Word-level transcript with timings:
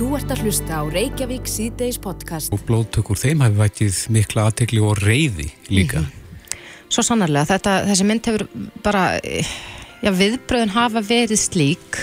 Þú 0.00 0.14
ert 0.16 0.30
að 0.32 0.46
hlusta 0.46 0.78
á 0.80 0.82
Reykjavík 0.88 1.48
síðdeis 1.50 1.98
podcast. 2.00 2.48
Og 2.56 2.62
blóðtökur 2.64 3.18
þeim 3.20 3.42
hafi 3.44 3.58
vætið 3.58 3.98
mikla 4.16 4.46
aðtegli 4.48 4.80
og 4.80 4.94
reyði 4.96 5.50
líka. 5.68 6.00
Mm 6.00 6.06
-hmm. 6.06 6.54
Svo 6.88 7.04
sannarlega, 7.04 7.44
þetta, 7.50 7.74
þessi 7.84 8.06
mynd 8.08 8.30
hefur 8.30 8.46
bara, 8.82 9.20
já 10.00 10.10
viðbröðun 10.10 10.72
hafa 10.72 11.02
verið 11.04 11.36
slík 11.36 12.00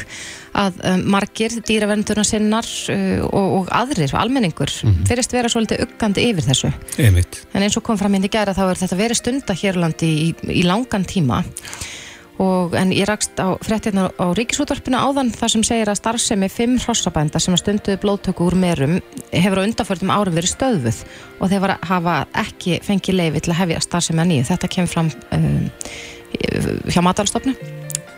að 0.54 0.78
um, 0.86 1.10
margir 1.10 1.58
dýravendurna 1.58 2.24
sinnar 2.24 2.70
uh, 2.94 3.26
og, 3.26 3.48
og 3.58 3.74
aðrir, 3.74 4.14
almenningur, 4.14 4.70
mm 4.70 4.94
-hmm. 4.94 5.08
fyrirst 5.08 5.34
vera 5.34 5.50
svolítið 5.50 5.82
uggandi 5.88 6.30
yfir 6.30 6.44
þessu. 6.44 6.74
Einmitt. 7.00 7.48
En 7.54 7.64
eins 7.64 7.78
og 7.78 7.84
kom 7.84 7.98
fram 7.98 8.14
hindi 8.14 8.30
gera 8.30 8.54
þá 8.54 8.70
er 8.70 8.78
þetta 8.78 8.96
verið 8.96 9.18
stunda 9.18 9.54
hérlandi 9.54 10.06
í, 10.06 10.36
í 10.54 10.64
langan 10.64 11.06
tíma. 11.06 11.44
Og, 12.38 12.76
en 12.78 12.92
ég 12.94 13.08
rakst 13.10 13.40
á 13.42 13.58
frettirna 13.66 14.12
á 14.14 14.26
Ríkisútvarpinu 14.38 15.00
áðan 15.00 15.32
þar 15.34 15.54
sem 15.56 15.64
segir 15.66 15.90
að 15.90 15.98
starfsemi 15.98 16.50
fimm 16.54 16.76
hrossabænda 16.78 17.42
sem 17.42 17.56
stunduði 17.58 17.98
blóttöku 18.04 18.46
úr 18.46 18.54
merum 18.54 19.00
hefur 19.32 19.64
á 19.64 19.66
undanförðum 19.66 20.14
árum 20.14 20.38
verið 20.38 20.54
stöðvuð 20.54 21.00
og 21.42 21.50
þeir 21.50 21.74
hafa 21.90 22.20
ekki 22.38 22.78
fengið 22.86 23.18
leiði 23.18 23.42
til 23.42 23.56
að 23.56 23.60
hefja 23.64 23.82
starfsemi 23.88 24.22
að 24.22 24.30
nýju. 24.34 24.46
Þetta 24.52 24.72
kemur 24.76 24.94
fram 24.94 25.12
um, 25.34 25.66
hjá 26.94 27.02
matalstofnu. 27.10 27.58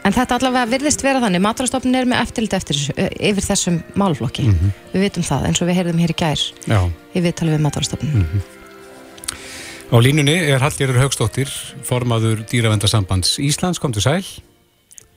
En 0.04 0.16
þetta 0.16 0.40
allavega 0.40 0.68
virðist 0.72 1.04
vera 1.04 1.24
þannig, 1.24 1.44
matalstofnun 1.44 1.98
er 2.00 2.08
með 2.10 2.24
eftirlit 2.24 2.56
eftir 2.56 2.80
yfir 3.00 3.46
þessum 3.46 3.82
málflokki. 4.00 4.48
Mm 4.48 4.56
-hmm. 4.56 4.78
Við 4.94 5.04
vitum 5.08 5.28
það 5.28 5.50
eins 5.50 5.62
og 5.62 5.68
við 5.68 5.80
heyrðum 5.80 6.00
hér 6.04 6.14
í 6.16 6.20
gær 6.24 6.46
Já. 6.68 6.80
í 7.16 7.20
viðtali 7.24 7.56
við 7.56 7.68
matalstofnun. 7.68 8.16
Mm 8.16 8.26
-hmm. 8.26 8.59
Á 9.90 9.98
línunni 9.98 10.36
er 10.38 10.62
Hallgerður 10.62 11.00
Haugstóttir, 11.02 11.50
formaður 11.82 12.44
Dýravendarsambands 12.52 13.40
Íslands, 13.42 13.80
kom 13.82 13.90
til 13.96 14.04
sæl. 14.06 14.22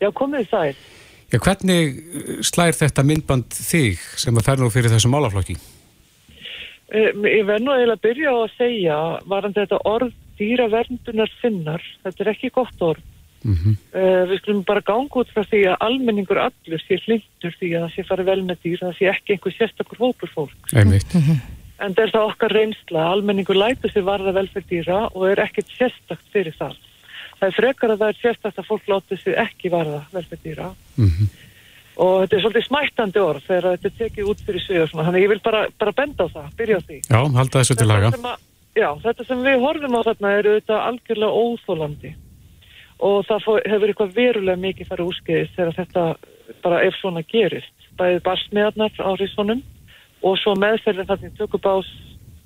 Já, 0.00 0.08
komið 0.16 0.48
sæl. 0.48 0.78
Já, 1.28 1.36
hvernig 1.44 2.00
slær 2.48 2.72
þetta 2.78 3.04
myndband 3.04 3.52
þig 3.52 4.00
sem 4.16 4.40
að 4.40 4.48
fer 4.48 4.62
nú 4.62 4.70
fyrir 4.72 4.92
þessum 4.94 5.12
málaflokki? 5.12 5.58
Ég 6.88 7.44
verð 7.48 7.66
nú 7.66 7.76
eiginlega 7.76 7.98
að 7.98 8.02
byrja 8.08 8.32
á 8.32 8.36
að 8.40 8.56
segja, 8.56 8.98
varan 9.28 9.56
þetta 9.60 9.84
orð 9.92 10.16
dýraverndunnar 10.40 11.36
finnar, 11.44 11.84
þetta 12.04 12.24
er 12.24 12.32
ekki 12.32 12.54
gott 12.56 12.88
orð. 12.88 13.06
Mm 13.42 13.56
-hmm. 13.58 13.76
uh, 13.92 14.24
við 14.30 14.38
skulum 14.38 14.64
bara 14.64 14.80
ganga 14.86 15.18
út 15.20 15.32
frá 15.34 15.42
því 15.42 15.66
að 15.68 15.80
almenningur 15.84 16.38
allur 16.38 16.80
sé 16.80 16.96
hlindur 17.04 17.56
því 17.58 17.72
að 17.74 17.82
það 17.82 17.94
sé 17.94 18.02
farið 18.08 18.28
vel 18.30 18.42
með 18.46 18.58
dýr, 18.62 18.78
það 18.78 18.96
sé 18.98 19.08
ekki 19.10 19.32
einhver 19.34 19.54
sérstakur 19.56 19.98
hópur 19.98 20.30
fólk. 20.32 20.62
Einmitt. 20.72 21.12
Mm 21.12 21.20
-hmm. 21.20 21.61
En 21.82 21.96
það 21.96 22.04
er 22.04 22.12
það 22.14 22.28
okkar 22.28 22.54
reynsla, 22.54 23.04
almenningur 23.10 23.58
lætur 23.58 23.90
sér 23.90 24.04
varða 24.06 24.34
velferð 24.36 24.68
dýra 24.70 24.98
og 25.10 25.24
er 25.26 25.42
ekkert 25.42 25.70
sérstakt 25.74 26.28
fyrir 26.34 26.54
það. 26.58 26.76
Það 27.40 27.48
er 27.48 27.56
frekar 27.56 27.92
að 27.92 28.02
það 28.02 28.12
er 28.12 28.20
sérstakt 28.20 28.60
að 28.60 28.68
fólk 28.68 28.90
látur 28.92 29.18
sér 29.18 29.40
ekki 29.42 29.72
varða 29.72 30.04
velferð 30.12 30.44
dýra. 30.46 30.68
Mm 30.96 31.08
-hmm. 31.08 31.32
Og 32.02 32.14
þetta 32.22 32.36
er 32.36 32.42
svolítið 32.42 32.66
smættandi 32.66 33.20
orð 33.20 33.42
þegar 33.46 33.66
þetta 33.72 33.88
er 33.88 33.98
tekið 33.98 34.28
út 34.30 34.40
fyrir 34.46 34.62
sig. 34.62 34.92
Þannig 34.92 35.22
ég 35.22 35.28
vil 35.28 35.40
bara, 35.44 35.66
bara 35.78 35.92
benda 35.92 36.24
á 36.24 36.28
það, 36.34 36.48
byrja 36.56 36.78
á 36.78 36.82
því. 36.86 36.98
Já, 37.10 37.20
halda 37.38 37.58
þessu 37.58 37.74
til 37.76 37.88
laga. 37.88 38.08
Að, 38.08 38.38
já, 38.74 38.88
þetta 39.02 39.24
sem 39.24 39.42
við 39.42 39.58
horfum 39.60 39.98
á 39.98 40.00
þarna 40.06 40.32
er 40.38 40.46
auðvitað 40.46 40.86
algjörlega 40.88 41.38
óþólandi. 41.42 42.14
Og 42.98 43.26
það 43.26 43.44
fór, 43.44 43.60
hefur 43.66 43.88
eitthvað 43.88 44.14
verulega 44.14 44.62
mikið 44.62 44.88
farið 44.88 45.08
úrskeiðist 45.10 45.54
þegar 45.56 45.74
þetta 45.74 46.02
bara 46.62 46.82
ef 46.86 46.94
svona 46.94 47.22
gerist. 47.22 47.74
Bæðið 47.98 48.22
barsmiðarnar 48.22 48.92
á 49.02 49.10
risonum 49.18 49.62
og 50.22 50.38
svo 50.40 50.54
meðferðin 50.58 51.08
þannig 51.08 51.36
tökubás 51.38 51.88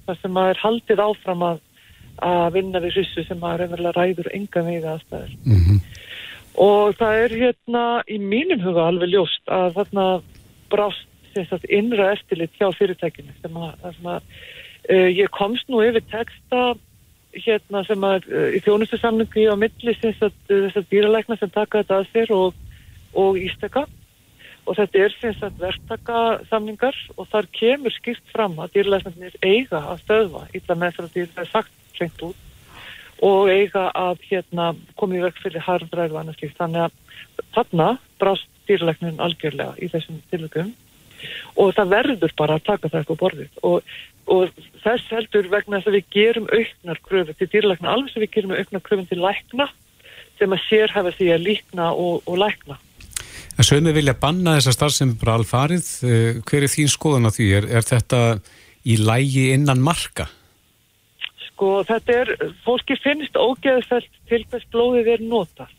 þar 0.06 0.20
sem 0.20 0.32
maður 0.32 0.54
er 0.54 0.62
haldið 0.62 1.02
áfram 1.02 1.44
að, 1.46 1.60
að 2.24 2.46
vinna 2.56 2.82
við 2.84 2.96
hrissu 2.96 3.24
sem 3.26 3.40
maður 3.42 3.64
reynilega 3.64 3.96
ræður 3.96 4.30
enga 4.36 4.62
vega 4.66 4.94
aðstæður. 4.94 5.34
Mm 5.44 5.60
-hmm. 5.64 5.80
Og 6.66 6.94
það 6.96 7.18
er 7.24 7.34
hérna 7.42 7.84
í 8.08 8.16
mínum 8.18 8.62
huga 8.64 8.86
alveg 8.88 9.12
ljóst 9.12 9.52
að 9.52 9.74
þarna 9.76 10.06
brást 10.72 11.08
sagt, 11.44 11.66
innra 11.68 12.12
eftirlit 12.14 12.54
hjá 12.56 12.70
fyrirtækinu 12.72 13.34
sem 13.42 13.56
að, 13.60 13.74
sem 13.98 14.08
að 14.08 14.22
uh, 14.22 15.10
ég 15.12 15.32
komst 15.34 15.68
nú 15.68 15.82
yfir 15.84 16.04
texta 16.08 16.62
hérna 17.36 17.82
sem 17.84 18.06
að 18.08 18.28
uh, 18.30 18.48
í 18.56 18.62
þjónustu 18.64 18.98
samlingu 19.00 19.44
á 19.52 19.56
milli 19.60 19.96
þess 20.00 20.24
að 20.24 20.88
dýralækna 20.88 21.36
sem 21.36 21.52
taka 21.52 21.82
þetta 21.82 22.00
að 22.00 22.10
sér 22.14 22.32
og, 22.32 22.54
og 23.12 23.36
ístaka 23.40 23.84
og 24.66 24.74
þetta 24.74 25.02
er 25.04 25.14
sem 25.20 25.34
sagt 25.38 25.60
verktakasamningar 25.62 26.96
og 27.16 27.28
þar 27.30 27.48
kemur 27.54 27.94
skipt 27.94 28.32
fram 28.32 28.58
að 28.62 28.74
dýrlæsnarnir 28.76 29.36
eiga 29.44 29.82
að 29.92 30.02
stöðva 30.02 30.42
illa 30.56 30.76
með 30.78 30.96
þess 30.96 31.04
að 31.04 31.14
dýrlæsnir 31.14 31.44
er 31.44 31.52
sagt 31.52 31.98
hreint 31.98 32.26
út 32.26 32.42
og 33.26 33.48
eiga 33.48 33.86
að 33.96 34.26
hérna, 34.28 34.72
komið 35.00 35.28
vekk 35.28 35.38
fyrir 35.46 35.64
harndræðu 35.64 36.18
annars 36.20 36.36
skipt. 36.36 36.58
Þannig 36.58 36.82
að 36.84 37.46
þarna 37.54 37.86
brást 38.20 38.50
dýrlæsnin 38.68 39.22
algjörlega 39.22 39.78
í 39.80 39.88
þessum 39.92 40.20
tilvægum 40.32 40.74
og 41.56 41.72
það 41.76 41.94
verður 41.94 42.36
bara 42.36 42.58
að 42.58 42.66
taka 42.66 42.90
það 42.90 42.98
eitthvað 43.00 43.20
borðið 43.22 43.60
og, 43.64 43.92
og 44.28 44.58
þess 44.82 45.12
heldur 45.14 45.48
vegna 45.52 45.78
þess 45.78 45.90
að 45.90 45.96
við 45.96 46.10
gerum 46.16 46.48
auknar 46.50 47.00
kröfu 47.06 47.36
til 47.38 47.48
dýrlækna 47.54 47.94
alveg 47.94 48.12
sem 48.12 48.24
við 48.26 48.34
gerum 48.34 48.56
auknar 48.56 48.84
kröfun 48.84 49.08
til 49.08 49.22
lækna 49.22 49.68
sem 50.36 50.52
að 50.52 50.66
sérhafa 50.66 51.14
því 51.16 51.30
að 51.32 51.46
líkna 51.46 51.92
og, 51.94 52.20
og 52.26 52.42
lækna. 52.42 52.76
En 53.56 53.64
sögum 53.64 53.88
við 53.88 54.02
vilja 54.02 54.16
banna 54.20 54.58
þessa 54.58 54.74
starf 54.74 54.92
sem 54.92 55.14
bara 55.16 55.38
alfarið, 55.38 55.86
hver 56.44 56.66
er 56.66 56.68
þín 56.68 56.90
skoðan 56.92 57.28
á 57.28 57.32
því? 57.32 57.46
Er, 57.56 57.68
er 57.78 57.86
þetta 57.88 58.18
í 58.84 58.98
lægi 59.00 59.46
innan 59.54 59.80
marka? 59.80 60.26
Sko 61.46 61.80
þetta 61.88 62.18
er, 62.20 62.32
fólki 62.66 62.98
finnst 63.00 63.38
ógeðfælt 63.40 64.20
til 64.28 64.42
þess 64.52 64.68
blóðið 64.74 65.08
er 65.14 65.24
notað 65.24 65.72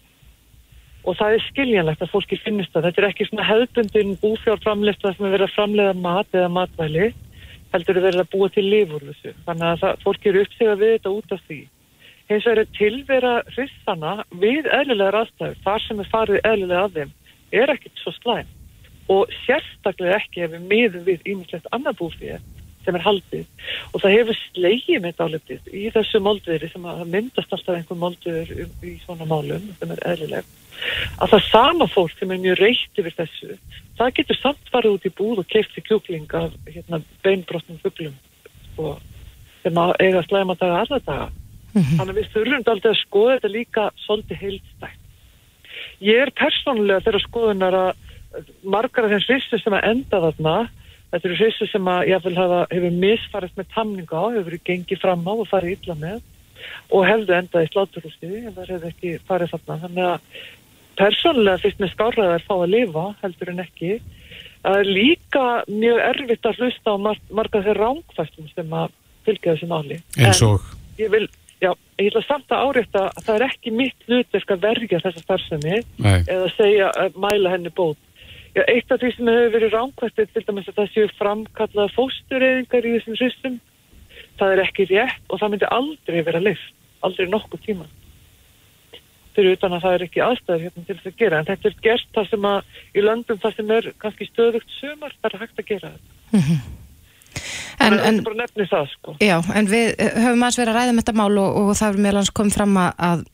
og 1.07 1.15
það 1.15 1.37
er 1.37 1.43
skiljanlegt 1.45 2.01
að 2.03 2.11
fólki 2.11 2.39
finnst 2.41 2.73
það. 2.73 2.89
Þetta 2.89 3.01
er 3.01 3.07
ekki 3.07 3.27
svona 3.29 3.45
hefðbundin 3.47 4.17
búfjárframleista 4.19 5.13
sem 5.13 5.27
er 5.27 5.35
verið 5.37 5.47
að 5.47 5.53
framlega 5.55 5.93
mat 6.01 6.35
eða 6.35 6.49
matvæli, 6.51 7.05
heldur 7.71 7.99
er 7.99 8.05
verið 8.09 8.23
að 8.23 8.31
búa 8.33 8.49
til 8.51 8.65
lifur 8.65 9.05
þessu. 9.05 9.31
Þannig 9.45 9.69
að 9.69 9.83
það, 9.83 10.01
fólki 10.03 10.31
eru 10.31 10.41
uppsegað 10.43 10.81
við 10.81 10.91
þetta 10.97 11.13
út 11.13 11.37
af 11.37 11.45
því. 11.45 11.59
Hins 12.27 12.49
vegar 12.49 12.61
er 12.65 12.73
tilvera 12.75 13.33
hristana 13.53 14.13
við 14.41 14.67
eðlilegar 14.81 15.19
aðstæður, 15.21 15.63
þar 15.63 15.85
sem 15.85 16.03
er 16.03 16.11
farið 16.11 16.41
eðlilega 16.41 16.83
að 16.89 16.97
þeim 16.97 17.15
er 17.51 17.73
ekkert 17.73 18.03
svo 18.03 18.13
slæm 18.17 18.53
og 19.07 19.31
sérstaklega 19.45 20.19
ekki 20.19 20.43
ef 20.43 20.53
við 20.53 20.69
miðum 20.71 21.03
við 21.07 21.27
ímislegt 21.31 21.67
annar 21.71 21.95
búfið 21.95 22.41
sem 22.87 22.95
er 22.95 23.03
haldið. 23.03 23.43
Og 23.91 24.01
það 24.03 24.13
hefur 24.15 24.37
slegið 24.39 25.01
með 25.03 25.17
dálitið 25.19 25.73
í 25.75 25.89
þessu 25.95 26.21
moldveri 26.23 26.69
sem 26.71 26.85
að 26.87 27.03
myndast 27.11 27.51
alltaf 27.55 27.75
einhver 27.75 27.99
moldveri 27.99 28.63
um, 28.63 28.71
í 28.83 28.93
svona 29.03 29.27
málum 29.27 29.65
sem 29.79 29.91
er 29.95 30.03
eðlileg 30.13 30.55
að 31.17 31.31
það 31.31 31.45
sama 31.47 31.87
fólk 31.89 32.13
sem 32.19 32.31
er 32.31 32.41
mjög 32.43 32.59
reykt 32.61 32.99
yfir 33.01 33.15
þessu 33.17 33.55
það 33.97 34.11
getur 34.19 34.37
samt 34.37 34.69
farið 34.69 34.93
út 34.93 35.07
í 35.09 35.13
búð 35.17 35.41
og 35.41 35.49
keift 35.49 35.79
í 35.79 35.83
kjúkling 35.87 36.35
af 36.37 36.53
hérna, 36.69 37.01
beinbrotnum 37.25 37.79
fugglum 37.81 38.13
og 38.77 39.01
sem 39.63 39.81
að 39.81 39.95
eiga 40.03 40.21
slæma 40.27 40.55
daga 40.59 40.83
aðra 40.83 40.99
daga. 41.01 41.27
Mm 41.73 41.81
-hmm. 41.81 41.97
þannig 41.97 42.13
að 42.13 42.19
við 42.19 42.29
þurfum 42.33 42.71
aldrei 42.71 42.91
að 42.91 43.01
skoða 43.01 43.33
þetta 43.33 43.55
líka 43.57 43.89
svolítið 44.05 44.41
heilstækt 44.43 45.06
Ég 46.03 46.23
er 46.25 46.33
persónulega 46.37 47.03
þeirra 47.05 47.23
skoðunar 47.23 47.77
að 47.81 47.91
margar 48.63 49.07
af 49.07 49.13
þeim 49.15 49.23
hrissu 49.25 49.59
sem 49.61 49.75
að 49.77 49.87
enda 49.91 50.21
þarna, 50.25 50.55
þetta 51.11 51.29
eru 51.29 51.37
hrissu 51.39 51.67
sem 51.71 51.89
að 51.91 52.09
ég 52.11 52.25
vil 52.25 52.35
hafa, 52.37 52.59
hefur 52.73 52.97
misfarið 53.03 53.55
með 53.57 53.69
tamninga 53.75 54.21
á, 54.21 54.25
hefur 54.35 54.59
gengið 54.69 55.01
fram 55.01 55.25
á 55.25 55.33
og 55.33 55.47
farið 55.49 55.77
illa 55.77 55.97
með 56.01 56.19
og 56.91 57.07
hefðu 57.07 57.35
endað 57.37 57.65
í 57.65 57.71
sláturhústiði 57.71 58.43
en 58.43 58.55
það 58.55 58.71
hefur 58.73 58.91
ekki 58.91 59.15
farið 59.27 59.53
þarna. 59.53 59.79
Þannig 59.85 60.07
að 60.11 60.45
persónulega 60.97 61.63
fyrst 61.63 61.81
með 61.81 61.93
skárraðar 61.93 62.37
er 62.37 62.45
fá 62.47 62.55
að 62.57 62.71
lifa, 62.73 63.05
heldur 63.23 63.51
en 63.53 63.63
ekki. 63.63 63.97
Það 64.63 64.79
er 64.81 64.91
líka 64.97 65.45
mjög 65.69 65.99
erfitt 66.07 66.49
að 66.49 66.61
hlusta 66.61 66.93
á 66.93 66.97
mar 66.99 67.19
marga 67.39 67.63
þeirra 67.63 67.91
rángfæstum 67.91 68.49
sem 68.51 68.73
að 68.73 68.95
fylgja 69.27 69.53
þessu 69.53 69.69
náli. 69.69 69.99
En 70.17 70.35
svo? 70.35 70.55
Ég 70.97 71.11
vil 71.13 71.27
Já, 71.57 71.71
ég 71.97 72.11
ætla 72.11 72.21
samt 72.27 72.51
að 72.53 72.67
árétta 72.67 73.03
að 73.09 73.23
það 73.25 73.35
er 73.35 73.45
ekki 73.47 73.71
mitt 73.73 74.03
hlutverk 74.05 74.51
að 74.53 74.65
verja 74.67 74.99
þessa 75.01 75.23
starfsemi 75.23 75.79
Nei. 76.05 76.19
eða 76.29 76.51
segja 76.53 76.91
að 77.01 77.17
mæla 77.23 77.53
henni 77.55 77.71
bót. 77.73 77.97
Já, 78.53 78.61
eitt 78.69 78.93
af 78.93 79.01
því 79.01 79.11
sem 79.15 79.31
hefur 79.31 79.53
verið 79.55 79.73
ránkvæmstið 79.73 80.29
til 80.33 80.43
dæmis 80.45 80.69
að 80.69 80.77
það 80.77 80.93
séu 80.93 81.09
framkallaða 81.17 81.93
fóstureyðingar 81.95 82.85
í 82.85 82.93
þessum 82.95 83.17
hristum, 83.17 83.59
það 84.37 84.53
er 84.53 84.63
ekki 84.67 84.87
rétt 84.91 85.33
og 85.33 85.41
það 85.41 85.53
myndi 85.53 85.71
aldrei 85.79 86.19
vera 86.29 86.41
lift, 86.45 86.73
aldrei 87.05 87.29
nokkuð 87.33 87.65
tíma. 87.65 87.89
Fyrir 89.37 89.57
utan 89.57 89.77
að 89.77 89.85
það 89.85 89.97
er 89.97 90.07
ekki 90.07 90.25
aðstæður 90.25 90.65
hérna 90.65 90.87
til 90.87 90.97
þess 90.97 91.11
að 91.11 91.21
gera, 91.21 91.39
en 91.41 91.49
þetta 91.49 91.69
er 91.69 91.79
gert 91.89 92.09
það 92.17 92.33
sem 92.33 92.49
að 92.53 92.81
í 92.93 93.05
löndum 93.05 93.41
það 93.41 93.57
sem 93.57 93.77
er 93.77 93.93
kannski 94.01 94.29
stöðugt 94.29 94.75
sömar, 94.77 95.17
það 95.21 95.33
er 95.33 95.45
hægt 95.45 95.63
að 95.63 95.71
gera 95.73 95.95
þetta. 95.95 96.85
-hmm. 97.37 97.87
En, 97.87 97.99
en, 97.99 98.21
það, 98.67 98.91
sko. 98.93 99.15
já, 99.21 99.37
en 99.53 99.67
við 99.69 99.95
höfum 99.97 100.43
aðeins 100.43 100.59
verið 100.59 100.71
að 100.73 100.77
ræða 100.79 100.91
með 100.91 100.93
um 100.93 101.01
þetta 101.01 101.17
mál 101.21 101.37
og, 101.37 101.57
og 101.61 101.73
það 101.77 101.89
er 101.89 102.05
meðlans 102.07 102.33
komið 102.35 102.57
fram 102.57 102.79
að 102.83 103.25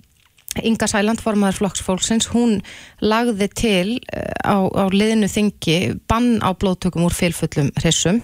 Inga 0.61 0.87
Sæland, 0.87 1.21
formadur 1.21 1.57
flokksfólksins, 1.57 2.27
hún 2.29 2.59
lagði 3.01 3.47
til 3.57 3.87
eh, 4.13 4.35
á, 4.45 4.61
á 4.61 4.85
liðinu 4.93 5.29
þingi 5.31 5.77
bann 6.09 6.37
á 6.45 6.53
blóttökum 6.53 7.07
úr 7.07 7.15
fylfullum 7.15 7.71
hrissum 7.81 8.21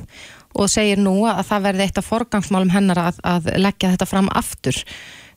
og 0.53 0.69
segir 0.69 1.01
nú 1.01 1.15
að 1.29 1.41
það 1.49 1.65
verði 1.65 1.85
eitt 1.87 2.01
af 2.01 2.09
forgangsmálum 2.09 2.73
hennar 2.73 3.01
að, 3.01 3.21
að 3.25 3.49
leggja 3.57 3.93
þetta 3.93 4.09
fram 4.09 4.29
aftur. 4.37 4.77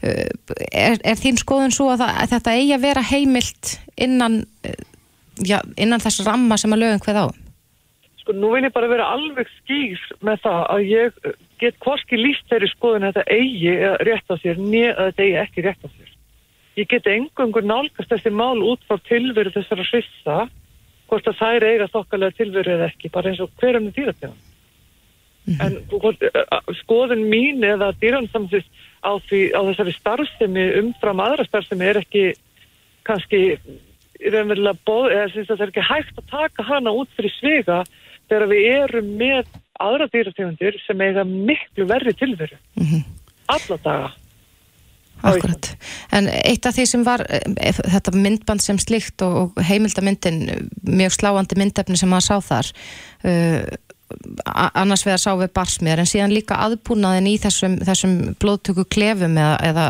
Eh, 0.05 0.29
er, 0.69 0.99
er 1.01 1.21
þín 1.21 1.41
skoðun 1.41 1.73
svo 1.73 1.89
að, 1.93 2.05
það, 2.05 2.17
að 2.23 2.35
þetta 2.37 2.57
eigi 2.59 2.75
að 2.77 2.85
vera 2.85 3.07
heimilt 3.09 3.75
innan, 3.97 4.39
eh, 4.67 4.77
já, 5.41 5.61
innan 5.81 6.03
þess 6.03 6.27
ramma 6.29 6.61
sem 6.61 6.77
að 6.77 6.85
lögum 6.85 7.05
hvað 7.07 7.23
á? 7.25 7.27
Sko, 8.23 8.35
nú 8.39 8.53
vil 8.55 8.63
ég 8.69 8.75
bara 8.75 8.91
vera 8.91 9.09
alveg 9.17 9.49
skýr 9.59 9.99
með 10.23 10.45
það 10.45 10.61
að 10.71 10.83
ég 10.87 11.17
get 11.59 11.79
hvorki 11.83 12.19
líst 12.21 12.47
þeirri 12.51 12.69
skoðin 12.71 13.09
að 13.09 13.17
þetta 13.17 13.35
eigi 13.35 13.73
rétt 14.07 14.31
á 14.31 14.37
sér, 14.39 14.61
neða 14.63 14.93
að 14.95 15.09
þetta 15.09 15.25
eigi 15.25 15.39
ekki 15.43 15.65
rétt 15.67 15.83
á 15.83 15.89
sér. 15.91 16.13
Ég 16.79 16.89
get 16.89 17.09
engungur 17.11 17.67
nálgast 17.67 18.13
þessi 18.13 18.31
mál 18.31 18.63
út 18.63 18.85
frá 18.87 19.01
tilveru 19.09 19.51
þessara 19.53 19.87
svissa, 19.89 20.37
hvort 21.11 21.29
að 21.29 21.41
þær 21.41 21.67
eiga 21.67 21.91
þokkalega 21.93 22.39
tilveru 22.39 22.75
eða 22.77 22.89
ekki, 22.93 23.11
bara 23.13 23.33
eins 23.33 23.43
og 23.43 23.51
hverjum 23.59 23.91
er 23.91 23.97
dýrategan. 23.99 24.41
Mm 25.43 25.55
-hmm. 25.59 25.67
En 25.67 25.99
hvort, 25.99 26.23
skoðin 26.85 27.27
mín 27.27 27.67
eða 27.67 27.91
dýransamsins 27.99 28.69
á, 29.03 29.19
á 29.19 29.61
þessari 29.67 29.93
starfsemi 29.99 30.69
umfram 30.79 31.21
aðra 31.21 31.45
starfsemi 31.45 31.91
er 31.91 31.99
ekki 31.99 32.35
kannski 33.03 33.59
eða 34.23 34.47
syns 35.35 35.51
að 35.51 35.59
það 35.59 35.63
er 35.67 35.73
ekki 35.73 35.91
hægt 35.91 36.19
að 36.19 36.31
taka 36.31 36.63
hana 36.63 36.95
út 36.95 37.11
fyrir 37.17 37.35
svega 37.35 37.83
þegar 38.33 38.49
við 38.49 38.67
erum 38.73 39.13
með 39.21 39.53
aðra 39.83 40.09
dýrategundir 40.13 40.81
sem 40.87 41.05
eiga 41.05 41.25
miklu 41.29 41.87
verri 41.91 42.17
tilveru. 42.17 42.59
Mm 42.81 42.89
-hmm. 42.89 43.07
alla 43.53 43.79
daga. 43.85 44.11
Akkurat, 45.23 45.69
en 46.11 46.27
eitt 46.29 46.67
af 46.67 46.75
því 46.75 46.85
sem 46.87 47.05
var 47.07 47.23
eh, 47.31 47.77
þetta 47.95 48.11
myndband 48.17 48.63
sem 48.63 48.79
slikt 48.79 49.23
og, 49.23 49.37
og 49.57 49.63
heimildamyndin, 49.63 50.67
mjög 50.83 51.15
sláandi 51.15 51.59
myndefni 51.59 51.97
sem 51.97 52.11
maður 52.11 52.27
sá 52.27 52.37
þar 52.49 52.71
uh, 53.31 53.63
annars 54.75 55.07
vegar 55.07 55.23
sá 55.23 55.31
við 55.39 55.53
barsmiðar 55.55 56.03
en 56.03 56.11
síðan 56.11 56.35
líka 56.35 56.59
aðbúnaðin 56.67 57.31
í 57.31 57.37
þessum, 57.39 57.79
þessum 57.87 58.19
blóðtöku 58.43 58.85
klefum 58.91 59.39
eða, 59.39 59.55
eða 59.63 59.87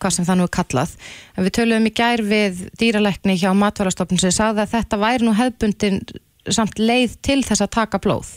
hvað 0.00 0.14
sem 0.14 0.28
það 0.28 0.38
nú 0.38 0.46
er 0.46 0.54
kallað. 0.54 0.96
En 1.34 1.44
við 1.44 1.56
töluðum 1.58 1.90
í 1.90 1.94
gær 2.00 2.22
við 2.24 2.64
dýralækni 2.80 3.36
hjá 3.42 3.50
matvarastofnum 3.58 4.22
sem 4.22 4.32
sagði 4.32 4.64
að 4.64 4.74
þetta 4.76 5.02
væri 5.02 5.26
nú 5.26 5.34
hefbundin 5.36 6.00
samt 6.48 6.78
leið 6.80 7.16
til 7.24 7.40
þess 7.44 7.64
að 7.64 7.72
taka 7.76 8.00
blóð? 8.02 8.30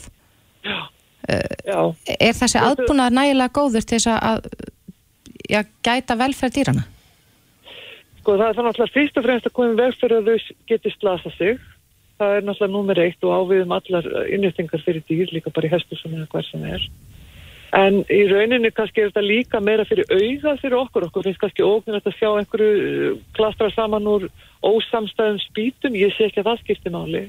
Já, 0.64 0.78
já. 1.64 1.78
Er 2.18 2.34
þessi 2.36 2.60
aðbúnað 2.60 3.16
nægilega 3.16 3.54
góður 3.56 3.86
til 3.86 4.00
þess 4.00 4.12
að 4.14 4.48
já, 5.48 5.62
gæta 5.84 6.18
velferð 6.20 6.58
dýrana? 6.58 6.84
Sko 8.20 8.36
það 8.40 8.48
er 8.48 8.58
þannig 8.58 8.82
að 8.84 8.94
fyrst 8.96 9.18
og 9.20 9.26
fremst 9.26 9.48
að 9.48 9.56
koma 9.56 9.78
velferð 9.80 10.20
að 10.20 10.28
þau 10.30 10.52
geti 10.70 10.94
slasa 10.94 11.32
sig. 11.38 11.58
Það 12.20 12.36
er 12.36 12.46
náttúrulega 12.46 12.72
númer 12.76 13.00
eitt 13.02 13.26
og 13.26 13.34
áviðum 13.34 13.74
allar 13.74 14.06
innjöftingar 14.32 14.84
fyrir 14.84 15.04
dýr 15.08 15.32
líka 15.34 15.52
bara 15.52 15.68
í 15.68 15.72
hestu 15.72 15.98
sem 15.98 16.14
eða 16.14 16.28
hver 16.30 16.46
sem 16.46 16.64
er. 16.68 16.88
En 17.74 18.04
í 18.06 18.20
rauninni 18.30 18.70
kannski 18.70 19.02
er 19.02 19.08
þetta 19.10 19.24
líka 19.24 19.58
meira 19.58 19.82
fyrir 19.88 20.06
auða 20.06 20.52
fyrir 20.60 20.76
okkur, 20.78 21.08
okkur 21.08 21.24
finnst 21.26 21.40
kannski 21.42 21.64
ógnir 21.66 21.98
að 21.98 22.14
sjá 22.14 22.28
einhverju 22.30 23.16
klastra 23.34 23.70
saman 23.74 24.06
úr 24.06 24.28
ósamstæðum 24.62 25.40
spítum, 25.42 25.96
ég 25.98 26.14
sé 26.14 26.28
ekki 26.28 26.44
að 26.44 26.52
það 26.52 26.62
skiptir 26.62 26.94
máli 26.94 27.24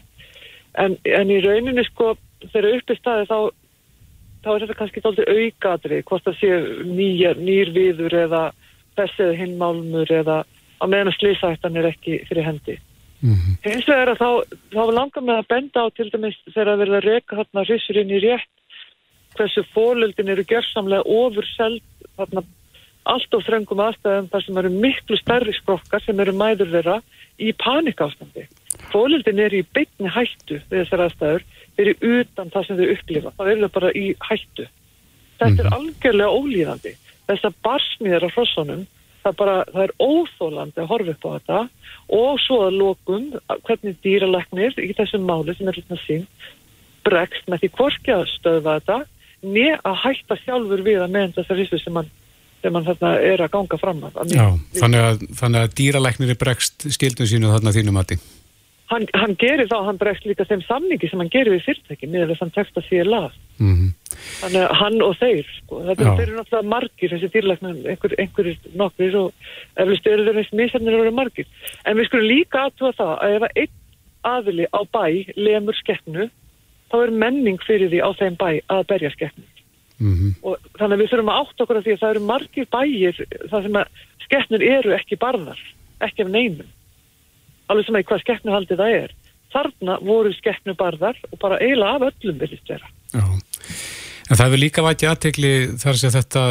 en, 0.82 0.98
en 1.04 1.32
í 1.32 1.42
rauninni 1.44 1.86
sko 1.90 2.16
þegar 2.52 2.78
uppi 2.78 2.98
staði 3.00 3.30
þá 3.30 3.38
þá 4.46 4.50
er 4.54 4.64
þetta 4.64 4.80
kannski 4.80 5.04
tóltið 5.04 5.32
aukaðri 5.36 6.02
hvort 6.06 6.26
það 6.28 6.36
sé 6.40 6.50
nýjar, 6.90 7.40
nýr 7.42 7.72
viður 7.76 8.18
eða 8.26 8.44
eða 8.96 9.32
hinmálmur 9.36 10.12
eða 10.12 10.44
að 10.80 10.92
meðan 10.92 11.12
að 11.12 11.18
slísættan 11.20 11.80
er 11.80 11.90
ekki 11.90 12.20
fyrir 12.30 12.46
hendi 12.48 12.76
mm 13.22 13.34
-hmm. 13.34 13.56
hins 13.66 13.88
vegar 13.88 14.14
að 14.14 14.22
þá, 14.22 14.30
þá 14.76 14.84
langar 14.92 15.24
með 15.24 15.40
að 15.40 15.50
benda 15.54 15.84
á 15.84 15.88
til 15.90 16.10
dæmis 16.12 16.38
þegar 16.52 16.70
að 16.74 16.82
verða 16.84 17.00
reyka 17.06 17.40
þarna 17.40 17.66
rissurinn 17.70 18.14
í 18.14 18.22
rétt 18.24 18.54
hversu 19.36 19.64
fólöldin 19.76 20.32
eru 20.32 20.46
gerðsamlega 20.48 21.04
ofur 21.04 21.48
seld 21.56 21.84
þarna 22.16 22.46
allt 23.06 23.36
á 23.38 23.40
þröngum 23.48 23.84
aðstæðum 23.86 24.30
þar 24.32 24.46
sem 24.46 24.58
eru 24.58 24.70
miklu 24.70 25.18
stærri 25.18 25.54
skrokkar 25.54 26.02
sem 26.04 26.20
eru 26.20 26.34
mæður 26.34 26.72
þeirra 26.74 27.02
í 27.38 27.52
panikástandi 27.54 28.48
fólöldin 28.92 29.42
er 29.44 29.56
í 29.56 29.62
byggni 29.76 30.12
hættu 30.12 30.60
við 30.70 30.82
þessar 30.82 31.06
aðstæður, 31.06 31.46
eru 31.82 31.96
utan 32.20 32.52
það 32.54 32.68
sem 32.68 32.80
þau 32.80 32.90
upplifa, 32.96 33.34
það 33.38 33.52
eru 33.54 33.70
bara 33.78 33.94
í 33.94 34.06
hættu. 34.30 34.68
Þetta 35.36 35.52
mm 35.52 35.60
er 35.60 35.70
mhm. 35.70 35.78
algjörlega 35.78 36.36
ólíðandi. 36.40 36.94
Þess 37.26 37.48
að 37.48 37.58
barsmiðar 37.66 38.28
á 38.28 38.30
hrossunum, 38.36 38.84
það, 39.24 39.38
bara, 39.40 39.56
það 39.74 39.84
er 39.84 39.94
óþólandi 40.00 40.84
að 40.84 40.92
horfa 40.92 41.16
upp 41.16 41.26
á 41.26 41.30
þetta 41.36 41.62
og 42.20 42.44
svo 42.44 42.60
að 42.68 42.78
lókum 42.82 43.26
hvernig 43.66 43.98
dýraleknir 44.06 44.78
í 44.80 44.92
þessum 44.98 45.26
máli 45.26 45.56
sem 45.58 45.72
er 45.72 45.80
svona 45.80 46.02
sín 46.06 46.28
bregst 47.06 47.50
með 47.50 47.64
því 47.64 47.72
hvorki 47.80 48.14
að 48.14 48.28
stöðva 48.34 48.78
þetta 48.80 49.00
neð 49.46 49.82
að 49.86 49.98
hætta 50.04 50.38
sjálfur 50.44 50.86
við 50.86 51.02
að 51.02 51.18
meðan 51.18 51.36
þessar 51.36 51.60
rissu 51.62 51.82
sem 51.82 51.98
mann 51.98 52.14
mann 52.74 52.86
þarna 52.86 53.12
er 53.22 53.44
að 53.46 53.52
ganga 53.54 53.78
fram 53.78 54.00
að. 54.08 54.16
Já, 54.34 54.46
þannig 54.80 55.04
að, 55.06 55.20
þannig 55.38 55.60
að 55.62 55.76
dýraleknir 55.78 56.32
er 56.34 56.40
bregst 56.42 56.88
skildum 56.96 57.30
sínu 57.30 57.52
þarna 57.54 57.74
þínum 57.76 58.00
aðti. 58.02 58.18
Hann, 58.86 59.08
hann 59.18 59.34
gerir 59.42 59.66
þá, 59.66 59.80
hann 59.88 59.98
bregst 59.98 60.28
líka 60.30 60.46
þeim 60.46 60.62
samningi 60.68 61.08
sem 61.10 61.22
hann 61.22 61.32
gerir 61.34 61.56
við 61.56 61.64
fyrirtæki 61.66 62.06
með 62.06 62.28
þess 62.30 62.36
að 62.36 62.44
hann 62.44 62.52
tekst 62.58 62.76
að 62.78 62.84
síða 62.86 63.06
lag 63.08 63.38
mm 63.58 63.72
-hmm. 63.72 64.20
þannig 64.42 64.62
að 64.62 64.76
hann 64.82 64.98
og 65.02 65.16
þeir 65.22 65.48
sko, 65.56 65.80
þetta 65.88 66.12
eru 66.12 66.36
náttúrulega 66.36 66.70
margir 66.74 67.14
þessi 67.16 67.30
dýrleiknum 67.34 67.80
einhver, 67.90 68.14
einhverjir 68.22 68.78
nokkur 68.78 69.18
og 69.24 69.50
eflust 69.82 70.12
eru 70.12 70.28
þeir 70.28 70.38
eins 70.42 70.54
mísarnir 70.54 70.94
að 70.94 71.02
vera 71.02 71.16
margir. 71.22 71.50
En 71.86 71.98
við 71.98 72.08
skulum 72.12 72.30
líka 72.30 72.68
aðtúa 72.68 72.94
það 73.00 73.14
að 73.26 73.36
ef 73.40 73.48
einn 73.56 73.74
aðili 74.26 74.70
á 74.70 74.82
bæ 74.86 75.06
lemur 75.34 75.78
skeppnu 75.82 76.30
þá 76.92 76.98
er 77.02 77.12
menning 77.26 77.60
fyrir 77.66 77.90
því 77.90 78.06
á 78.06 78.10
þeim 78.22 78.38
bæ 78.38 78.50
að 78.70 78.88
berja 78.92 79.12
skeppnu 79.14 79.46
mm 80.00 80.14
-hmm. 80.14 80.32
og 80.46 80.58
þannig 80.78 80.96
að 80.96 81.02
við 81.02 81.10
þurfum 81.12 81.34
að 81.34 81.40
átt 81.42 81.62
okkur 81.62 81.78
að 81.80 81.86
því 81.86 81.94
að 81.94 82.02
það 82.02 82.14
eru 82.14 82.24
margir 82.30 82.68
bæir 82.78 83.16
það 83.50 83.64
sem 83.64 83.76
að 83.82 83.88
skeppnur 84.26 84.64
eru 84.64 84.96
ekki 84.96 85.18
barðar 85.18 85.62
ekki 86.06 86.26
af 86.26 86.30
neinum 86.30 86.70
alveg 87.72 87.88
sem 87.88 88.00
að 88.00 88.08
hvað 88.10 88.24
skeppnuhaldið 88.24 88.82
það 88.82 88.98
er 89.02 89.14
þarna 89.56 90.00
voru 90.04 90.34
skeppnubarðar 90.36 91.22
og 91.32 91.38
bara 91.42 91.60
eiginlega 91.62 92.00
af 92.00 92.08
öllum 92.12 92.42
viljast 92.42 92.74
vera 92.74 92.92
Já. 93.16 93.26
En 94.26 94.40
það 94.40 94.48
hefur 94.48 94.62
líka 94.64 94.82
vætið 94.82 95.10
aðtegli 95.12 95.54
þar 95.78 96.00
sem 96.02 96.14
þetta 96.16 96.44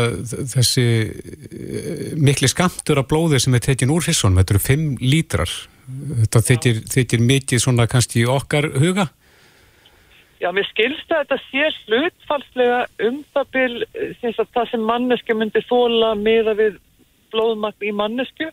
þessi 0.52 0.86
eh, 1.02 2.12
mikli 2.14 2.50
skamtur 2.50 3.00
af 3.02 3.08
blóði 3.10 3.40
sem 3.42 3.56
er 3.58 3.64
tekinn 3.64 3.90
úr 3.90 4.04
fissunum, 4.06 4.38
þetta 4.38 4.54
eru 4.54 4.64
5 4.68 4.86
lítrar 5.02 5.54
þetta 6.22 6.42
þykir, 6.48 6.80
þykir 6.94 7.28
mikið 7.28 7.64
svona 7.66 7.88
kannski 7.90 8.24
okkar 8.30 8.70
huga 8.78 9.08
Já, 10.44 10.50
mér 10.52 10.66
skilst 10.68 11.12
að 11.14 11.22
þetta 11.22 11.36
sé 11.46 11.68
slutfalslega 11.78 12.80
um 13.06 13.20
það 13.32 13.46
byl 13.54 13.84
það 14.52 14.66
sem 14.70 14.82
mannesku 14.84 15.36
myndi 15.38 15.62
þóla 15.64 16.10
meða 16.20 16.52
við 16.58 16.74
blóðmagn 17.32 17.86
í 17.88 17.92
mannesku. 17.96 18.50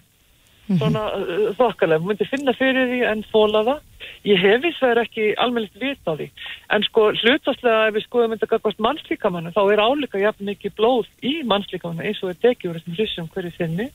Svona 0.80 1.04
uh, 1.18 1.48
þokkalega, 1.58 2.02
hún 2.02 2.12
myndi 2.12 2.28
finna 2.30 2.54
fyrir 2.58 2.88
því 2.92 3.00
en 3.10 3.24
fóla 3.32 3.64
það. 3.68 3.82
Ég 4.28 4.42
hef 4.42 4.62
þess 4.64 4.78
að 4.78 4.86
það 4.86 4.94
er 4.94 5.02
ekki 5.02 5.26
almennilegt 5.44 5.82
vita 5.82 6.14
á 6.14 6.20
því. 6.20 6.28
En 6.76 6.86
sko 6.88 7.08
hlutastlega 7.18 7.90
ef 7.90 7.98
við 7.98 8.06
skoðum 8.06 8.36
þetta 8.36 8.50
gafast 8.54 8.82
mannslíkamannu 8.86 9.54
þá 9.56 9.62
er 9.66 9.84
álíka 9.84 10.22
jafn 10.22 10.50
mikið 10.52 10.76
blóð 10.78 11.12
í 11.26 11.34
mannslíkamannu 11.50 12.08
eins 12.08 12.24
og 12.24 12.34
er 12.34 12.42
degjur 12.46 12.80
þessum 12.80 12.98
hrissum 12.98 13.30
hverju 13.34 13.54
sinni 13.58 13.90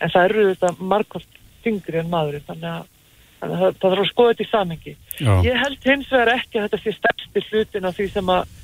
en 0.00 0.12
það 0.12 0.24
eru 0.28 0.46
þetta 0.52 0.72
margótt 0.92 1.40
þingri 1.64 2.00
en 2.00 2.12
maðurinn 2.12 2.46
þannig 2.46 2.70
að, 2.70 2.88
að 3.40 3.54
það, 3.54 3.66
það 3.66 3.90
þarf 3.90 4.04
að 4.04 4.10
skoða 4.12 4.32
þetta 4.32 4.46
í 4.46 4.50
samengi. 4.50 4.96
Ég 5.48 5.60
held 5.64 5.90
hins 5.90 6.12
vegar 6.12 6.34
ekki 6.36 6.60
að 6.60 6.68
þetta 6.68 6.82
sé 6.84 6.96
stærsti 6.96 7.44
hlutin 7.50 7.88
af 7.88 7.98
því 7.98 8.08
sem 8.14 8.34
að 8.36 8.56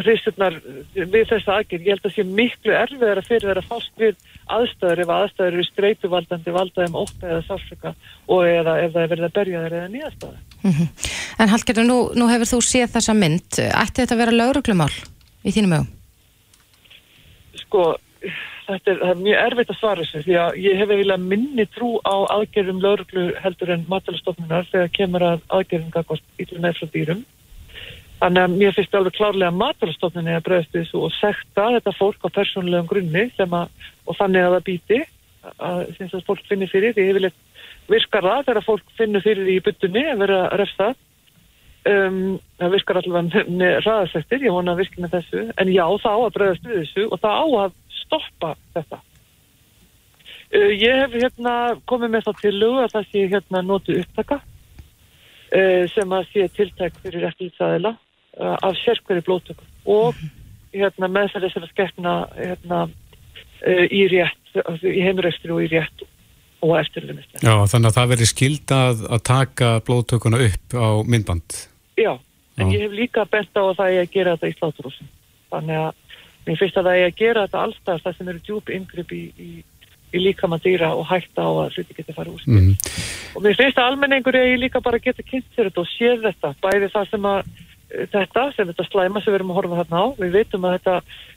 hristurnar 0.00 0.56
við 0.94 1.24
þessa 1.30 1.56
aðgjörn, 1.56 1.84
ég 1.86 1.94
held 1.94 2.06
að 2.06 2.14
sé 2.14 2.24
miklu 2.28 2.72
erfiðar 2.76 3.20
að 3.20 3.28
fyrir 3.30 3.48
þeirra 3.48 3.64
fást 3.64 3.92
við 4.00 4.14
aðstæður 4.52 5.02
ef 5.02 5.12
aðstæður 5.16 5.52
eru 5.52 5.64
streytuvaldandi 5.64 6.54
valdaðum 6.56 6.98
óta 7.00 7.30
eða 7.30 7.42
sársöka 7.46 7.94
og 8.28 8.48
eða 8.48 8.78
ef 8.82 8.92
það 8.92 9.02
er 9.02 9.12
verið 9.12 9.28
að 9.28 9.36
berja 9.38 9.62
þeirra 9.64 9.82
eða 9.82 9.92
nýjastöða. 9.94 10.38
Mm 10.62 10.72
-hmm. 10.72 10.88
En 11.38 11.48
Hallgerður, 11.52 11.86
nú, 11.86 11.98
nú 12.14 12.28
hefur 12.28 12.50
þú 12.52 12.60
séð 12.64 12.88
þessa 12.96 13.14
mynd, 13.14 13.50
ætti 13.58 14.02
þetta 14.02 14.14
að 14.14 14.22
vera 14.24 14.38
lauruglumál 14.40 14.92
í 15.44 15.54
þínum 15.54 15.76
ögum? 15.78 15.88
Sko, 17.56 17.96
þetta 18.66 18.90
er, 18.90 18.98
er 19.10 19.14
mjög 19.14 19.38
erfitt 19.46 19.70
að 19.70 19.78
svara 19.80 20.04
þessu 20.04 20.22
því 20.26 20.34
að 20.42 20.58
ég 20.64 20.76
hef 20.76 20.90
eiginlega 20.90 21.22
minni 21.22 21.66
trú 21.66 21.90
á 22.04 22.16
aðgerðum 22.36 22.82
lauruglu 22.84 23.32
heldur 23.40 23.70
en 23.70 23.86
matalastofnunar 23.88 24.68
þegar 24.72 24.92
kemur 24.92 25.22
að 25.22 25.40
aðgerðum 25.48 27.24
Þannig 28.16 28.42
að 28.42 28.54
mér 28.56 28.76
finnst 28.76 28.94
alveg 28.96 29.16
klárlega 29.18 29.50
að 29.52 29.58
maturstofninni 29.60 30.36
að 30.36 30.46
bregðast 30.46 30.76
þessu 30.76 31.02
og 31.04 31.16
sekta 31.18 31.66
þetta 31.74 31.92
fólk 31.98 32.22
á 32.24 32.28
persónulegum 32.32 32.88
grunni 32.88 33.26
að, 33.44 33.66
og 34.06 34.16
þannig 34.16 34.46
að 34.46 34.54
það 34.54 34.64
býti 34.70 35.00
að, 35.52 35.82
að 36.06 36.22
fólk 36.24 36.46
finnir 36.48 36.72
fyrir 36.72 36.96
því 36.96 37.10
yfirleitt 37.10 37.42
virkar 37.92 38.24
það 38.26 38.46
þegar 38.48 38.66
fólk 38.66 38.94
finnir 38.98 39.24
fyrir 39.24 39.46
því 39.46 39.56
í 39.58 39.64
byttunni 39.66 40.04
að 40.10 40.22
vera 40.24 40.40
refstað 40.58 40.96
um, 41.90 42.38
það 42.60 42.72
virkar 42.76 43.00
allavega 43.00 43.44
með, 43.50 43.76
ræðasektir, 43.84 44.46
ég 44.46 44.54
vona 44.54 44.74
að 44.74 44.82
virka 44.82 45.02
með 45.02 45.14
þessu. 45.16 45.44
En 45.60 45.72
já, 45.72 45.84
það 46.02 46.16
á 46.16 46.20
að 46.22 46.34
bregðast 46.38 46.70
þessu 46.70 47.06
og 47.06 47.22
það 47.22 47.36
á 47.36 47.46
að 47.62 47.76
stoppa 48.00 48.54
þetta. 48.76 49.02
Uh, 50.46 50.72
Ég 50.72 51.02
hef 51.02 51.16
hérna 51.16 51.54
komið 51.90 52.14
með 52.14 52.26
það 52.28 52.42
til 52.42 52.54
lög 52.56 52.80
að 52.82 52.92
það 52.96 53.12
sé 53.12 53.28
hérna 53.34 53.62
nótu 53.66 54.00
upptaka 54.00 54.40
uh, 54.40 55.84
sem 55.92 56.18
að 56.18 56.28
sé 56.32 56.48
tiltæk 56.58 57.00
fyrir 57.04 57.30
eftirlitsaðila. 57.30 57.94
Uh, 57.96 58.05
af 58.36 58.76
sérkverði 58.82 59.24
blóttöku 59.26 59.64
og 59.86 60.14
hérna, 60.74 61.08
með 61.08 61.32
þess 61.36 61.56
að 61.60 61.68
skefna 61.70 62.14
hérna, 62.36 62.82
uh, 63.64 63.84
í 63.88 64.02
rétt, 64.12 64.52
í 64.82 65.00
heimurextri 65.04 65.52
og 65.54 65.62
í 65.64 65.70
rétt 65.72 66.06
og 66.64 66.74
eftirlumist. 66.80 67.36
Já, 67.44 67.54
þannig 67.68 67.90
að 67.90 67.96
það 67.98 68.10
verður 68.14 68.30
skildað 68.32 69.04
að 69.12 69.22
taka 69.28 69.68
blóttökuna 69.86 70.40
upp 70.46 70.76
á 70.76 70.88
myndband. 71.06 71.60
Já, 71.96 72.12
en 72.58 72.72
ég 72.72 72.86
hef 72.86 72.92
líka 72.96 73.24
bent 73.30 73.52
á 73.56 73.62
að 73.62 73.76
það 73.78 73.92
er 73.92 74.02
að 74.02 74.12
gera 74.16 74.34
þetta 74.36 74.48
í 74.50 74.56
sláturúsin 74.58 75.10
þannig 75.52 75.80
að 75.84 75.92
mér 76.46 76.58
finnst 76.60 76.76
að 76.80 76.86
það 76.88 76.98
er 77.00 77.06
að 77.10 77.18
gera 77.20 77.44
þetta 77.46 77.62
allstað 77.66 78.02
það 78.04 78.16
sem 78.16 78.28
eru 78.32 78.40
djúb 78.46 78.72
yngripp 78.76 79.12
í, 79.12 79.22
í, 79.36 79.50
í 80.16 80.22
líkama 80.22 80.58
dýra 80.64 80.90
og 80.96 81.06
hætta 81.10 81.44
á 81.44 81.50
að 81.52 81.76
hluti 81.76 81.96
geti 81.98 82.16
farið 82.16 82.34
úr 82.36 82.42
Mhm. 82.46 82.72
og 83.36 83.42
mér 83.44 83.56
finnst 83.60 83.78
að 83.78 83.88
almenningur 83.90 84.34
er 84.40 84.56
líka 84.58 84.80
bara 84.80 84.96
að 84.98 85.06
geta 85.08 85.22
kynnt 85.22 85.48
sér 85.54 85.68
þetta 85.70 85.80
og 85.84 85.90
séð 85.92 86.26
þetta 86.26 86.54
bæði 86.64 86.90
það 86.94 87.10
sem 87.10 87.22
að 87.32 87.38
eh, 87.44 87.65
þetta 87.90 88.46
sem 88.56 88.70
þetta 88.70 88.86
slæma 88.88 89.22
sem 89.22 89.32
við 89.32 89.38
erum 89.40 89.52
að 89.54 89.60
horfa 89.60 89.80
þarna 89.82 90.02
á. 90.02 90.06
Við 90.22 90.34
veitum 90.38 90.66
að 90.66 90.74
þetta 90.78 90.96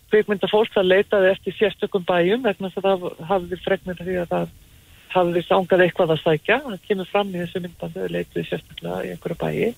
kvikmynda 0.09 0.49
fólk 0.49 0.73
það 0.73 0.89
leitaði 0.93 1.29
eftir 1.33 1.57
sérstökum 1.57 2.07
bæjum 2.07 2.47
vegna 2.47 2.71
það 2.75 3.05
hafði 3.29 3.61
frekmynda 3.65 4.07
því 4.07 4.17
að 4.23 4.33
það 4.33 4.57
hafði 5.09 5.43
sangað 5.45 5.83
eitthvað 5.85 6.15
að 6.15 6.23
sækja. 6.23 6.59
Það 6.65 6.87
kemur 6.87 7.11
fram 7.11 7.29
í 7.33 7.39
þessu 7.43 7.63
myndbandu 7.65 8.03
að 8.05 8.15
leituði 8.17 8.47
sérstaklega 8.49 9.05
í 9.05 9.13
einhverja 9.13 9.41
bæji 9.45 9.69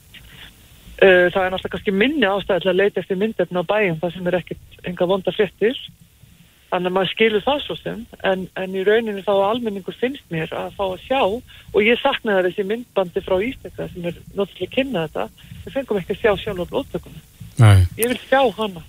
Uh, 1.02 1.32
það 1.34 1.46
er 1.48 1.50
náttúrulega 1.50 1.74
kannski 1.74 1.92
minni 1.98 2.28
ástæði 2.30 2.62
til 2.62 2.70
að 2.70 2.78
leita 2.78 3.02
eftir 3.02 3.18
myndefni 3.18 3.58
á 3.58 3.66
bæjum 3.66 3.96
það 4.04 4.12
sem 4.14 4.28
er 4.30 4.36
ekkert 4.38 4.84
enga 4.86 5.06
vonda 5.10 5.32
fréttir 5.34 5.80
þannig 6.72 6.88
að 6.92 6.96
maður 6.96 7.10
skilur 7.12 7.44
það 7.46 7.60
svo 7.66 7.76
sem 7.82 8.00
en, 8.32 8.46
en 8.56 8.76
í 8.80 8.84
rauninni 8.88 9.24
þá 9.26 9.32
almenningur 9.52 9.98
finnst 10.00 10.24
mér 10.32 10.54
að 10.56 10.70
fá 10.78 10.84
að 10.88 11.02
sjá 11.06 11.20
og 11.28 11.80
ég 11.84 12.00
sakna 12.02 12.38
það 12.38 12.48
þessi 12.50 12.66
myndbandi 12.70 13.24
frá 13.26 13.36
Ísleika 13.44 13.88
sem 13.92 14.08
er 14.08 14.16
náttúrulega 14.38 14.70
að 14.70 14.74
kynna 14.78 15.04
þetta 15.08 15.28
við 15.66 15.76
fengum 15.76 16.00
ekki 16.02 16.16
að 16.16 16.22
sjá 16.24 16.32
sjálf 16.46 16.64
á 16.64 16.72
blóttökunum 16.72 17.28
Nei, 17.62 17.84
ég 18.00 18.10
vil 18.14 18.20
sjá 18.24 18.40
hana, 18.58 18.82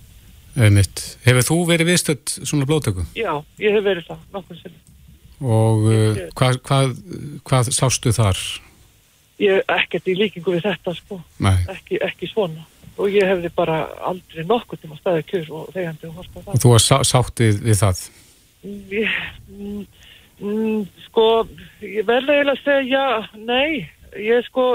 einmitt. 0.57 1.01
Hefur 1.27 1.45
þú 1.51 1.57
verið 1.69 1.91
viðstödd 1.91 2.35
svona 2.47 2.69
blóðtöku? 2.71 3.03
já, 3.19 3.33
ég 3.61 3.75
hef 3.77 3.85
verið 3.85 4.07
það 4.09 4.21
nokkur 4.37 4.61
sinni, 4.63 4.79
Og 5.43 5.89
uh, 5.91 6.21
hvað, 6.39 6.61
hvað, 6.69 6.93
hvað 7.51 7.73
sástu 7.75 8.13
þar? 8.15 8.39
ég 9.43 9.59
ekkert 9.75 10.07
í 10.07 10.15
líkingu 10.15 10.55
við 10.55 10.63
þetta 10.69 10.95
sko, 10.95 11.19
Nei. 11.43 11.57
ekki, 11.75 11.99
ekki 12.07 12.29
svona 12.31 12.63
og 13.01 13.09
ég 13.13 13.25
hefði 13.27 13.51
bara 13.57 13.79
aldrei 14.05 14.45
nokkur 14.47 14.81
tíma 14.81 14.99
staðið 15.01 15.29
kjur 15.31 15.51
og 15.59 15.73
þegjandi 15.75 16.09
og 16.11 16.19
horta 16.21 16.43
það 16.45 16.55
Og 16.55 16.63
þú 16.65 16.73
var 16.75 16.85
sá, 16.85 16.97
sáttið 17.09 17.61
við 17.65 17.81
það? 17.81 18.03
Ég, 18.93 19.17
mm, 19.49 19.81
mm, 20.39 20.83
sko, 21.09 21.27
ég 21.83 22.07
verði 22.07 22.37
eiginlega 22.37 22.55
að 22.55 22.63
segja, 22.67 23.05
nei, 23.41 23.89
ég 24.21 24.47
sko, 24.47 24.67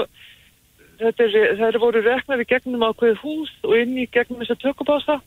þetta 1.00 1.24
er, 1.24 1.38
það 1.60 1.66
eru 1.70 1.82
voru 1.86 2.04
reknar 2.04 2.42
í 2.42 2.48
gegnum 2.50 2.84
ákveð 2.90 3.22
hús 3.22 3.54
og 3.64 3.76
inn 3.78 3.96
í 3.96 4.08
gegnum 4.12 4.42
þessa 4.42 4.58
tökubása. 4.64 5.20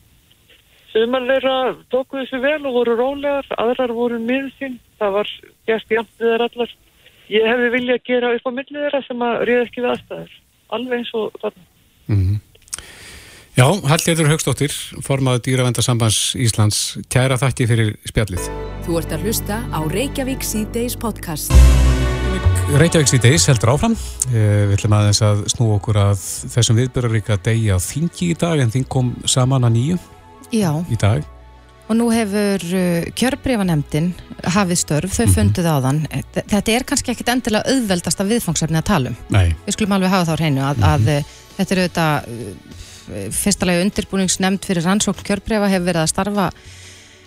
Sumar 0.92 1.24
þeirra 1.24 1.56
tóku 1.90 2.20
þessu 2.20 2.38
vel 2.42 2.60
og 2.68 2.76
voru 2.76 2.94
rólegar, 2.98 3.48
aðrar 3.56 3.94
voru 3.96 4.20
miður 4.20 4.52
sín, 4.58 4.78
það 5.00 5.14
var 5.16 5.34
gert 5.66 5.96
jafn 5.96 6.16
við 6.20 6.34
þær 6.34 6.46
allar. 6.46 6.78
Ég 7.32 7.48
hefði 7.48 7.68
viljað 7.72 8.06
gera 8.10 8.32
upp 8.36 8.46
á 8.46 8.52
millið 8.52 8.82
þeirra 8.84 9.04
sem 9.06 9.24
að 9.24 9.44
ríða 9.48 9.66
ekki 9.66 9.80
við 9.80 9.92
aðstæður, 9.94 10.40
alveg 10.76 10.98
eins 11.00 11.14
og 11.16 11.38
þarna. 11.40 11.68
Mm 12.12 12.18
Já, 13.52 13.66
Hallgerður 13.84 14.30
Högstóttir, 14.32 14.72
formaður 15.04 15.42
Dýravendarsambands 15.44 16.20
Íslands, 16.40 16.78
kæra 17.12 17.36
þakki 17.40 17.66
fyrir 17.68 17.90
spjallið. 18.08 18.46
Þú 18.86 18.94
ert 19.02 19.12
að 19.12 19.26
hlusta 19.26 19.58
á 19.68 19.78
Reykjavík 19.92 20.46
síðdeis 20.46 20.96
podcast. 21.00 21.52
Reykjavík 22.80 23.10
síðdeis 23.12 23.44
heldur 23.50 23.74
áfram. 23.74 23.96
Eh, 24.32 24.64
Við 24.70 24.78
ætlum 24.78 24.96
aðeins 24.96 25.20
að 25.26 25.42
snú 25.52 25.68
okkur 25.76 26.00
að 26.00 26.24
þessum 26.54 26.80
viðbyrjaríka 26.80 27.36
degi 27.44 27.68
á 27.68 27.76
þingi 27.76 28.30
í 28.32 28.38
dag 28.40 28.62
en 28.64 28.72
þing 28.72 28.88
kom 28.88 29.12
saman 29.28 29.68
að 29.68 29.76
nýju 29.76 29.98
Já, 30.56 30.72
í 30.88 30.96
dag. 30.96 31.20
og 31.92 31.96
nú 31.98 32.08
hefur 32.08 32.62
uh, 32.72 33.04
kjörbrífanemdin 33.12 34.14
hafið 34.48 34.78
störf, 34.80 35.12
þau 35.12 35.26
Mhm. 35.26 35.34
funduð 35.36 35.66
á 35.68 35.76
þann. 35.84 36.00
Þetta 36.48 36.72
er 36.72 36.84
kannski 36.88 37.12
ekkit 37.12 37.28
endilega 37.28 37.68
auðveldasta 37.68 38.24
viðfangsefni 38.24 38.80
að 38.80 38.84
tala 38.88 39.08
um. 39.12 39.16
Nei, 39.28 39.52
Við 39.66 39.76
skulum 39.76 39.92
alveg 39.98 40.08
hafa 40.08 40.32
þá 40.32 40.36
hreinu 40.40 40.62
að, 40.64 40.80
að 40.88 41.08
uh, 41.18 41.22
þetta 41.58 41.74
er 41.76 41.82
auðvitað 41.82 42.24
fyrstalega 43.08 43.82
undirbúningsnemnd 43.86 44.64
fyrir 44.66 44.86
rannsókn 44.86 45.26
kjörbrífa 45.26 45.70
hefur 45.72 45.88
verið 45.90 46.04
að 46.04 46.12
starfa 46.12 46.46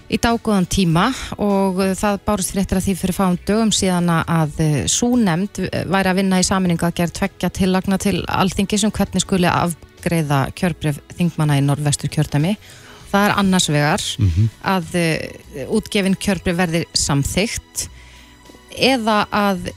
í 0.05 0.19
dágóðan 0.21 0.67
tíma 0.69 1.07
og 1.41 1.79
uh, 1.81 1.93
það 1.97 2.19
bárist 2.27 2.53
fréttir 2.53 2.79
að 2.79 2.87
því 2.87 2.95
fyrir 2.99 3.17
fáum 3.17 3.37
dögum 3.47 3.71
síðan 3.73 4.11
að 4.13 4.59
uh, 4.61 4.75
sú 4.91 5.15
nefnd 5.17 5.63
uh, 5.65 5.81
væri 5.89 6.11
að 6.11 6.19
vinna 6.21 6.41
í 6.41 6.45
saminninga 6.45 6.89
að 6.89 6.97
gera 6.99 7.15
tveggja 7.19 7.51
tillagna 7.57 7.99
til 8.01 8.19
alþingi 8.29 8.79
sem 8.81 8.93
hvernig 8.93 9.25
skuli 9.25 9.49
afgreiða 9.49 10.43
kjörbrif 10.57 11.01
þingmanna 11.17 11.57
í 11.57 11.65
norðvestur 11.65 12.11
kjördæmi. 12.13 12.53
Það 13.09 13.25
er 13.25 13.35
annars 13.39 13.69
vegar 13.71 14.05
að 14.75 14.95
uh, 15.01 15.65
útgefin 15.79 16.19
kjörbrif 16.21 16.59
verði 16.59 16.85
samþygt 17.05 17.87
eða 18.75 19.23
að 19.33 19.71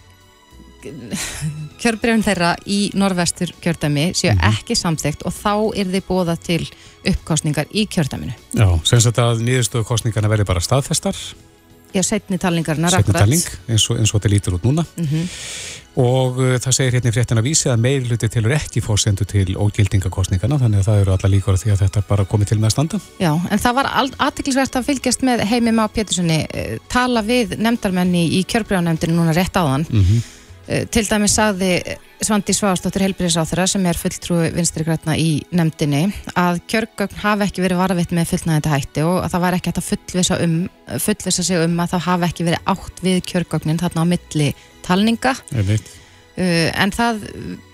kjörbrifin 1.81 2.25
þeirra 2.27 2.55
í 2.67 2.79
norðvestur 2.99 3.53
kjördæmi 3.63 4.11
séu 4.19 4.35
ekki 4.51 4.77
samþygt 4.79 5.27
og 5.29 5.35
þá 5.35 5.53
er 5.79 5.93
þið 5.95 6.07
bóða 6.09 6.39
til 6.41 6.63
uppkostningar 7.09 7.69
í 7.71 7.87
kjördæminu. 7.91 8.35
já, 8.53 8.69
sem 8.85 9.03
sagt 9.05 9.21
að 9.23 9.45
nýðustöðu 9.47 9.89
kostningarna 9.89 10.31
verði 10.33 10.49
bara 10.49 10.65
staðfestar, 10.65 11.17
Já, 11.95 12.03
setni 12.05 12.37
talningarnar 12.37 12.93
setni 12.93 13.15
talning, 13.17 13.45
eins 13.69 13.87
og, 13.89 13.97
eins 13.97 14.11
og 14.13 14.19
þetta 14.19 14.31
lítur 14.35 14.57
út 14.59 14.67
núna. 14.67 14.85
Og 15.99 16.37
uh, 16.39 16.51
það 16.61 16.75
segir 16.77 16.95
hérna 16.99 17.11
í 17.11 17.15
fréttina 17.17 17.43
vísi 17.43 17.71
að 17.73 17.81
meiri 17.83 18.05
hluti 18.07 18.29
tilur 18.31 18.53
ekki 18.55 18.83
fórsendu 18.85 19.25
til 19.27 19.57
ógildingakostningarna, 19.57 20.61
þannig 20.61 20.83
að 20.83 20.91
það 20.91 21.01
eru 21.03 21.15
alla 21.17 21.31
líkur 21.33 21.57
á 21.57 21.61
því 21.63 21.73
að 21.73 21.83
þetta 21.87 22.03
bara 22.11 22.27
komið 22.29 22.53
til 22.53 22.59
með 22.61 22.69
að 22.69 22.75
standa. 22.77 23.01
Já, 23.19 23.31
en 23.35 23.63
það 23.65 23.79
var 23.81 23.91
aðtiklisvert 23.97 24.79
að 24.79 24.89
fylgjast 24.93 25.25
með 25.27 25.45
Heimi 25.49 25.75
Má 25.75 25.87
Péturssoni 25.91 26.43
uh, 26.45 26.75
tala 26.93 27.25
við 27.27 27.57
nefndarmenni 27.59 28.27
í 28.37 28.45
kjörbrjánemndinu 28.47 29.17
núna 29.17 29.35
rétt 29.37 29.57
áðan. 29.57 29.89
Mm 29.89 30.05
Uh, 30.05 30.38
til 30.69 31.05
dæmis 31.09 31.35
sagði 31.39 31.73
Svandi 32.19 32.53
Svástóttir 32.53 33.05
Helbriðsáþura 33.07 33.65
sem 33.71 33.85
er 33.87 33.99
fulltrúi 33.99 34.49
vinstri 34.53 34.85
grætna 34.85 35.15
í 35.17 35.39
nefndinni 35.55 36.09
að 36.39 36.59
kjörgögn 36.69 37.21
hafi 37.23 37.47
ekki 37.47 37.63
verið 37.65 37.81
varavitt 37.81 38.13
með 38.17 38.33
fullnægandi 38.33 38.73
hætti 38.73 39.05
og 39.07 39.21
að 39.23 39.33
það 39.35 39.45
var 39.45 39.57
ekki 39.57 39.71
hægt 39.71 39.81
að 39.81 39.87
fullvisa, 39.87 40.41
um, 40.45 40.59
fullvisa 41.07 41.47
sig 41.47 41.63
um 41.63 41.79
að 41.79 41.95
það 41.95 42.05
hafi 42.09 42.29
ekki 42.29 42.49
verið 42.51 42.71
átt 42.75 43.01
við 43.07 43.23
kjörgögnin 43.31 43.81
þarna 43.81 44.05
á 44.05 44.11
milli 44.13 44.51
talninga. 44.85 45.35
Einmitt. 45.55 45.91
uh, 46.37 46.69
en 46.75 46.95
það, 46.99 47.25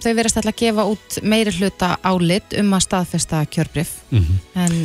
þau 0.04 0.12
verðast 0.12 0.40
alltaf 0.42 0.54
að 0.54 0.62
gefa 0.62 0.88
út 0.92 1.18
meiri 1.24 1.58
hluta 1.58 1.92
álit 2.04 2.58
um 2.60 2.72
að 2.76 2.86
staðfesta 2.88 3.44
kjörbrif 3.50 4.00
Mm 4.14 4.40
en 4.54 4.80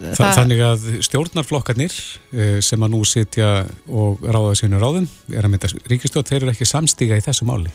Þa, 0.00 0.30
Þannig 0.40 0.62
að 0.64 0.86
stjórnarflokkarnir 1.06 1.92
eh, 2.34 2.56
sem 2.64 2.82
að 2.82 2.94
nú 2.94 3.02
sitja 3.08 3.50
og 3.88 4.24
ráða 4.24 4.56
sínu 4.58 4.80
ráðum 4.82 5.06
er 5.32 5.46
að 5.46 5.52
mynda 5.52 5.70
ríkistjóð, 5.90 6.26
þeir 6.30 6.40
eru 6.42 6.54
ekki 6.54 6.68
samstíga 6.68 7.18
í 7.20 7.24
þessu 7.24 7.46
máli. 7.48 7.72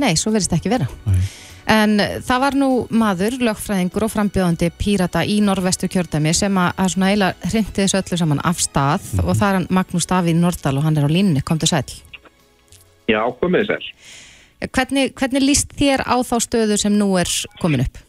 Nei, 0.00 0.14
svo 0.18 0.32
verðist 0.34 0.54
ekki 0.56 0.72
vera. 0.72 0.88
Nei. 1.06 1.22
En 1.70 2.00
það 2.26 2.42
var 2.42 2.56
nú 2.58 2.68
maður, 2.98 3.36
lögfræðingur 3.46 4.06
og 4.06 4.10
frambjóðandi 4.10 4.70
pírata 4.80 5.22
í 5.22 5.38
norðvestur 5.44 5.90
kjördæmi 5.92 6.32
sem 6.34 6.56
að, 6.58 6.70
að 6.82 6.92
svona 6.94 7.10
eiginlega 7.12 7.50
hrindi 7.52 7.76
þessu 7.76 8.00
öllu 8.00 8.18
saman 8.18 8.42
af 8.50 8.62
stað 8.64 9.10
og 9.22 9.30
það 9.34 9.46
er 9.46 9.58
hann 9.58 9.68
Magnús 9.78 10.08
Davíð 10.10 10.40
Nordal 10.40 10.80
og 10.80 10.86
hann 10.88 10.98
er 10.98 11.06
á 11.06 11.10
línni, 11.12 11.44
komdu 11.46 11.68
sæl. 11.70 11.84
Já, 13.10 13.22
komið 13.38 13.74
að. 13.76 13.88
Hvernig, 14.70 15.14
hvernig 15.16 15.44
líst 15.44 15.76
þér 15.78 16.02
á 16.04 16.16
þá 16.26 16.36
stöðu 16.44 16.80
sem 16.80 16.96
nú 16.96 17.12
er 17.20 17.30
komin 17.62 17.84
upp? 17.86 18.02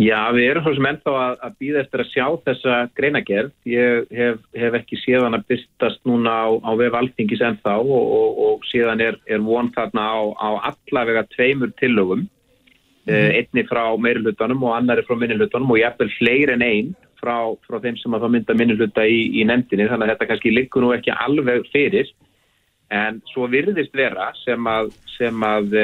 Já, 0.00 0.30
við 0.32 0.46
erum 0.48 0.64
svo 0.64 0.72
sem 0.78 0.86
ennþá 0.88 1.12
að, 1.20 1.34
að 1.44 1.56
býða 1.60 1.80
eftir 1.82 2.00
að 2.00 2.08
sjá 2.08 2.26
þessa 2.46 2.76
greinagerð. 2.96 3.50
Ég 3.68 4.12
hef, 4.16 4.38
hef 4.56 4.76
ekki 4.78 4.98
séð 5.02 5.26
hann 5.26 5.36
að 5.36 5.44
byrstast 5.50 6.00
núna 6.08 6.36
á, 6.40 6.48
á 6.56 6.70
vef 6.80 6.96
alþingis 6.96 7.42
ennþá 7.44 7.74
og, 7.82 8.14
og, 8.16 8.38
og 8.46 8.64
síðan 8.70 9.02
er, 9.04 9.18
er 9.28 9.42
von 9.44 9.68
þarna 9.74 10.04
á, 10.08 10.20
á 10.40 10.48
allavega 10.70 11.26
tveimur 11.34 11.74
tillögum. 11.80 12.24
Mm. 13.04 13.28
Einni 13.42 13.64
frá 13.68 13.82
meirilutanum 14.00 14.64
og 14.68 14.78
annari 14.78 15.04
frá 15.04 15.18
minnilutanum 15.20 15.74
og 15.74 15.80
jafnvel 15.82 16.12
fleiri 16.16 16.56
en 16.56 16.64
einn 16.64 16.90
frá, 17.20 17.36
frá 17.68 17.80
þeim 17.84 17.98
sem 18.00 18.16
að 18.16 18.24
það 18.24 18.34
mynda 18.36 18.56
minniluta 18.56 19.04
í, 19.04 19.20
í 19.36 19.44
nefndinni. 19.50 19.90
Þannig 19.90 20.06
að 20.06 20.14
þetta 20.14 20.30
kannski 20.32 20.54
liggur 20.54 20.86
nú 20.86 20.94
ekki 20.96 21.12
alveg 21.12 21.68
fyrir. 21.74 22.08
En 22.88 23.20
svo 23.34 23.50
virðist 23.52 23.92
vera 23.94 24.30
sem 24.46 24.64
að, 24.66 24.94
sem 25.18 25.44
að 25.44 25.76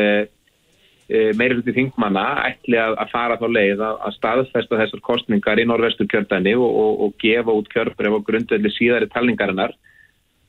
meiri 1.09 1.55
hluti 1.55 1.75
þingmanna 1.77 2.25
ætli 2.49 2.79
að, 2.83 2.97
að 2.99 3.11
fara 3.13 3.37
þá 3.39 3.45
leið 3.55 3.83
að, 3.87 3.99
að 4.09 4.15
staðfesta 4.17 4.79
þessar 4.81 5.03
kostningar 5.07 5.61
í 5.63 5.67
norðvestur 5.69 6.09
kjördæni 6.11 6.57
og, 6.59 6.67
og, 6.67 7.05
og 7.07 7.13
gefa 7.23 7.55
út 7.55 7.69
kjörbref 7.71 8.17
og 8.19 8.25
grundvelli 8.27 8.73
síðari 8.75 9.07
talningarinnar 9.13 9.77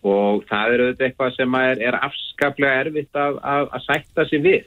og 0.07 0.43
það 0.49 0.73
eru 0.73 0.87
þetta 0.89 1.07
eitthvað 1.07 1.35
sem 1.35 1.59
er, 1.61 1.83
er 1.89 1.99
afskaplega 2.07 2.81
erfitt 2.85 3.21
að, 3.21 3.39
að, 3.41 3.69
að 3.77 3.85
sætta 3.85 4.27
sig 4.29 4.43
við. 4.45 4.65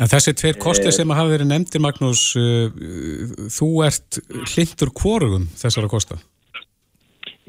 En 0.00 0.10
þessi 0.10 0.34
tveir 0.38 0.58
kosti 0.62 0.92
sem 0.94 1.10
hafa 1.14 1.30
verið 1.30 1.50
nefndir, 1.50 1.82
Magnús, 1.84 2.22
uh, 2.38 3.48
þú 3.52 3.70
ert 3.86 4.18
hlindur 4.54 4.90
kvorugum 4.96 5.46
þessara 5.58 5.90
kosta? 5.90 6.18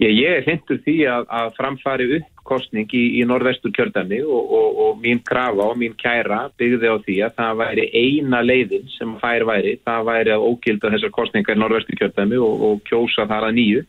Ég, 0.02 0.10
ég 0.10 0.30
er 0.40 0.46
hlindur 0.48 0.80
því 0.82 0.96
að, 1.06 1.28
að 1.30 1.50
framfari 1.58 2.08
upp 2.18 2.30
kostning 2.48 2.90
í, 2.98 3.04
í 3.20 3.26
norðvestur 3.30 3.72
kjördæmi 3.76 4.20
og, 4.26 4.54
og, 4.58 4.80
og 4.86 5.04
mín 5.04 5.22
krafa 5.26 5.68
og 5.70 5.78
mín 5.80 5.94
kæra 6.00 6.48
byggði 6.60 6.90
á 6.90 6.98
því 7.06 7.18
að 7.28 7.36
það 7.38 7.60
væri 7.62 7.86
eina 7.94 8.42
leiðin 8.44 8.90
sem 8.96 9.14
fær 9.22 9.46
væri, 9.48 9.76
það 9.86 10.10
væri 10.10 10.34
að 10.34 10.48
ógilda 10.50 10.92
þessar 10.96 11.14
kostningar 11.14 11.56
í 11.56 11.62
norðvestur 11.62 12.00
kjördæmi 12.02 12.42
og, 12.42 12.66
og 12.68 12.82
kjósa 12.90 13.28
þar 13.30 13.48
að 13.52 13.56
nýju. 13.60 13.86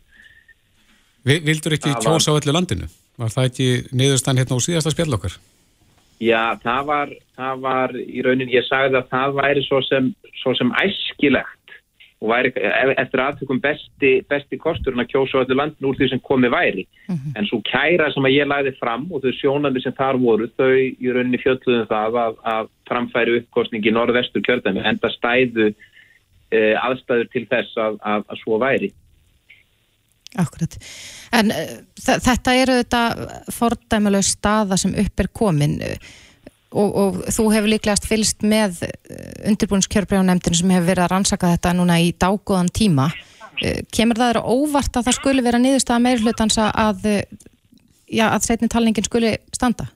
Vildur 1.24 1.78
ekki 1.78 1.96
var... 1.96 2.04
kjósa 2.04 2.36
á 2.36 2.38
öllu 2.38 2.54
landinu? 2.54 2.92
Var 3.18 3.32
það 3.32 3.50
ekki 3.50 3.68
niðurstann 3.96 4.42
hérna 4.42 4.60
á 4.60 4.66
síðasta 4.66 4.92
spjall 4.92 5.16
okkar? 5.16 5.40
Já, 6.22 6.54
það 6.62 6.86
var, 6.90 7.16
það 7.34 7.64
var 7.64 7.96
í 7.98 8.22
raunin, 8.22 8.52
ég 8.52 8.64
sagði 8.68 9.00
að 9.00 9.10
það 9.10 9.38
væri 9.40 9.64
svo 9.64 9.80
sem, 9.88 10.12
svo 10.42 10.52
sem 10.58 10.70
æskilegt 10.84 11.63
og 12.24 12.30
væri 12.32 12.52
e- 12.56 12.96
eftir 13.02 13.20
aðtökum 13.20 13.60
besti, 13.60 14.12
besti 14.30 14.58
kosturinn 14.60 15.02
að 15.04 15.10
kjósa 15.12 15.42
öllu 15.42 15.58
landin 15.58 15.88
úr 15.90 15.98
því 15.98 16.10
sem 16.14 16.22
komi 16.24 16.48
væri. 16.52 16.86
En 17.36 17.46
svo 17.50 17.60
kæra 17.68 18.10
sem 18.14 18.24
að 18.24 18.36
ég 18.38 18.48
læði 18.48 18.74
fram 18.80 19.06
og 19.12 19.22
þau 19.22 19.32
sjónandi 19.36 19.84
sem 19.84 19.96
þar 19.98 20.20
voru, 20.22 20.48
þau 20.56 20.72
í 20.72 21.12
rauninni 21.12 21.42
fjöldluðum 21.42 21.88
það 21.92 22.20
að, 22.24 22.42
að 22.54 22.72
framfæri 22.88 23.38
uppkostningi 23.40 23.92
í 23.92 23.96
norðvestur 23.96 24.44
kjördæmi, 24.46 24.84
enda 24.88 25.12
stæðu 25.12 25.70
e, 26.50 26.74
aðstæður 26.80 27.32
til 27.32 27.46
þess 27.52 27.80
að, 27.86 28.00
að, 28.00 28.28
að 28.32 28.44
svo 28.44 28.60
væri. 28.62 28.92
Akkurat. 30.34 30.74
En 31.30 31.52
uh, 31.54 31.74
þetta 31.94 32.54
eru 32.58 32.78
þetta 32.80 33.02
fordæmuleg 33.54 34.24
staða 34.26 34.78
sem 34.80 34.94
upp 35.04 35.20
er 35.22 35.28
komin 35.30 35.76
og, 36.74 36.96
og 37.00 37.18
þú 37.32 37.48
hefur 37.54 37.72
líklegast 37.72 38.08
fylst 38.10 38.44
með 38.44 38.82
undirbúinskjörbreyðunemndin 39.48 40.58
sem 40.58 40.74
hefur 40.74 40.90
verið 40.90 41.06
að 41.06 41.12
rannsaka 41.14 41.54
þetta 41.54 41.74
núna 41.78 42.00
í 42.02 42.12
dágóðan 42.12 42.72
tíma. 42.74 43.10
Uh, 43.62 43.80
kemur 43.94 44.18
það 44.18 44.32
þeirra 44.32 44.46
óvart 44.50 44.96
að 44.98 45.08
það 45.08 45.18
skuli 45.20 45.44
vera 45.46 45.62
nýðust 45.62 45.92
að 45.94 46.06
meirhlutans 46.08 46.58
að, 46.64 47.10
já, 48.10 48.26
að 48.30 48.48
setni 48.48 48.70
talningin 48.72 49.06
skuli 49.06 49.36
standa? 49.54 49.90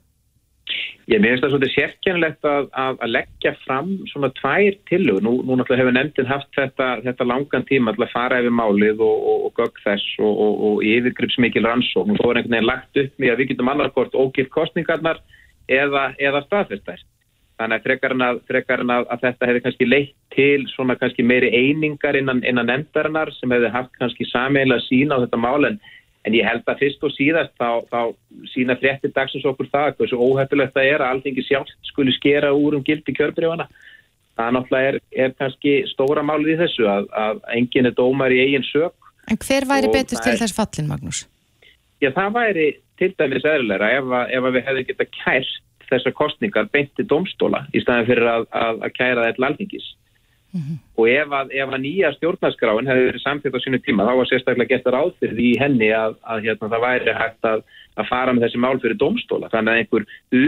Ég 1.09 1.23
meðist 1.25 1.41
það 1.41 1.53
svolítið 1.55 1.71
sérkjænlegt 1.73 2.47
að, 2.49 2.67
að, 2.77 2.99
að 3.01 3.13
leggja 3.15 3.53
fram 3.63 3.93
svona 4.11 4.29
tvær 4.37 4.75
tillögur. 4.91 5.25
Nú, 5.25 5.31
nú 5.41 5.57
náttúrulega 5.57 5.81
hefur 5.81 5.95
nefndin 5.97 6.29
haft 6.29 6.51
þetta, 6.53 6.89
þetta 7.07 7.27
langan 7.31 7.65
tíma 7.71 7.95
að 7.95 8.11
fara 8.13 8.41
yfir 8.43 8.53
málið 8.53 9.01
og, 9.07 9.23
og, 9.33 9.47
og 9.47 9.55
gögg 9.57 9.81
þess 9.87 10.19
og, 10.21 10.43
og, 10.43 10.83
yfirgripsmikil 10.85 11.65
rannsókn 11.65 12.19
svo 12.19 12.29
er 12.29 12.43
einhvern 12.43 12.59
veginn 12.59 12.69
lagt 12.69 13.01
upp 13.01 13.25
með 13.25 13.33
að 13.33 13.41
við 13.41 13.51
getum 13.55 13.73
annarkort 13.73 14.19
ógift 14.21 14.53
kostningarnar 14.53 15.23
eða, 15.69 16.11
eða 16.19 16.43
staðfestær. 16.47 17.05
Þannig 17.59 17.81
að 17.81 17.87
frekar 17.89 18.15
en 18.15 18.23
að, 18.23 18.41
frekar 18.47 18.83
en 18.85 18.91
að 18.95 19.07
þetta 19.23 19.47
hefði 19.51 19.63
kannski 19.65 19.87
leitt 19.89 20.17
til 20.35 20.67
svona 20.71 20.95
kannski 20.99 21.25
meiri 21.27 21.49
einingar 21.51 22.19
innan, 22.19 22.45
innan 22.47 22.69
nefndarinnar 22.71 23.33
sem 23.35 23.51
hefði 23.51 23.73
haft 23.75 23.95
kannski 23.99 24.29
sameiginlega 24.31 24.87
sína 24.87 25.19
á 25.19 25.23
þetta 25.25 25.41
mál 25.43 25.67
en 25.67 26.37
ég 26.37 26.47
held 26.47 26.67
að 26.69 26.83
fyrst 26.83 27.05
og 27.07 27.13
síðast 27.15 27.55
þá, 27.59 27.83
þá 27.91 28.01
sína 28.53 28.77
fréttir 28.79 29.13
dagsins 29.15 29.47
okkur 29.49 29.71
það 29.73 29.95
hversu 29.99 30.19
óhefðilegt 30.21 30.75
það 30.77 30.91
er 30.93 31.05
að 31.05 31.15
alltingi 31.15 31.45
sjálf 31.47 31.71
skuli 31.89 32.15
skera 32.15 32.53
úr 32.55 32.79
um 32.79 32.85
gildi 32.87 33.15
kjörbreyfana. 33.17 33.69
Það 34.39 34.53
náttúrulega 34.55 34.91
er, 34.93 34.99
er 35.25 35.33
kannski 35.39 35.73
stóra 35.91 36.23
málið 36.23 36.53
í 36.55 36.59
þessu 36.61 36.87
að, 36.87 37.09
að 37.11 37.41
enginn 37.59 37.91
er 37.91 37.97
dómar 37.97 38.35
í 38.35 38.43
eigin 38.45 38.67
sög. 38.69 38.95
En 39.29 39.41
hver 39.43 39.67
væri 39.69 39.91
betur 39.91 40.23
til 40.23 40.35
er, 40.37 40.43
þess 40.45 40.55
fallin, 40.57 40.91
Magnús? 40.93 41.25
Já, 41.99 42.13
það 42.15 42.37
væri 42.37 42.69
til 42.99 43.15
dæmis 43.19 43.47
eðlulega 43.47 43.91
ef, 43.99 44.13
ef 44.35 44.49
við 44.49 44.67
hefðum 44.67 44.89
geta 44.91 45.09
kært 45.21 45.57
þessar 45.89 46.15
kostningar 46.17 46.69
beinti 46.73 47.07
domstóla 47.09 47.65
í 47.73 47.81
staðin 47.81 48.11
fyrir 48.11 48.29
að, 48.29 48.45
að, 48.53 48.85
að 48.85 48.95
kæra 48.99 49.25
þetta 49.25 49.39
til 49.39 49.49
alltingis. 49.49 49.89
Mm 50.49 50.61
-hmm. 50.61 50.77
og 50.97 51.09
ef 51.13 51.33
að, 51.39 51.51
ef 51.61 51.73
að 51.75 51.83
nýja 51.85 52.11
stjórnarskráin 52.17 52.87
hefði 52.89 53.09
verið 53.09 53.21
samtitt 53.21 53.57
á 53.57 53.61
sínu 53.61 53.79
tíma 53.85 54.07
þá 54.09 54.13
var 54.17 54.29
sérstaklega 54.31 54.71
gett 54.71 54.87
að 54.89 54.95
ráðfyrði 54.95 55.45
í 55.45 55.59
henni 55.61 55.91
að, 55.93 56.15
hérna, 56.45 56.71
það 56.73 56.85
væri 56.87 57.15
hægt 57.19 57.45
að 57.45 58.09
fara 58.09 58.33
með 58.33 58.47
þessi 58.47 58.61
mál 58.65 58.81
fyrir 58.81 58.97
domstóla 58.97 59.51
þannig 59.53 59.73
að 59.73 59.79
einhver 59.79 60.05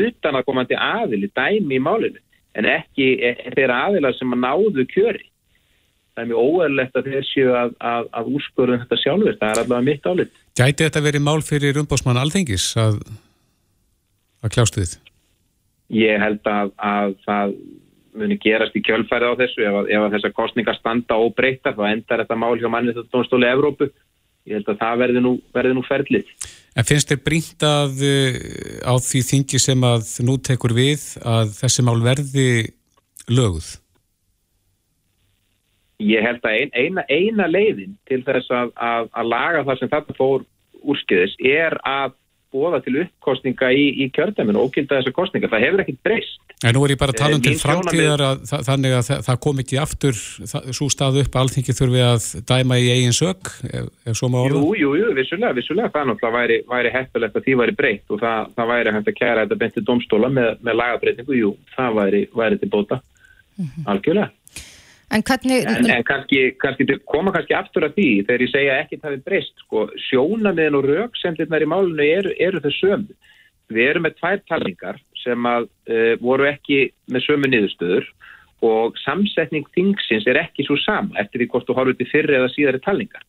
utan 0.08 0.38
að 0.38 0.46
komandi 0.48 0.74
aðili 0.74 1.28
dæmi 1.36 1.76
í 1.76 1.84
málinu 1.84 2.20
en 2.56 2.64
ekki 2.64 3.10
e, 3.20 3.34
þeirra 3.52 3.76
aðila 3.90 4.12
sem 4.16 4.32
að 4.32 4.42
náðu 4.46 4.86
kjöri 4.88 5.29
það 6.14 6.22
er 6.22 6.30
mjög 6.30 6.46
óverlegt 6.46 6.96
að 6.98 7.10
þeir 7.10 7.28
séu 7.28 7.52
að, 7.56 7.74
að 8.10 8.32
úrskurðum 8.36 8.82
þetta 8.84 9.00
sjálfur, 9.02 9.36
það 9.40 9.52
er 9.52 9.62
allavega 9.64 9.88
mitt 9.90 10.08
álit 10.10 10.40
Gæti 10.58 10.86
þetta 10.86 11.04
verið 11.04 11.26
mál 11.26 11.40
fyrir 11.46 11.80
umbásmann 11.80 12.20
alþengis 12.20 12.72
að 12.80 12.98
kljástu 14.48 14.82
þið? 14.82 14.96
Ég 16.00 16.22
held 16.22 16.46
að 16.50 17.14
það 17.26 17.54
muni 18.16 18.38
gerast 18.42 18.76
í 18.76 18.82
kjölfæri 18.84 19.28
á 19.28 19.34
þessu 19.38 19.64
ef, 19.66 19.76
ef 19.86 20.04
að 20.04 20.14
þessar 20.16 20.34
kostningar 20.36 20.78
standa 20.78 21.18
og 21.20 21.34
breyta 21.38 21.74
þá 21.76 21.84
endar 21.90 22.24
þetta 22.24 22.38
mál 22.38 22.54
hjá 22.58 22.68
mannið 22.72 23.00
þetta 23.00 23.14
tónstóli 23.14 23.48
Evrópu. 23.50 23.90
Ég 24.48 24.58
held 24.58 24.70
að 24.72 24.80
það 24.80 25.02
verði 25.04 25.22
nú, 25.22 25.34
verði 25.54 25.76
nú 25.76 25.84
ferlið. 25.86 26.32
En 26.78 26.86
finnst 26.86 27.10
þið 27.10 27.22
brínt 27.26 27.66
að 27.66 28.02
eh, 28.06 28.38
á 28.86 28.94
því 29.02 29.22
þingi 29.26 29.60
sem 29.62 29.86
að 29.86 30.10
nú 30.26 30.38
tekur 30.42 30.74
við 30.74 31.04
að 31.26 31.54
þessi 31.58 31.84
mál 31.86 31.98
verði 32.04 32.48
löguð? 33.30 33.74
Ég 36.00 36.24
held 36.24 36.44
að 36.44 36.56
ein, 36.56 36.72
eina, 36.74 37.04
eina 37.08 37.46
leiðin 37.50 37.98
til 38.08 38.22
þess 38.24 38.48
að, 38.50 38.72
að, 38.76 39.10
að 39.12 39.30
laga 39.34 39.66
það 39.68 39.80
sem 39.80 39.92
þetta 39.92 40.16
fór 40.16 40.46
úrskiðis 40.80 41.36
er 41.44 41.76
að 41.84 42.16
bóða 42.50 42.80
til 42.82 42.96
uppkostninga 43.04 43.70
í, 43.70 43.84
í 44.02 44.06
kjördæminu 44.14 44.58
og 44.58 44.70
ókilda 44.70 44.98
þessar 44.98 45.14
kostninga. 45.14 45.50
Það 45.52 45.64
hefur 45.66 45.82
ekkit 45.84 46.00
breyst. 46.06 46.54
En 46.66 46.74
nú 46.76 46.82
er 46.84 46.94
ég 46.94 47.00
bara 47.00 47.14
að 47.14 47.20
tala 47.20 47.36
um 47.38 47.40
eh, 47.40 47.46
til 47.46 47.60
framtíðar 47.60 48.24
að 48.26 48.40
það, 48.50 48.64
þannig 48.66 48.94
að 48.96 49.04
það, 49.06 49.20
það 49.28 49.38
kom 49.46 49.62
ekki 49.62 49.78
aftur 49.80 50.18
svo 50.18 50.88
stað 50.92 51.20
upp 51.22 51.36
að 51.36 51.44
alþingi 51.44 51.76
þurfi 51.78 52.02
að 52.04 52.26
dæma 52.50 52.80
í 52.80 52.88
eigin 52.96 53.16
sög, 53.16 53.52
ef, 53.70 53.86
ef 54.10 54.18
svo 54.18 54.32
má 54.32 54.40
orða? 54.42 54.64
Jú, 54.64 54.74
jú, 54.82 54.90
jú, 54.98 55.12
vissulega, 55.16 55.54
vissulega. 55.60 55.92
Það 55.94 56.10
náttúrulega 56.10 56.40
væri, 56.40 56.58
væri 56.74 56.92
heppilegt 56.96 57.38
að 57.38 57.46
því 57.46 57.56
væri 57.62 57.76
breytt 57.78 58.16
og 58.16 58.24
það, 58.24 58.50
það 58.58 58.74
væri 58.74 58.96
hægt 58.96 59.12
að 59.12 59.18
kæra 59.22 59.46
þetta 59.46 59.60
bentið 59.62 59.88
domstóla 59.92 60.32
með, 60.40 60.50
með 60.66 60.80
lagabreitingu. 60.82 61.38
Jú, 61.38 61.54
það 61.76 61.96
væri, 62.02 62.26
væri 62.42 62.60
til 62.60 62.72
bóta. 62.74 63.00
Mm 63.60 63.70
-hmm. 63.70 63.88
Algjörlega. 63.94 64.28
En, 65.10 65.24
hvernig... 65.26 65.64
en, 65.66 65.88
en 65.90 66.04
kannski, 66.06 66.42
kannski 66.62 66.86
koma 67.10 67.32
kannski 67.34 67.56
aftur 67.58 67.88
að 67.88 67.96
því 67.98 68.08
þegar 68.28 68.44
ég 68.44 68.52
segja 68.52 68.76
það 68.92 69.16
er 69.16 69.24
breyst. 69.26 69.64
Sko, 69.64 69.88
sjónamiðin 70.06 70.78
og 70.78 70.86
rauksendirnar 70.86 71.66
í 71.66 71.70
málunum 71.70 72.04
eru, 72.04 72.34
eru 72.38 72.62
þau 72.62 72.72
sömu. 72.76 73.16
Við 73.70 73.88
erum 73.88 74.06
með 74.06 74.16
tvær 74.20 74.44
talningar 74.50 75.00
sem 75.22 75.46
að, 75.46 75.66
uh, 75.90 76.14
voru 76.22 76.46
ekki 76.50 76.80
með 77.10 77.26
sömu 77.26 77.50
niðurstöður 77.50 78.06
og 78.66 78.98
samsetning 79.00 79.66
þingsins 79.74 80.26
er 80.28 80.38
ekki 80.42 80.66
svo 80.66 80.76
sama 80.82 81.18
eftir 81.22 81.42
því 81.42 81.50
hvort 81.52 81.68
þú 81.68 81.76
horfður 81.78 81.98
til 81.98 82.08
fyrri 82.10 82.38
eða 82.38 82.54
síðari 82.54 82.82
talningar. 82.84 83.22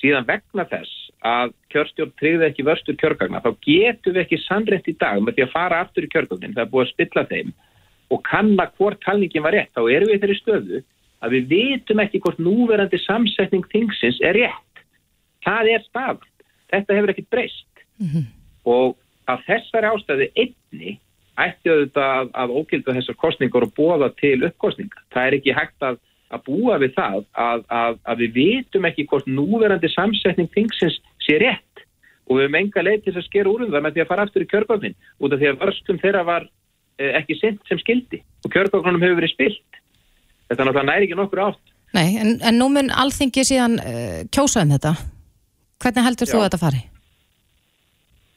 Síðan 0.00 0.28
vegna 0.28 0.64
þess 0.70 1.10
að 1.26 1.52
kjörstjórn 1.72 2.14
tryggði 2.18 2.46
ekki 2.48 2.64
vörstur 2.64 2.96
kjörgagna 3.00 3.42
þá 3.44 3.50
getum 3.66 4.14
við 4.16 4.22
ekki 4.24 4.38
sannrætt 4.46 4.88
í 4.88 4.96
dag 4.98 5.20
með 5.20 5.36
því 5.36 5.44
að 5.44 5.52
fara 5.52 5.82
aftur 5.84 6.06
í 6.06 6.12
kjörgagnin, 6.14 6.54
það 6.56 6.64
er 6.64 6.70
búið 6.72 6.86
að 6.86 6.92
spilla 6.94 7.24
þeim 7.28 7.50
og 8.10 8.22
kanna 8.26 8.66
hvort 8.78 9.02
talningin 9.04 9.44
var 9.44 9.54
rétt, 9.54 9.70
þá 9.76 9.82
erum 9.84 10.10
við 10.10 10.22
þeirri 10.24 10.38
stöðu 10.38 10.80
að 11.20 11.36
við 11.36 11.52
vitum 11.52 12.02
ekki 12.02 12.20
hvort 12.24 12.40
núverandi 12.40 13.00
samsetning 13.04 13.66
þingsins 13.72 14.20
er 14.24 14.38
rétt. 14.38 14.82
Það 15.44 15.72
er 15.74 15.86
stafn. 15.88 16.26
Þetta 16.70 16.96
hefur 16.96 17.12
ekkit 17.12 17.30
breyst. 17.30 17.84
Mm 18.00 18.08
-hmm. 18.08 18.26
Og 18.64 18.96
af 19.26 19.42
þessari 19.46 19.90
ástæði 19.90 20.30
einni 20.36 20.98
ætti 21.40 21.72
auðvitað 21.72 22.12
að, 22.18 22.30
að 22.42 22.54
ógildu 22.58 22.94
þessar 22.96 23.18
kostningar 23.20 23.66
og 23.66 23.74
bóða 23.76 24.10
til 24.20 24.38
uppkostninga. 24.44 25.02
Það 25.14 25.26
er 25.26 25.36
ekki 25.38 25.56
hægt 25.56 25.86
að, 25.86 25.98
að 26.30 26.44
búa 26.48 26.78
við 26.82 26.94
það 26.96 27.24
að, 27.32 27.64
að 28.04 28.22
við 28.24 28.32
vitum 28.38 28.88
ekki 28.88 29.06
hvort 29.10 29.26
núverandi 29.26 29.90
samsetning 29.94 30.50
þingsins 30.54 31.00
sé 31.24 31.38
rétt 31.40 31.84
og 32.28 32.38
við 32.38 32.46
hefum 32.46 32.58
enga 32.60 32.86
leið 32.86 33.04
til 33.04 33.16
að 33.16 33.26
skera 33.26 33.50
úr 33.50 33.64
um 33.66 33.72
það 33.72 33.84
með 33.84 33.96
því 33.96 34.02
að 34.04 34.10
fara 34.12 34.26
aftur 34.26 34.44
í 34.44 34.50
kjörgöfnin 34.50 34.96
út 35.18 35.32
af 35.32 35.40
því 35.40 35.48
að 35.50 35.60
vörslum 35.64 36.00
þeirra 36.02 36.24
var 36.28 36.46
eh, 37.00 37.12
ekki 37.18 37.38
sent 37.40 37.60
sem 37.68 37.80
skildi 37.82 38.22
og 38.44 38.54
kjörgöfnunum 38.54 39.02
hefur 39.02 39.18
verið 39.18 39.34
spilt. 39.34 39.79
Þetta 40.50 40.66
náttúrulega 40.66 40.88
næri 40.90 41.06
ekki 41.06 41.18
nokkur 41.18 41.44
átt. 41.46 41.74
Nei, 41.94 42.16
en, 42.18 42.36
en 42.46 42.58
nú 42.58 42.70
mun 42.74 42.90
alþingi 42.90 43.46
síðan 43.46 43.78
uh, 43.82 44.22
kjósa 44.34 44.64
um 44.64 44.72
þetta. 44.74 44.94
Hvernig 45.80 46.06
heldur 46.06 46.28
Já. 46.28 46.32
þú 46.32 46.40
að 46.40 46.48
þetta 46.48 46.64
fari? 46.64 46.80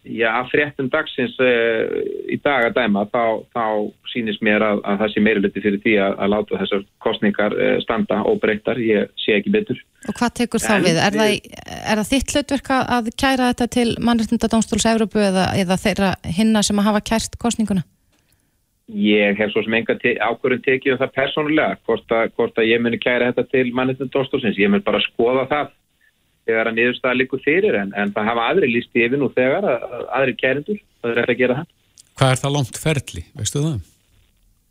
Já, 0.03 0.31
fréttum 0.51 0.89
dagsins 0.91 1.35
uh, 1.39 1.93
í 2.27 2.35
dag 2.43 2.67
að 2.67 2.75
dæma 2.75 3.05
þá, 3.07 3.21
þá 3.55 3.65
sínist 4.11 4.43
mér 4.43 4.65
að, 4.65 4.81
að 4.83 4.97
það 4.99 5.13
sé 5.13 5.23
meira 5.23 5.43
liti 5.45 5.63
fyrir 5.63 5.81
því 5.85 5.93
að, 6.03 6.17
að 6.25 6.31
láta 6.33 6.59
þessar 6.59 6.83
kostningar 7.05 7.55
uh, 7.55 7.77
standa 7.85 8.19
og 8.29 8.41
breytar, 8.43 8.81
ég 8.83 9.13
sé 9.23 9.37
ekki 9.37 9.53
betur. 9.53 9.79
Og 10.09 10.17
hvað 10.19 10.35
tekur 10.41 10.61
þá 10.61 10.73
en, 10.75 10.85
við? 10.89 10.99
Er. 10.99 11.17
Það, 11.17 11.63
er 11.79 12.01
það 12.01 12.11
þitt 12.11 12.35
hlutverk 12.35 12.73
að 12.81 13.09
kæra 13.23 13.49
þetta 13.53 13.69
til 13.77 13.87
mannreitndadómstóls 14.03 14.89
Európu 14.91 15.23
eða, 15.23 15.47
eða 15.63 15.79
þeirra 15.85 16.13
hinna 16.35 16.65
sem 16.67 16.83
að 16.83 16.89
hafa 16.91 17.03
kært 17.13 17.39
kostninguna? 17.41 17.85
Ég 18.91 19.37
hef 19.39 19.53
svo 19.53 19.61
sem 19.63 19.77
enga 19.77 19.95
te 19.95 20.17
ákvörðun 20.19 20.63
tekið 20.65 20.95
um 20.95 20.99
það 20.99 21.13
persónulega, 21.15 21.77
hvort 21.87 22.11
að, 22.11 22.33
hvort 22.35 22.57
að 22.59 22.67
ég 22.67 22.81
muni 22.83 22.99
kæra 22.99 23.29
þetta 23.31 23.45
til 23.53 23.69
mannreitndadómstólsins, 23.77 24.59
ég 24.59 24.73
mun 24.73 24.83
bara 24.83 24.99
skoða 25.05 25.45
það 25.51 25.71
þegar 26.43 26.69
að 26.69 26.75
niðurstaða 26.79 27.19
likur 27.21 27.41
fyrir 27.45 27.77
en, 27.79 27.93
en 27.95 28.11
það 28.11 28.27
hafa 28.27 28.49
aðri 28.51 28.69
líst 28.73 28.99
í 28.99 29.05
yfir 29.05 29.21
nú 29.21 29.29
þegar 29.31 29.69
að, 29.71 29.87
að 29.87 30.05
aðri 30.19 30.35
kærindur, 30.41 30.83
það 30.99 31.13
er 31.13 31.21
eftir 31.23 31.35
að 31.35 31.41
gera 31.43 31.57
það. 31.61 31.71
Hvað 32.19 32.33
er 32.33 32.41
það 32.43 32.55
langt 32.57 32.79
ferli, 32.83 33.25
veistu 33.39 33.63
það? 33.63 33.81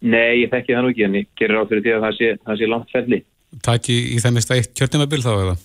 Nei, 0.03 0.33
ég 0.43 0.53
þekki 0.53 0.77
það 0.77 0.85
nú 0.85 0.93
ekki 0.93 1.07
en 1.07 1.19
ég 1.19 1.29
gerir 1.39 1.63
á 1.63 1.69
fyrir 1.71 1.85
því 1.87 1.95
að 1.97 2.05
það 2.05 2.17
sé, 2.19 2.31
það 2.45 2.61
sé 2.61 2.69
langt 2.69 2.93
ferli. 2.93 3.21
Takk 3.63 3.91
í, 3.93 3.99
það 4.23 4.37
mista 4.37 4.59
eitt 4.59 4.73
kjörnumabil 4.77 5.23
þá 5.25 5.33
eða? 5.33 5.57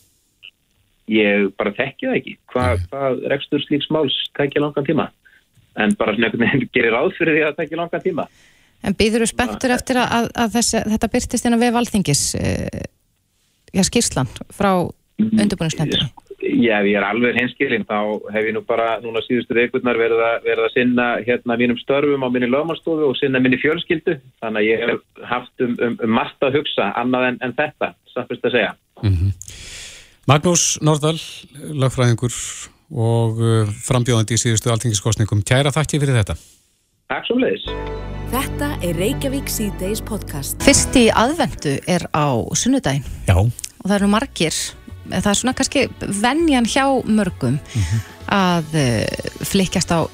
Ég 1.11 1.47
bara 1.59 1.75
þekki 1.75 2.07
það 2.07 2.17
ekki. 2.21 2.33
Hvað 2.51 2.83
hva 2.91 3.11
rekstur 3.33 3.63
slíks 3.63 3.91
máls 3.91 4.15
tekja 4.37 4.63
langan 4.63 4.87
tíma? 4.87 5.07
En 5.77 5.95
bara 5.97 6.15
svona 6.15 6.51
gerir 6.75 6.95
á 6.97 7.01
fyrir 7.17 7.37
því 7.37 7.41
að 7.43 7.49
það 7.49 7.59
tekja 7.63 7.81
langan 7.81 8.05
tíma. 8.05 8.27
En 8.85 8.93
býður 8.97 9.25
þú 9.25 9.31
spenntur 9.31 9.73
eftir 9.73 9.99
að, 10.01 10.29
að 10.37 10.53
þessi, 10.59 10.83
þetta 10.93 11.11
byrtist 11.15 11.47
inn 11.47 11.57
á 11.57 11.63
vef 11.63 11.79
alþingis, 11.79 12.23
uh, 12.37 12.85
já, 13.73 13.83
skýrslan 13.87 14.29
frá 14.53 14.71
undirbúinisnefndinni? 15.17 16.11
Já, 16.37 16.77
ég 16.85 16.93
er 16.93 17.05
alveg 17.07 17.33
hinskilinn, 17.39 17.87
þá 17.89 18.21
hef 18.29 18.45
ég 18.45 18.53
nú 18.53 18.61
bara 18.65 18.99
núna 19.01 19.23
síðustu 19.25 19.55
veikundnar 19.57 19.97
verið, 19.97 20.21
verið 20.45 20.67
að 20.67 20.75
sinna 20.75 21.07
hérna 21.25 21.57
mínum 21.57 21.79
störfum 21.81 22.21
á 22.21 22.29
minni 22.29 22.49
lögmannstofu 22.51 23.09
og 23.09 23.17
sinna 23.17 23.41
minni 23.41 23.57
fjölskyldu, 23.57 24.19
þannig 24.43 24.61
að 24.61 24.67
ég 24.69 24.85
hef 24.85 25.25
haft 25.31 25.65
um, 25.65 25.73
um, 25.81 25.97
um 26.05 26.13
margt 26.13 26.45
að 26.45 26.59
hugsa 26.59 26.91
annað 27.01 27.31
en, 27.31 27.41
en 27.47 27.57
þetta, 27.57 27.91
saffist 28.13 28.45
að 28.45 28.57
segja. 28.59 28.71
Mm 29.01 29.17
-hmm. 29.17 29.33
Magnús 30.29 30.63
Nordahl, 30.85 31.19
lagfræðingur 31.73 32.37
og 32.91 33.39
uh, 33.41 33.69
frambjóðandi 33.83 34.37
í 34.37 34.41
síðustu 34.41 34.71
alþingiskostningum, 34.71 35.43
kæra 35.43 35.71
þakki 35.75 35.99
fyrir 35.99 36.19
þetta. 36.21 36.37
Takk 37.11 37.27
svo 37.27 37.39
leiðis. 37.39 37.67
Þetta 38.31 38.73
er 38.83 38.97
Reykjavík 38.99 39.47
C-Days 39.47 40.01
podcast. 40.03 40.59
Fyrsti 40.63 41.07
aðvendu 41.15 41.77
er 41.87 42.03
á 42.11 42.27
sunnudagin. 42.55 43.05
Já. 43.27 43.37
Og 43.39 43.85
það 43.85 43.95
eru 44.01 44.11
margir 44.11 44.57
það 45.11 45.31
er 45.31 45.39
svona 45.39 45.55
kannski 45.57 45.85
vennjan 46.21 46.67
hjá 46.67 46.85
mörgum 47.05 47.57
mm 47.57 47.81
-hmm. 47.81 47.99
að 48.27 48.65
uh, 48.75 49.45
flikjast 49.45 49.91
á 49.91 50.07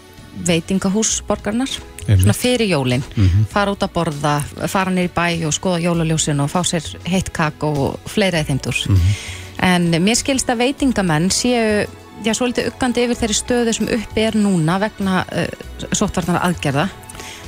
veitingahús 0.45 1.21
borgarnar, 1.27 1.69
svona 2.05 2.33
fyrir 2.33 2.67
jólinn 2.67 3.03
mm 3.15 3.27
-hmm. 3.27 3.45
fara 3.49 3.71
út 3.71 3.83
að 3.83 3.93
borða, 3.93 4.43
fara 4.67 4.91
nýri 4.91 5.09
bæ 5.09 5.45
og 5.45 5.53
skoða 5.53 5.79
jólaljósin 5.79 6.41
og 6.41 6.49
fá 6.49 6.63
sér 6.63 6.97
heitt 7.05 7.33
kakk 7.33 7.63
og 7.63 7.99
fleira 8.05 8.41
í 8.41 8.43
þeimdur 8.43 8.75
mm 8.89 8.95
-hmm. 8.95 9.15
en 9.57 10.03
mér 10.03 10.15
skilst 10.15 10.49
að 10.49 10.57
veitingamenn 10.57 11.29
séu, 11.29 11.87
já, 12.23 12.33
svo 12.33 12.47
litið 12.49 12.71
uggandi 12.71 13.05
yfir 13.05 13.19
þeirri 13.19 13.37
stöðu 13.37 13.75
sem 13.75 13.91
uppi 13.97 14.25
er 14.25 14.39
núna 14.39 14.79
vegna 14.81 15.23
uh, 15.27 15.47
sóttvarnar 15.91 16.41
aðgerða 16.47 16.89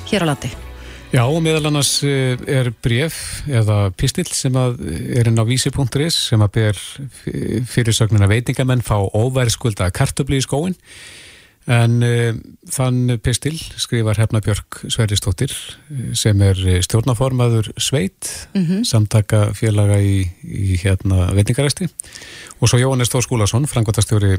hér 0.09 0.27
á 0.27 0.29
landi. 0.31 0.51
Já, 1.13 1.21
og 1.23 1.37
meðal 1.45 1.69
annars 1.69 1.91
eh, 2.03 2.35
er 2.49 2.71
bref 2.83 3.43
eða 3.47 3.91
pistill 3.95 4.27
sem 4.35 4.55
að 4.59 4.81
er 5.15 5.29
inn 5.29 5.39
á 5.39 5.47
vísi.is 5.47 6.17
sem 6.31 6.41
að 6.43 6.55
ber 6.57 6.79
fyrirsögnuna 7.71 8.27
veitingamenn 8.27 8.83
fá 8.83 8.97
óverðskulda 8.99 9.91
kartöfli 9.95 10.41
í 10.41 10.43
skóin 10.43 10.75
en 11.71 12.01
uh, 12.05 12.35
þann 12.69 13.15
pistill 13.25 13.57
skrifar 13.81 14.19
Hefna 14.21 14.41
Björk 14.45 14.83
Sverristóttir 14.85 15.53
eh, 15.53 16.11
sem 16.17 16.41
er 16.45 16.59
stjórnaformaður 16.85 17.71
Sveit 17.81 18.29
mm 18.53 18.65
-hmm. 18.65 18.83
samtaka 18.85 19.53
félaga 19.57 19.97
í, 19.97 20.27
í 20.43 20.77
hérna 20.83 21.31
veitingaræsti 21.33 21.87
og 22.59 22.69
svo 22.69 22.79
Jóhannes 22.79 23.09
Þór 23.09 23.25
Skúlason, 23.25 23.67
frangværtastjóri 23.67 24.37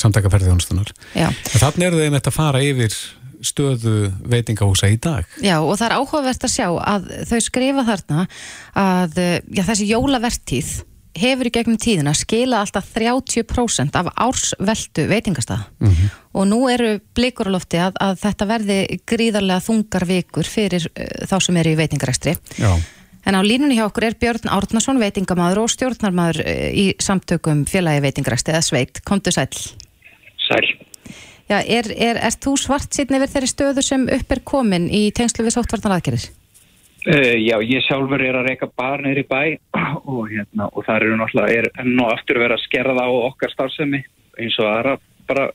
samtaka 0.00 0.30
ferðjónustunar. 0.32 0.92
Þannig 1.14 1.86
er 1.86 1.96
þau 1.96 2.04
með 2.04 2.18
þetta 2.18 2.32
að 2.32 2.38
fara 2.38 2.64
yfir 2.64 2.98
stöðu 3.44 4.10
veitingahúsa 4.26 4.90
í 4.90 4.98
dag. 4.98 5.26
Já 5.44 5.58
og 5.60 5.76
það 5.78 5.86
er 5.88 5.96
áhugavert 6.00 6.44
að 6.44 6.54
sjá 6.54 6.68
að 6.74 7.10
þau 7.30 7.40
skrifa 7.44 7.84
þarna 7.86 8.26
að 8.74 9.20
já, 9.54 9.62
þessi 9.62 9.90
jólavertíð 9.92 10.72
hefur 11.18 11.48
í 11.48 11.52
gegnum 11.54 11.78
tíðina 11.80 12.12
skila 12.16 12.62
alltaf 12.62 12.90
30% 12.94 13.96
af 13.98 14.10
ársveldu 14.14 15.06
veitingastað 15.10 15.64
mm 15.80 15.88
-hmm. 15.88 16.10
og 16.32 16.46
nú 16.46 16.60
eru 16.70 16.98
blikur 17.14 17.50
á 17.50 17.54
lofti 17.54 17.80
að, 17.82 17.96
að 18.00 18.20
þetta 18.22 18.46
verði 18.46 18.78
gríðarlega 19.06 19.64
þungar 19.64 20.06
vikur 20.06 20.46
fyrir 20.46 20.86
uh, 20.86 21.26
þá 21.26 21.36
sem 21.40 21.56
eru 21.56 21.74
í 21.74 21.80
veitingaræstri. 21.80 22.36
Já. 22.58 22.72
En 23.26 23.34
á 23.34 23.40
línunni 23.42 23.78
hjá 23.78 23.86
okkur 23.88 24.08
er 24.08 24.16
Björn 24.20 24.50
Árnason, 24.52 25.00
veitingamadur 25.02 25.64
og 25.64 25.72
stjórnarmadur 25.72 26.42
uh, 26.44 26.68
í 26.70 26.92
samtökum 27.02 27.64
félagi 27.68 28.04
veitingaræstri 28.04 28.54
eða 28.54 28.66
sveit. 28.66 29.02
Kontu 29.08 29.34
sæl. 29.34 29.50
Sæl. 30.46 30.68
Já, 31.48 31.62
er, 31.64 31.88
er, 31.96 32.20
er 32.20 32.34
þú 32.36 32.58
svart 32.60 32.92
sýtni 32.92 33.20
við 33.22 33.32
þeirri 33.34 33.48
stöðu 33.48 33.84
sem 33.84 34.04
upp 34.18 34.34
er 34.34 34.42
komin 34.44 34.90
í 34.92 35.08
tengslu 35.16 35.46
við 35.46 35.56
sóttvartanraðgerðir? 35.56 36.28
Uh, 37.08 37.36
já, 37.40 37.56
ég 37.64 37.84
sjálfur 37.86 38.20
er 38.20 38.36
að 38.36 38.50
reyka 38.50 38.68
bar 38.76 39.00
neyri 39.00 39.24
bæ 39.24 39.56
og, 40.12 40.26
hérna, 40.28 40.68
og 40.68 40.84
það 40.84 40.96
eru 41.06 41.20
náttúrulega 41.20 41.62
er 41.62 41.70
enn 41.80 42.02
og 42.04 42.12
aftur 42.12 42.42
vera 42.42 42.58
að 42.58 42.66
skerða 42.66 43.06
á 43.06 43.10
okkar 43.30 43.54
starfsemi 43.54 44.02
eins 44.38 44.58
og 44.60 44.68
aðra 44.68 44.98
bara 45.28 45.46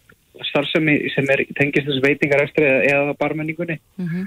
starfsemi 0.50 0.96
sem 1.14 1.30
er 1.30 1.44
tengist 1.58 1.88
þessu 1.88 2.02
veitingarestri 2.04 2.66
eða, 2.66 2.82
eða 2.90 3.18
barmenningunni 3.20 3.78
mm 3.78 4.08
-hmm. 4.08 4.26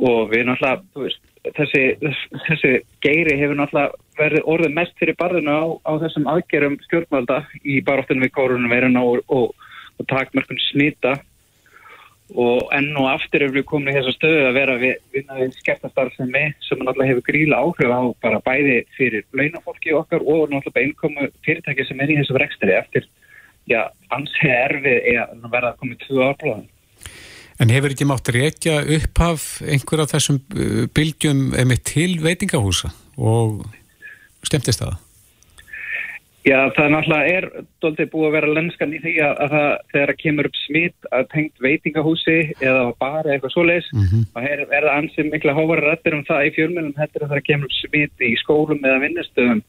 Og 0.00 0.30
við 0.32 0.46
náttúrulega, 0.48 0.82
veist, 0.96 1.24
þessi, 1.56 1.82
þessi 2.48 2.70
geiri 3.04 3.36
hefur 3.40 3.58
náttúrulega 3.58 4.20
verið 4.20 4.46
orðið 4.52 4.76
mest 4.76 4.94
fyrir 5.00 5.18
barðinu 5.20 5.56
á, 5.56 5.64
á 5.84 5.92
þessum 6.04 6.28
aðgerum 6.32 6.78
stjórnvalda 6.86 7.42
í 7.64 7.80
baróttunum 7.84 8.24
við 8.24 8.34
kórunum 8.36 8.72
verðina 8.72 9.04
og, 9.04 9.20
og 9.28 9.52
og 10.00 10.08
takmörkun 10.08 10.60
smita 10.70 11.18
og 12.30 12.68
enn 12.76 12.92
og 12.94 13.08
aftur 13.10 13.42
er 13.42 13.52
við 13.54 13.64
komin 13.66 13.90
í 13.90 13.96
þessa 13.96 14.14
stöðu 14.14 14.42
að 14.46 14.56
vera 14.56 14.76
við 14.78 14.92
vinnaðið 15.16 15.56
skeptastarfsemi 15.58 16.44
sem 16.62 16.78
náttúrulega 16.78 17.10
hefur 17.10 17.26
gríla 17.26 17.58
áhrif 17.58 17.90
á 17.90 18.00
bara 18.22 18.42
bæði 18.46 18.76
fyrir 18.96 19.24
launafólki 19.34 19.96
okkar 19.98 20.22
og 20.22 20.52
náttúrulega 20.52 20.84
einkomu 20.84 21.26
fyrirtæki 21.46 21.88
sem 21.88 22.04
er 22.04 22.12
í 22.14 22.20
þessu 22.20 22.38
vextri 22.38 22.76
eftir, 22.76 23.08
já, 23.66 23.82
ansið 24.14 24.54
erfið 24.54 25.00
er 25.16 25.24
að 25.26 25.48
verða 25.56 25.74
í 25.90 25.98
tvö 26.06 26.28
árblóðan. 26.28 26.68
En 27.60 27.68
hefur 27.68 27.92
ekki 27.92 28.08
mátt 28.08 28.30
reykja 28.32 28.80
upphaf 28.96 29.60
einhver 29.68 30.00
af 30.04 30.14
þessum 30.14 30.40
uh, 30.56 30.88
bylgjum 30.96 31.50
með 31.52 31.84
til 31.92 32.10
veitingahúsa 32.24 32.92
og 33.20 33.62
stemtist 34.48 34.80
það? 34.80 34.98
Já, 36.40 36.56
það 36.72 36.86
náttúrulega 36.94 37.32
er 37.36 37.46
doldið 37.84 38.06
búið 38.14 38.26
að 38.30 38.34
vera 38.38 38.52
lenskan 38.56 38.94
í 38.96 39.00
því 39.02 39.12
að, 39.26 39.32
að 39.44 39.50
það, 39.52 39.72
þegar 39.90 40.10
það 40.10 40.20
kemur 40.22 40.46
upp 40.48 40.56
smitt 40.56 41.08
að 41.18 41.26
tengt 41.34 41.60
veitingahúsi 41.66 42.36
eða 42.64 42.86
bara 43.02 43.34
eitthvað 43.34 43.52
svo 43.52 43.64
leiðs 43.68 43.90
mm 43.92 44.06
-hmm. 44.06 44.22
og 44.32 44.46
er, 44.48 44.62
er 44.64 44.86
það 44.86 44.96
ansið 45.02 45.28
mikla 45.34 45.56
hóvara 45.58 45.84
rættir 45.84 46.16
um 46.16 46.24
það 46.30 46.46
í 46.46 46.54
fjölmjölum 46.56 46.96
er 46.96 47.26
að 47.26 47.32
það 47.34 47.46
kemur 47.50 47.68
upp 47.68 47.76
smitt 47.76 48.24
í 48.24 48.32
skólum 48.40 48.80
eða 48.80 49.02
vinnustöðum 49.04 49.62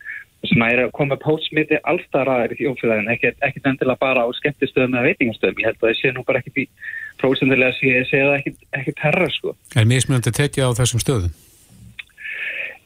sem 0.47 0.63
er 0.65 0.80
að 0.86 0.95
koma 0.95 1.17
upp 1.19 1.27
hótsmitti 1.27 1.82
alltaf 1.84 2.23
ræðir 2.25 2.56
í 2.56 2.60
þjóflæðin 2.62 3.12
ekkert 3.17 3.67
endilega 3.67 3.99
bara 3.99 4.23
á 4.23 4.27
skemmtistöðum 4.39 4.95
eða 4.95 5.08
veitingastöðum 5.12 5.60
ég 5.60 5.67
held 5.67 5.82
að 5.82 5.89
það 5.89 5.99
sé 5.99 6.13
nú 6.15 6.23
bara 6.23 6.39
ekkert 6.39 6.63
í 6.63 6.67
prósendilega 7.19 7.76
sé, 7.78 8.04
það 8.10 8.52
ekkert 8.80 9.06
herra 9.06 9.30
sko. 9.34 9.56
Er 9.76 9.88
mismunandi 9.89 10.34
tekið 10.36 10.71
á 10.71 10.78
þessum 10.80 11.04
stöðum? 11.04 11.34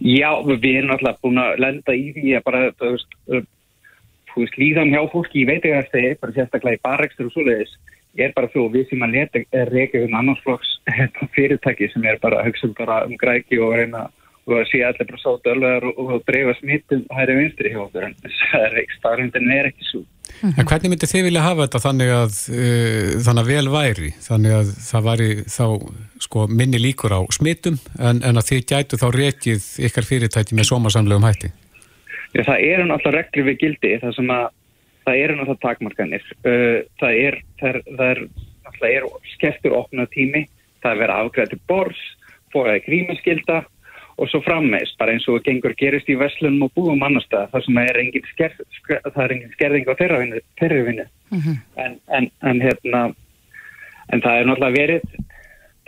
Já, 0.04 0.30
við 0.44 0.82
erum 0.82 0.96
alltaf 0.96 1.22
búin 1.24 1.40
að 1.40 1.60
lenda 1.64 1.96
í 1.96 2.10
því 2.16 2.34
að 2.36 2.48
bara, 2.50 2.64
veist, 4.36 4.58
líðan 4.60 4.92
hjá 4.92 5.06
fólki 5.12 5.44
í 5.44 5.48
veitegastegi, 5.48 6.18
bara 6.20 6.36
sérstaklega 6.36 6.80
í 6.80 6.84
barrekstur 6.84 7.30
og 7.30 7.36
svoleiðis, 7.36 7.72
er 8.20 8.34
bara 8.36 8.52
þú, 8.52 8.68
við 8.74 8.90
sem 8.90 9.04
að 9.06 9.16
er 9.56 9.72
reykjað 9.72 10.08
um 10.10 10.20
annarsflokks 10.20 10.76
fyrirtæki 11.36 11.90
sem 11.94 12.06
er 12.08 12.20
bara 12.24 12.42
að 12.42 12.52
hugsa 12.52 12.70
um, 12.70 12.76
bara 12.78 13.02
um 13.08 13.16
græki 13.20 13.60
og 13.60 13.76
reyna 13.76 14.08
og 14.46 14.60
að 14.60 14.68
sé 14.70 14.82
allir 14.86 15.10
bara 15.10 15.22
sátt 15.24 15.48
ölluðar 15.52 15.88
og, 15.90 16.02
og 16.06 16.28
dreifa 16.28 16.54
smittum 16.60 17.06
hæri 17.16 17.38
vinstri 17.40 17.72
hjá 17.74 17.82
okkur, 17.86 18.10
en 18.10 18.92
starfindin 19.00 19.52
er 19.56 19.72
ekki 19.72 19.88
svo. 19.90 20.04
En 20.44 20.68
hvernig 20.68 20.92
myndi 20.92 21.08
þið 21.10 21.24
vilja 21.30 21.44
hafa 21.46 21.66
þetta 21.66 21.82
þannig 21.84 22.12
að 22.16 22.40
uh, 22.52 23.12
þannig 23.26 23.42
að 23.42 23.52
vel 23.52 23.70
væri, 23.74 24.10
þannig 24.26 24.56
að 24.56 24.72
það 24.88 25.06
væri 25.10 25.30
þá 25.52 25.66
sko 26.26 26.48
minni 26.52 26.82
líkur 26.82 27.16
á 27.16 27.22
smittum 27.36 27.78
en, 28.00 28.22
en 28.26 28.42
að 28.42 28.50
þið 28.50 28.66
gætu 28.72 29.00
þá 29.02 29.08
reykið 29.16 29.70
ykkar 29.88 30.10
fyrirtæki 30.10 30.58
með 30.58 30.70
sómasamlegum 30.72 31.28
hætti? 31.28 31.52
Já, 32.36 32.44
það 32.44 32.66
eru 32.68 32.88
náttúrulega 32.90 33.24
reglur 33.24 33.48
við 33.50 33.62
gildi 33.64 33.94
það 34.02 34.18
sem 34.18 34.34
að 34.36 34.46
það 35.06 35.22
eru 35.22 35.38
náttúrulega 35.40 35.64
takmarkanir 35.68 36.28
uh, 36.36 36.80
það 37.02 37.22
er, 37.22 37.40
það 37.62 37.72
er, 37.72 37.82
það 37.96 38.10
er 38.10 38.22
náttúrulega 38.66 39.00
er 39.00 39.32
skeftur 39.36 39.78
opna 39.80 40.08
tími 40.14 40.46
það 40.84 40.92
er 40.92 41.02
verið 41.04 41.24
afgræði 41.24 41.62
bors 41.70 42.04
fóraði 42.54 42.84
grímaskilda 42.86 43.64
og 44.18 44.30
svo 44.32 44.40
frammeist, 44.46 44.98
bara 44.98 45.12
eins 45.12 45.28
og 45.28 45.44
gengur 45.44 45.74
gerist 45.76 46.10
í 46.10 46.16
Veslunum 46.16 46.70
og 46.70 46.72
búum 46.78 47.04
annarstað, 47.04 47.50
það 47.52 47.66
sem 47.66 47.78
er 47.82 48.00
engin 48.00 48.28
skerð, 48.32 48.62
það 48.88 49.24
er 49.26 49.36
engin 49.36 49.56
skerðing 49.58 49.90
á 49.92 50.00
þeirra 50.00 50.22
vinnu. 50.22 51.08
Mm 51.30 51.40
-hmm. 51.40 51.58
en, 51.76 52.00
en, 52.08 52.32
en 52.42 52.62
hérna 52.62 53.02
en 54.14 54.22
það 54.22 54.40
er 54.40 54.50
náttúrulega 54.50 54.78
verið 54.78 55.02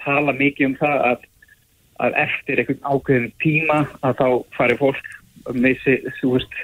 tala 0.01 0.35
mikið 0.37 0.69
um 0.69 0.75
það 0.79 1.05
að, 1.11 1.23
að 2.05 2.19
eftir 2.23 2.61
einhvern 2.61 2.83
ákveðin 2.91 3.31
tíma 3.43 3.79
að 4.01 4.19
þá 4.21 4.27
fari 4.57 4.77
fólk 4.79 5.09
missi, 5.53 5.97
veist, 6.23 6.59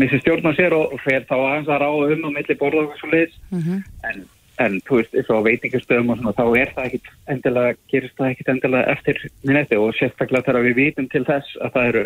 missi 0.00 0.20
stjórn 0.22 0.50
á 0.50 0.52
sér 0.56 0.76
og 0.76 0.96
fer 1.04 1.26
þá 1.28 1.36
aðeins 1.36 1.70
að 1.70 1.84
ráða 1.84 2.16
um 2.16 2.26
á 2.28 2.30
milli 2.38 2.58
borða 2.60 2.86
og 2.86 2.96
svo 3.00 3.10
leiðis 3.12 3.36
mm 3.50 3.60
-hmm. 3.60 3.84
en, 4.10 4.24
en 4.62 4.78
þú 4.86 5.00
veist, 5.00 5.14
eins 5.18 5.30
og 5.34 5.44
veitingastöðum 5.48 6.12
og 6.12 6.20
svona, 6.20 6.34
þá 6.38 6.44
er 6.60 6.72
það 6.74 6.88
ekkit 6.88 7.10
endilega, 7.34 7.76
gerist 7.90 8.16
það 8.18 8.30
ekkit 8.30 8.50
endilega 8.52 8.92
eftir 8.94 9.20
minnetti 9.42 9.78
og 9.80 9.96
sérstaklega 9.98 10.46
þegar 10.46 10.66
við 10.68 10.78
vitum 10.80 11.08
til 11.10 11.24
þess 11.26 11.58
að 11.60 11.74
það 11.74 11.88
eru 11.90 12.04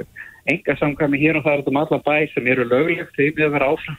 enga 0.49 0.77
samkvæmi 0.81 1.21
hér 1.21 1.39
og 1.39 1.45
það 1.45 1.59
eru 1.59 1.73
um 1.73 1.81
alla 1.83 2.01
bæ 2.09 2.17
sem 2.33 2.47
eru 2.49 2.65
löglegt 2.65 3.15
því 3.17 3.31
við 3.37 3.47
að 3.49 3.55
vera 3.59 3.71
áfram 3.75 3.99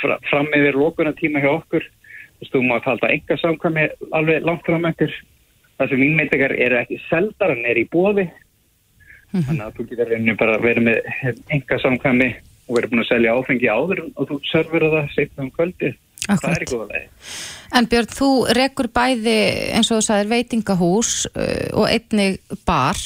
fra, 0.00 0.18
fram 0.30 0.52
yfir 0.58 0.78
lókuna 0.78 1.14
tíma 1.14 1.42
hjá 1.44 1.50
okkur. 1.52 1.86
Þú 1.86 2.44
veist, 2.44 2.54
þú 2.54 2.62
má 2.66 2.76
talda 2.84 3.12
enga 3.14 3.38
samkvæmi 3.38 3.88
alveg 4.18 4.46
langt 4.48 4.66
fram 4.66 4.86
eftir. 4.90 5.14
Það 5.78 5.94
sem 5.94 6.06
innmyndegar 6.08 6.56
eru 6.58 6.80
ekki 6.80 7.00
seldar 7.08 7.54
en 7.54 7.66
er 7.68 7.78
í 7.78 7.88
bóði 7.88 8.30
Mm 9.30 9.40
-hmm. 9.40 9.46
Þannig 9.46 9.64
að 9.66 9.74
þú 9.74 9.82
getur 9.88 10.08
reynið 10.10 10.36
bara 10.36 10.54
að 10.56 10.62
vera 10.62 10.80
með 10.80 10.98
enga 11.54 11.78
samkvæmi 11.78 12.36
og 12.66 12.76
verið 12.76 12.90
búin 12.90 13.02
að 13.02 13.08
selja 13.08 13.34
áfengi 13.34 13.68
áður 13.70 14.00
og 14.16 14.28
þú 14.28 14.36
servera 14.50 14.88
það 14.90 15.94
Það 16.38 16.54
er 16.54 16.64
ekki 16.64 16.78
góða 16.78 16.88
leið. 16.94 17.36
En 17.78 17.86
Björn, 17.90 18.10
þú 18.14 18.30
rekur 18.58 18.88
bæði 18.94 19.36
eins 19.76 19.90
og 19.90 20.00
þú 20.00 20.06
sagðir 20.06 20.32
veitingahús 20.32 21.12
uh, 21.30 21.68
og 21.78 21.86
einnig 21.90 22.40
bar. 22.66 22.98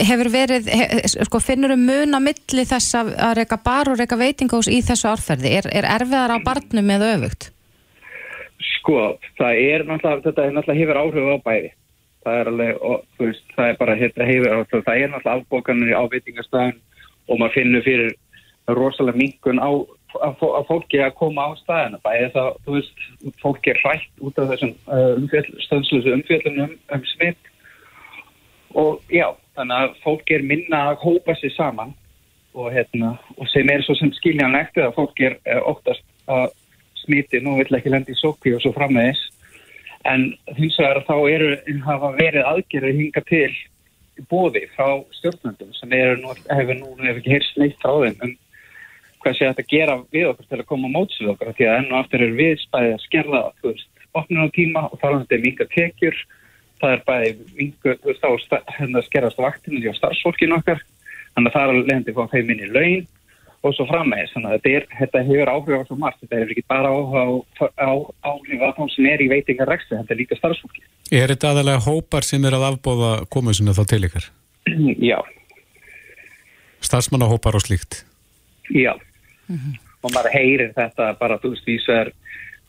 hefur 0.00 0.30
verið, 0.32 0.66
he, 0.72 0.86
sko, 1.12 1.38
finnur 1.44 1.74
um 1.76 1.82
mun 1.86 2.16
að 2.16 2.24
milli 2.24 2.64
þess 2.66 2.96
að, 2.98 3.10
reyka 3.38 3.60
bar 3.62 3.92
og 3.92 4.00
reyka 4.00 4.16
veitingós 4.18 4.70
í 4.72 4.80
þessu 4.82 5.10
árferði? 5.10 5.52
Er, 5.60 5.68
er 5.70 5.86
erfiðar 5.86 6.34
á 6.34 6.38
barnum 6.42 6.90
eða 6.96 7.12
öfugt? 7.18 7.50
Sko, 8.78 9.18
það 9.38 9.60
er 9.60 9.84
náttúrulega, 9.86 10.24
þetta 10.24 10.46
er 10.46 10.56
náttúrulega 10.56 10.80
hefur 10.80 11.02
áhrif 11.02 11.30
á 11.30 11.38
bæði. 11.46 11.70
Það 12.24 12.40
er 12.40 12.50
alveg, 12.50 12.80
og, 12.80 13.04
þú 13.16 13.28
veist, 13.28 13.46
það 13.56 13.68
er 13.68 13.78
bara, 13.84 13.98
hefur 14.00 14.56
áhrif, 14.56 14.74
það 14.74 15.04
er 15.04 15.12
náttúrulega 15.14 15.36
afbókanir 15.36 15.94
á 15.94 16.02
veitingastæðin 16.16 16.80
og 17.30 17.38
maður 17.38 17.56
finnur 17.60 17.86
fyrir 17.86 18.16
rosalega 18.74 19.20
mingun 19.20 19.62
á 19.62 19.70
að 20.18 20.66
fólki 20.68 21.02
að 21.04 21.14
koma 21.18 21.46
á 21.46 21.50
staðina. 21.60 22.00
Bæði 22.04 22.30
það, 22.34 22.50
þú 22.64 22.76
veist, 22.76 23.04
fólki 23.42 23.72
er 23.72 23.80
hrætt 23.84 24.24
út 24.26 24.40
af 24.40 24.50
þessum 24.52 24.74
uh, 24.88 25.12
umfjöld, 25.16 25.50
stöðslusu 25.66 26.14
umfjöldunum 26.16 26.76
um 26.96 27.06
smitt 27.14 27.50
og 28.78 29.00
já, 29.10 29.26
þannig 29.58 29.84
að 29.84 29.96
fólki 30.04 30.36
er 30.36 30.46
minna 30.46 30.84
að 30.90 31.02
hópa 31.04 31.34
sér 31.40 31.56
saman. 31.56 31.96
Og, 32.50 32.72
hérna, 32.74 33.12
og 33.38 33.46
sem 33.46 33.68
er 33.70 33.84
svo 33.86 33.94
sem 33.94 34.10
skiljanlegt 34.16 34.78
að 34.82 34.96
fólki 34.96 35.28
er 35.30 35.60
óttast 35.62 36.02
að 36.26 36.48
smiti, 36.98 37.38
nú 37.38 37.54
vill 37.60 37.76
ekki 37.78 37.92
lendi 37.92 38.10
í 38.10 38.18
sókvi 38.18 38.56
og 38.56 38.64
svo 38.64 38.72
frammeðis 38.74 39.20
en 40.08 40.30
hins 40.56 40.78
vegar 40.80 41.02
þá 41.08 41.16
eru 41.28 41.50
hafa 41.84 42.12
verið 42.16 42.46
aðgerið 42.48 43.00
hinga 43.00 43.22
til 43.28 43.50
bóði 44.30 44.66
frá 44.74 45.00
stjórnandum 45.16 45.72
sem 45.76 45.92
er 45.96 46.16
nú, 46.20 46.32
hefur 46.48 46.78
nú 46.78 46.94
hefur 47.00 47.20
ekki 47.20 47.34
heyrst 47.34 47.60
neitt 47.60 47.84
á 47.84 47.92
þeim 47.92 48.24
um 48.26 48.34
hvað 49.20 49.36
sé 49.36 49.48
þetta 49.48 49.68
gera 49.70 49.96
við 50.12 50.28
okkur 50.30 50.48
til 50.48 50.60
að 50.60 50.68
koma 50.70 50.90
á 50.90 50.94
móts 50.96 51.20
við 51.20 51.32
okkur 51.34 51.54
því 51.58 51.68
að 51.68 51.78
enn 51.78 51.90
og 51.92 51.98
aftur 52.00 52.24
er 52.24 52.36
við 52.38 52.54
spæðið 52.64 52.94
að 52.96 53.04
skerða 53.04 53.42
þú 53.60 53.72
veist, 53.72 53.88
opnuna 54.16 54.50
tíma 54.56 54.84
og 54.88 55.00
þá 55.00 55.06
er 55.10 55.16
þetta 55.20 55.40
minga 55.44 55.66
tekjur. 55.74 56.20
Það 56.80 56.94
er 56.96 57.02
bæði 57.04 57.32
minga, 57.58 57.94
þú 58.00 58.08
veist, 58.08 58.24
þá 58.24 58.76
hérna 58.78 59.02
skerðast 59.04 59.40
vaktinu 59.44 59.82
því 59.82 59.92
á 59.92 59.98
starfsfólkinu 59.98 60.56
okkar 60.56 60.84
þannig 61.34 61.50
að 61.50 61.56
það 61.56 61.72
er 61.72 61.80
leðandi 61.80 62.14
fór 62.16 62.30
þeim 62.32 62.52
inn 62.54 62.62
í 62.64 62.70
laun 62.70 63.08
og 63.60 63.74
svo 63.76 63.84
frammeðis, 63.90 64.30
þannig 64.32 64.48
að 64.48 64.54
þetta, 64.56 64.70
er, 64.78 64.84
þetta 64.96 65.22
hefur 65.26 65.50
áhrif 65.52 65.82
á 65.84 65.84
svo 65.84 65.96
margt, 66.00 66.22
þetta 66.22 66.38
hefur 66.38 66.52
ekki 66.54 66.64
bara 66.72 66.92
áhrif 66.96 67.60
á 67.76 67.92
á 68.64 68.70
þá 68.72 68.82
sem 68.94 69.08
er 69.10 69.20
í 69.20 69.28
veitingarekstu, 69.28 69.98
þetta 69.98 70.14
er 70.14 70.20
líka 70.22 70.38
starfsfólki 70.38 70.86
Er 71.12 71.28
þetta 71.34 71.50
aðalega 71.52 71.84
hópar 71.84 72.24
sem 72.24 72.46
er 72.48 72.56
að 72.56 72.66
afbóða 72.70 73.12
komusinu 73.28 73.76
þá 73.76 73.82
til 73.92 74.00
ykkar? 74.08 74.30
Já. 74.96 75.18
Starfsmannahópar 76.88 77.60
og 77.60 77.66
slíkt? 77.66 78.00
Já 78.72 78.94
mm 79.50 79.56
-hmm. 79.56 79.78
og 80.02 80.14
maður 80.14 80.36
heyrir 80.38 80.74
þetta 80.76 81.12
bara 81.20 81.38
þú 81.42 81.54
veist 81.54 81.66
því 81.68 81.78
sem 81.84 82.12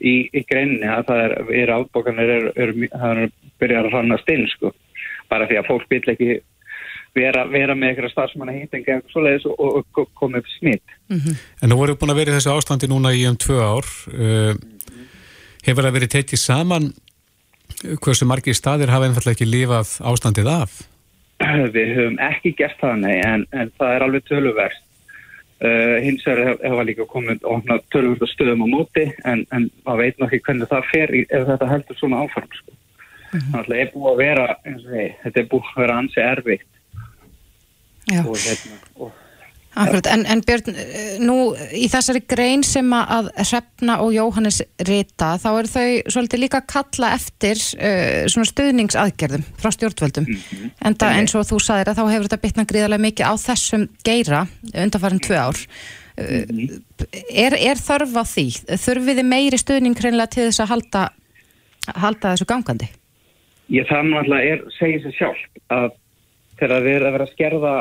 í, 0.01 0.13
í 0.33 0.45
greinni 0.49 0.87
að 0.89 1.09
það 1.09 1.25
er, 1.25 1.35
er 1.63 1.73
ábókanir 1.77 2.31
er, 2.37 2.47
er, 2.55 2.73
er 2.93 3.27
byrjar 3.61 3.89
að 3.89 3.93
rannast 3.97 4.31
inn 4.33 4.47
sko, 4.55 4.73
bara 5.29 5.47
því 5.49 5.61
að 5.61 5.69
fólk 5.69 5.85
vil 5.91 6.01
ekki 6.13 6.39
vera, 7.17 7.45
vera 7.51 7.75
með 7.75 7.93
eitthvað 7.93 8.13
starfsmanna 8.15 8.55
hýtinga 8.55 8.99
og 9.01 9.29
og, 9.51 9.55
og, 9.59 9.85
og 10.01 10.11
koma 10.17 10.41
upp 10.41 10.49
smitt. 10.57 10.83
Mm 11.09 11.17
-hmm. 11.17 11.39
En 11.61 11.69
nú 11.69 11.77
voru 11.77 11.95
búin 11.95 12.11
að 12.11 12.19
vera 12.21 12.31
í 12.31 12.35
þessu 12.35 12.55
ástandi 12.55 12.87
núna 12.87 13.13
í 13.13 13.27
um 13.29 13.37
tvö 13.37 13.57
ár 13.59 13.85
uh, 14.13 14.53
hefur 15.65 15.83
það 15.83 15.97
verið 15.97 16.13
tekið 16.15 16.39
saman 16.39 16.93
hversu 18.01 18.25
margir 18.25 18.53
staðir 18.53 18.89
hafa 18.89 19.05
einfallega 19.05 19.35
ekki 19.35 19.45
lífað 19.45 19.89
ástandið 20.01 20.47
af? 20.47 20.71
Við 21.75 21.95
höfum 21.97 22.17
ekki 22.19 22.53
gert 22.57 22.77
það 22.79 22.95
nei 23.01 23.17
en, 23.25 23.45
en 23.51 23.71
það 23.77 23.95
er 23.95 24.03
alveg 24.05 24.23
töluvert 24.29 24.81
Uh, 25.61 25.99
hins 26.01 26.23
vegar 26.25 26.55
hefa 26.57 26.83
líka 26.87 27.05
komið 27.05 27.43
og 27.45 27.67
tölvölda 27.93 28.25
stöðum 28.25 28.63
á 28.65 28.67
móti 28.71 29.03
en, 29.29 29.43
en 29.53 29.67
maður 29.85 29.99
veit 29.99 30.15
náttúrulega 30.17 30.45
hvernig 30.47 30.69
það 30.71 30.87
fer 30.89 31.11
ef 31.21 31.43
þetta 31.51 31.67
heldur 31.69 31.99
svona 31.99 32.21
áfram 32.23 32.47
sko. 32.49 32.71
mm 32.71 33.39
-hmm. 33.39 33.51
þannig 33.51 33.59
að 33.59 33.67
þetta 33.67 33.81
er 33.83 33.91
búið 33.93 34.09
að 34.11 34.21
vera 34.23 34.47
þetta 35.21 35.39
er 35.39 35.49
búið 35.51 35.69
að 35.69 35.81
vera 35.83 35.97
ansi 36.01 36.23
erfitt 36.25 36.69
og, 38.25 38.37
hérna, 38.41 38.79
og 38.95 39.11
Akkurat, 39.71 40.07
en, 40.11 40.25
en 40.27 40.41
Björn, 40.43 40.73
nú 41.23 41.35
í 41.71 41.85
þessari 41.91 42.19
grein 42.27 42.63
sem 42.67 42.89
að 42.91 43.29
Hrefna 43.39 44.01
og 44.03 44.11
Jóhannes 44.11 44.59
rita, 44.83 45.37
þá 45.39 45.47
eru 45.51 45.69
þau 45.71 45.85
svolítið 46.11 46.41
líka 46.43 46.59
að 46.59 46.67
kalla 46.73 47.11
eftir 47.15 47.61
uh, 47.77 48.27
svona 48.31 48.49
stuðningsaðgerðum 48.49 49.45
frá 49.61 49.71
stjórnvöldum 49.71 50.27
mm 50.27 50.41
-hmm. 50.41 50.73
en 50.83 50.97
það 50.99 51.19
eins 51.21 51.35
og 51.39 51.47
þú 51.47 51.59
sagðir 51.63 51.91
að 51.93 52.01
þá 52.01 52.03
hefur 52.11 52.27
þetta 52.27 52.43
bitnað 52.45 52.69
gríðarlega 52.73 53.05
mikið 53.05 53.31
á 53.31 53.33
þessum 53.45 53.87
geira 54.03 54.41
undanfærin 54.73 55.23
tvö 55.23 55.39
ár 55.39 55.57
mm 56.17 56.43
-hmm. 56.43 56.81
er, 57.31 57.53
er 57.55 57.77
þörf 57.79 58.13
á 58.19 58.23
því? 58.27 58.47
Þurfiði 58.75 59.23
meiri 59.23 59.57
stuðning 59.57 59.95
hreinlega 59.95 60.27
til 60.35 60.49
þess 60.49 60.59
að 60.59 60.71
halda, 60.73 61.09
halda 61.95 62.35
þessu 62.35 62.45
gangandi? 62.45 62.91
Ég 63.71 63.87
það 63.87 64.03
náttúrulega 64.03 64.51
er, 64.51 64.59
segir 64.75 65.01
sér 65.03 65.15
sjálf 65.15 65.41
að 65.71 65.91
þegar 66.59 66.83
við 66.83 66.95
erum 66.95 67.07
að 67.07 67.13
vera 67.15 67.23
að 67.23 67.33
skerða 67.33 67.75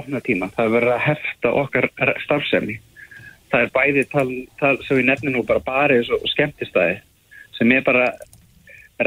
opna 0.00 0.20
tíma, 0.20 0.50
það 0.56 0.68
er 0.68 0.76
verið 0.76 0.92
að 0.94 1.06
hefta 1.06 1.52
okkar 1.62 1.90
starfsefni 2.24 2.80
það 3.50 3.64
er 3.64 3.74
bæði 3.74 4.06
tal, 4.12 4.30
tal 4.60 4.74
sem 4.86 5.00
við 5.00 5.08
nefnum 5.10 5.36
nú 5.36 5.44
bara 5.46 5.62
barið 5.64 6.10
og 6.16 6.24
skemmtistæði 6.32 6.98
sem 7.56 7.72
er 7.72 7.84
bara 7.86 8.08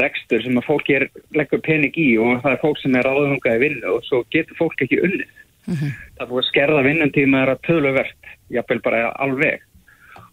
rekstur 0.00 0.42
sem 0.44 0.58
að 0.58 0.66
fólk 0.68 0.90
er 0.94 1.08
leggur 1.36 1.62
pening 1.66 1.96
í 1.98 2.12
og 2.22 2.40
það 2.44 2.54
er 2.54 2.62
fólk 2.62 2.80
sem 2.80 2.96
er 2.98 3.08
áðungaði 3.10 3.62
vinnu 3.64 3.96
og 3.96 4.06
svo 4.06 4.22
getur 4.34 4.58
fólk 4.58 4.84
ekki 4.84 5.00
unnið. 5.06 5.32
Uh 5.68 5.74
-huh. 5.74 5.90
það 6.16 6.24
er 6.24 6.30
búið 6.30 6.42
að 6.42 6.50
skerða 6.50 6.86
vinnuntíma 6.86 7.42
er 7.42 7.50
að 7.50 7.62
töluverkt, 7.66 8.24
jáfnveil 8.50 8.82
bara 8.82 9.12
alveg. 9.18 9.60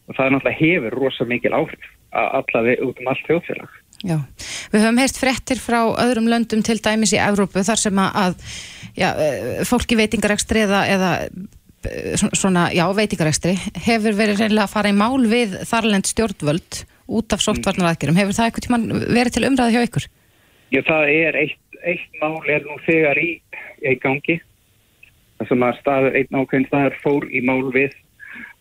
Og 0.08 0.16
það 0.16 0.26
er 0.26 0.32
náttúrulega 0.32 0.62
hefur 0.62 0.94
rosa 1.00 1.26
mikil 1.26 1.54
áhrif 1.54 1.86
að 2.12 2.28
alla 2.40 2.62
við 2.64 2.84
út 2.88 3.00
um 3.00 3.08
allt 3.08 3.28
þjóðfélag 3.28 3.72
Já, 4.06 4.20
við 4.70 4.84
höfum 4.84 5.00
heist 5.02 5.18
frettir 5.18 5.58
frá 5.58 5.80
öðrum 5.98 6.28
löndum 6.30 6.62
til 6.66 6.78
dæmis 6.86 7.16
í 7.16 7.22
Evrópu 7.22 7.64
þar 7.66 7.80
sem 7.82 8.02
að 8.04 8.36
já, 8.94 9.10
eh, 9.10 9.64
fólki 9.66 9.98
veitingarekstri 9.98 10.68
eða, 10.68 10.84
eða 10.94 11.12
eh, 11.26 12.14
svona, 12.38 12.68
já, 12.78 12.86
veitingarekstri 12.94 13.56
hefur 13.88 14.14
verið 14.20 14.44
reynilega 14.44 14.68
að 14.68 14.76
fara 14.76 14.92
í 14.94 14.98
mál 14.98 15.26
við 15.26 15.58
þarlend 15.66 16.10
stjórnvöld 16.10 16.84
út 17.08 17.34
af 17.34 17.42
sóttvarnaraðgerum. 17.42 18.20
Hefur 18.20 18.38
það 18.38 18.50
eitthvað 18.50 18.68
tíma 18.68 19.02
verið 19.18 19.34
til 19.34 19.48
umræði 19.50 19.78
hjá 19.78 19.88
ykkur? 19.88 20.08
Já, 20.76 20.82
það 20.84 21.12
er 21.16 21.40
eitt, 21.42 21.62
eitt 21.88 22.22
mál 22.22 22.42
er 22.52 22.66
nú 22.68 22.78
þegar 22.86 23.22
í, 23.22 23.30
í 23.82 23.96
gangi 24.04 24.42
þar 25.38 25.50
sem 25.50 25.64
að 25.64 25.80
staður, 25.82 26.18
einn 26.20 26.38
ákveðin 26.38 26.68
staður 26.68 27.00
fór 27.02 27.30
í 27.32 27.42
mál 27.46 27.64
við 27.74 27.96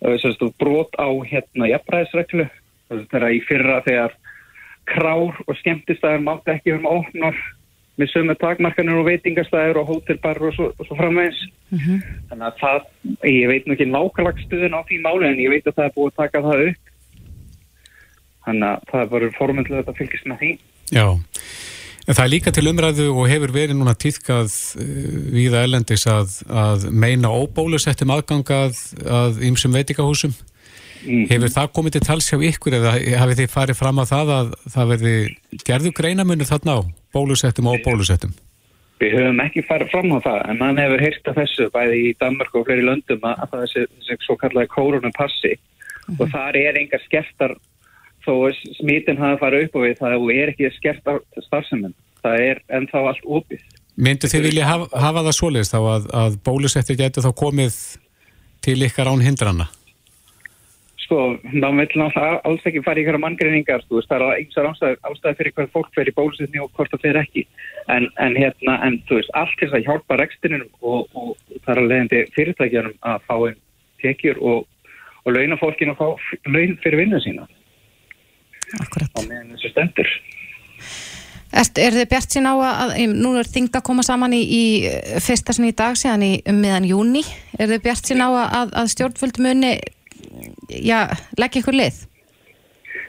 uh, 0.07 0.49
brot 0.61 0.97
á 0.97 1.09
hérna 1.29 1.69
jafnræðisreglu 1.73 2.47
þegar 3.11 3.33
í 3.35 3.43
fyrra 3.49 3.83
þegar 3.85 4.17
krár 4.87 5.37
og 5.47 5.55
skemmtistæðar 5.61 6.25
mátt 6.25 6.49
ekki 6.51 6.77
um 6.77 6.89
óknar 6.89 7.37
með 7.97 8.11
sömu 8.13 8.35
takmarkanir 8.41 8.99
og 9.01 9.07
veitingastæðir 9.09 9.81
og 9.81 9.89
hótelbar 9.91 10.41
og 10.45 10.53
svo, 10.57 10.67
svo 10.85 10.97
framvegs 10.99 11.39
mm 11.71 11.79
-hmm. 11.79 12.03
þannig 12.31 12.47
að 12.47 12.59
það, 12.63 12.81
ég 13.25 13.49
veit 13.49 13.67
nú 13.67 13.73
ekki 13.73 13.89
nákvæmlagstuðin 13.93 14.77
á 14.77 14.81
því 14.85 14.97
máli 15.01 15.25
en 15.31 15.41
ég 15.45 15.51
veit 15.55 15.67
að 15.67 15.77
það 15.77 15.87
er 15.87 15.97
búið 15.97 16.13
að 16.13 16.21
taka 16.23 16.43
það 16.47 16.67
upp. 16.69 16.83
Þannig 18.47 18.69
að 18.69 18.83
það 18.91 19.01
er 19.01 19.09
bara 19.15 19.31
formundlega 19.39 19.85
að 19.87 19.99
fylgjast 19.99 20.27
með 20.27 20.39
því. 20.41 20.51
Já, 20.93 21.07
en 22.07 22.15
það 22.15 22.25
er 22.25 22.35
líka 22.35 22.51
til 22.53 22.69
umræðu 22.71 23.07
og 23.11 23.31
hefur 23.33 23.53
verið 23.53 23.77
núna 23.77 23.95
týðkað 23.95 24.53
eh, 24.79 25.17
viða 25.33 25.65
ellendis 25.65 26.07
að, 26.07 26.29
að 26.47 26.91
meina 26.93 27.33
óbólusettum 27.33 28.13
aðgangað 28.13 28.77
að 29.09 29.43
ymsum 29.43 29.73
veitingahúsum 29.73 30.37
Mm. 31.07 31.27
Hefur 31.31 31.53
það 31.55 31.69
komið 31.79 31.97
til 31.97 32.03
tals 32.07 32.31
hjá 32.31 32.41
ykkur 32.49 32.77
eða 32.81 32.97
hafið 33.21 33.43
þið 33.43 33.53
farið 33.53 33.79
fram 33.79 34.01
á 34.03 34.05
það 34.11 34.33
að 34.37 34.51
það 34.75 34.91
verði 34.93 35.15
gerðu 35.69 35.93
greinamunir 35.95 36.49
þarna 36.49 36.77
á 36.77 36.81
bólusettum 37.15 37.71
og 37.71 37.79
bólusettum? 37.85 38.35
Við 39.01 39.15
höfum 39.19 39.43
ekki 39.45 39.63
farið 39.69 39.93
fram 39.93 40.13
á 40.17 40.19
það 40.25 40.43
en 40.51 40.61
mann 40.63 40.81
hefur 40.81 41.05
heyrt 41.05 41.31
af 41.31 41.39
þessu 41.39 41.69
bæði 41.75 42.03
í 42.03 42.13
Danmark 42.19 42.55
og 42.57 42.67
fleiri 42.67 42.87
löndum 42.87 43.27
að 43.29 43.47
það 43.53 43.65
er 43.67 43.73
þessi 43.77 44.19
svo 44.27 44.39
kallaði 44.41 44.73
koronapassi 44.73 45.55
mm. 45.55 46.19
og 46.19 46.27
það 46.35 46.61
er 46.63 46.81
engar 46.83 47.05
skertar 47.05 47.57
þó 48.27 48.35
smitin 48.81 49.21
hafa 49.21 49.41
farið 49.45 49.69
upp 49.69 49.79
og 49.79 49.87
við 49.87 49.99
það 50.01 50.31
er 50.35 50.53
ekki 50.55 50.73
skert 50.75 51.11
starfseminn 51.47 51.95
það 52.25 52.47
er 52.49 52.63
ennþá 52.81 53.05
allt 53.13 53.27
opið 53.39 53.63
Myndu 53.97 54.29
þið 54.29 54.51
vilja 54.51 54.67
hafa, 54.69 54.91
hafa 55.01 55.23
það 55.25 55.37
svoleiðist 55.39 55.73
þá 55.73 55.79
að, 55.81 56.09
að 56.21 56.35
bólusettir 56.45 56.99
getur 56.99 57.25
þá 57.25 57.31
komið 57.39 57.77
til 58.67 58.77
ykkar 58.85 59.09
án 59.09 59.23
hindranna? 59.25 59.71
Sko, 61.07 61.21
þá 61.41 61.69
vil 61.79 62.05
alls 62.05 62.69
ekki 62.69 62.83
fara 62.85 63.01
í 63.01 63.07
hverja 63.07 63.23
manngreiningar, 63.23 63.85
þú 63.89 64.01
veist, 64.01 64.11
það 64.11 64.25
er 64.27 64.41
einsar 64.43 64.71
ástæði, 64.71 64.99
ástæði 65.11 65.39
fyrir 65.41 65.57
hver 65.57 65.69
fólk 65.75 65.91
fer 65.95 66.11
í 66.11 66.15
bólusetni 66.17 66.63
og 66.63 66.71
hvort 66.77 66.93
það 66.95 67.05
fer 67.07 67.21
ekki, 67.23 67.45
en, 67.95 68.09
en 68.23 68.39
hérna 68.39 68.79
en 68.87 69.01
þú 69.09 69.21
veist, 69.21 69.35
allt 69.39 69.59
þess 69.63 69.77
að 69.79 69.87
hjálpa 69.87 70.21
rekstinum 70.21 70.67
og, 70.83 71.07
og 71.15 71.35
það 71.65 71.73
er 71.75 71.83
að 71.83 71.91
leiðandi 71.93 72.23
fyrirtækjanum 72.37 72.97
að 73.13 73.29
fá 73.29 73.37
einn 73.39 73.61
tekjur 74.03 74.41
og, 74.43 74.65
og 75.25 75.37
launa 75.37 75.59
fólkinu 75.61 75.97
að 75.97 76.03
fá 76.03 76.51
laun 76.53 76.79
fyrir 76.85 77.03
vinnu 77.05 77.23
sína. 77.25 77.47
Akkurat. 78.83 79.13
Og 79.15 79.29
meðan 79.29 79.55
þessu 79.55 79.73
stendur. 79.73 80.11
Er, 81.57 81.69
er 81.81 81.95
þið 81.95 82.09
bjart 82.11 82.35
sín 82.35 82.49
á 82.51 82.55
að, 82.59 82.97
nú 83.15 83.31
er 83.39 83.49
þingt 83.49 83.77
að 83.79 83.85
koma 83.87 84.03
saman 84.05 84.35
í, 84.35 84.43
í 84.43 84.65
fyrsta 85.23 85.55
sinni 85.55 85.71
í 85.71 85.77
dag 85.79 85.95
síðan 85.97 86.25
í 86.27 86.33
um 86.51 86.59
miðan 86.61 86.89
júni, 86.89 87.23
er 87.57 87.71
þið 87.71 87.85
bjart 87.87 88.11
sín 88.11 88.21
á 88.21 88.29
að, 88.29 88.75
að 88.83 88.91
stjórnvöld 88.93 89.39
muni 89.47 89.77
já, 90.85 91.01
leggja 91.39 91.63
ykkur 91.63 91.77
lið? 91.77 92.03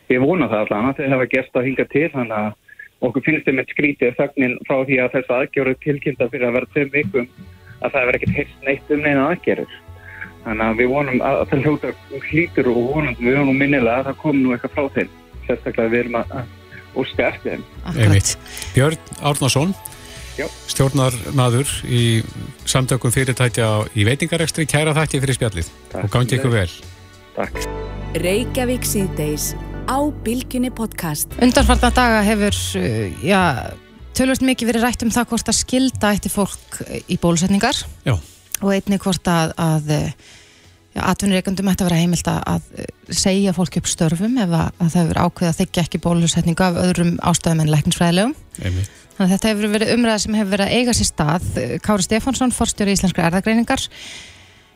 Ég 0.08 0.24
vona 0.24 0.48
það 0.48 0.64
allavega, 0.64 0.96
þeir 0.98 1.14
hafa 1.16 1.28
gert 1.34 1.60
að 1.60 1.68
hinga 1.68 1.86
til 1.92 2.08
þannig 2.14 2.38
að 2.38 3.08
okkur 3.08 3.26
finnst 3.26 3.48
þeim 3.48 3.62
eitt 3.62 3.74
skrítið 3.76 4.16
þögnin 4.18 4.56
frá 4.68 4.78
því 4.88 5.00
að 5.04 5.12
þess 5.16 5.34
aðgjöru 5.38 5.74
tilkynnta 5.84 6.30
fyrir 6.32 6.48
að 6.48 6.56
vera 6.58 6.72
tveim 6.74 6.94
vikum 6.94 7.28
að 7.82 7.92
það 7.92 8.00
hefur 8.00 8.18
ekkert 8.20 8.38
heist 8.38 8.64
neitt 8.66 8.94
um 8.94 9.04
neina 9.04 9.28
aðgerður. 9.32 9.76
Þannig 10.48 10.66
að 10.66 10.80
við 10.80 10.92
vonum 10.94 11.22
að 11.28 11.42
það 11.52 11.66
hljóta 11.66 11.92
hlítur 12.30 12.72
og 12.72 12.80
vonum, 12.94 13.20
við 13.20 13.38
vonum 13.42 13.60
minnilega 13.60 14.00
að 14.00 14.10
það 14.10 14.20
kom 14.24 14.40
nú 14.42 14.56
eitthvað 14.56 14.76
frá 14.78 14.90
þeim. 14.96 15.14
Sérstaklega 15.48 15.94
við 15.94 16.04
erum 16.06 16.18
að 16.22 16.34
óska 16.98 17.30
eftir 17.30 17.58
þeim. 17.58 17.66
Einmitt. 17.94 18.34
Björn 18.74 19.14
Árnason, 19.28 19.74
Já. 20.38 20.46
stjórnarnaður 20.72 21.74
í 21.90 22.04
samtökum 22.70 23.14
fyrirtækja 23.14 23.72
í 23.98 24.06
veitingarekstri, 24.08 24.68
kæra 24.70 24.96
þætti 24.98 25.22
fyrir 25.24 25.38
spjallið 25.38 25.74
Takk 25.92 26.08
og 26.08 26.14
gangi 26.16 26.40
ykkur 26.40 26.54
vel. 26.54 26.70
Takk. 27.38 27.68
Reykjavík 28.18 28.86
síðdeis 28.88 29.52
á 29.86 30.02
Bilginni 30.26 30.72
podcast. 30.74 31.30
Undanfarnar 31.38 31.92
daga 31.94 32.24
hefur 32.26 32.56
uh, 32.80 33.20
já, 33.22 33.42
tölvöld 34.18 34.42
mikið 34.48 34.72
verið 34.72 34.86
rætt 34.88 35.04
um 35.06 35.12
það 35.14 35.28
hvort 35.30 35.52
að 35.52 35.58
skilda 35.60 36.14
eitt 36.16 36.26
fólk 36.34 36.80
í 37.06 37.20
bólusetningar 37.22 37.78
Já, 38.08 38.16
og 38.18 38.72
einnig 38.74 39.04
hvort 39.04 39.30
að, 39.30 39.54
að 39.62 39.92
já, 39.94 41.02
atvinnureikandum 41.04 41.70
ætti 41.70 41.86
að 41.86 41.92
vera 41.92 42.00
heimilt 42.02 42.32
að, 42.32 42.40
að 42.56 43.20
segja 43.20 43.54
fólk 43.54 43.78
upp 43.84 43.92
störfum 43.92 44.40
ef 44.42 44.56
að, 44.58 44.72
að 44.74 44.90
það 44.96 44.98
hefur 45.04 45.20
ákveð 45.28 45.52
að 45.52 45.60
þykja 45.60 45.84
ekki 45.84 46.02
bólusetningu 46.08 46.66
af 46.66 46.80
öðrum 46.88 47.12
ástæðum 47.22 47.62
en 47.68 47.70
læknisfræðilegum. 47.76 48.34
einmitt. 48.64 49.04
Þannig 49.14 49.28
að 49.28 49.36
þetta 49.36 49.52
hefur 49.54 49.76
verið 49.76 49.94
umræða 49.94 50.24
sem 50.26 50.40
hefur 50.42 50.56
verið 50.56 50.72
að 50.72 50.82
eiga 50.82 50.98
sér 50.98 51.12
stað. 51.12 51.46
Kári 51.86 52.08
Stefánsson, 52.08 52.58
forstjóri 52.58 52.98
íslenskra 52.98 53.30
erðagreiningar, 53.30 53.86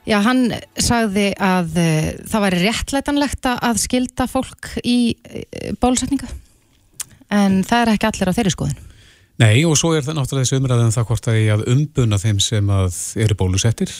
já, 0.07 0.17
hann 0.25 0.45
sagði 0.81 1.31
að 1.37 1.75
uh, 1.81 2.07
það 2.29 2.45
væri 2.45 2.61
réttlætanlegt 2.65 3.49
að 3.53 3.81
skilda 3.83 4.27
fólk 4.29 4.71
í 4.83 4.99
uh, 5.15 5.75
bólusetningu. 5.81 6.29
En 7.31 7.61
það 7.67 7.83
er 7.83 7.93
ekki 7.93 8.09
allir 8.09 8.31
á 8.31 8.37
þeirri 8.37 8.55
skoðun. 8.55 8.87
Nei, 9.41 9.63
og 9.65 9.77
svo 9.79 9.93
er 9.95 10.03
það 10.05 10.17
náttúrulega 10.19 10.45
þessi 10.45 10.57
umræðan 10.59 10.89
um 10.89 10.95
það 10.95 11.05
hvort 11.09 11.29
að 11.31 11.37
ég 11.39 11.53
að 11.55 11.69
umbuna 11.71 12.19
þeim 12.21 12.41
sem 12.43 12.73
að 12.75 12.97
eru 13.23 13.37
bólusettir 13.39 13.93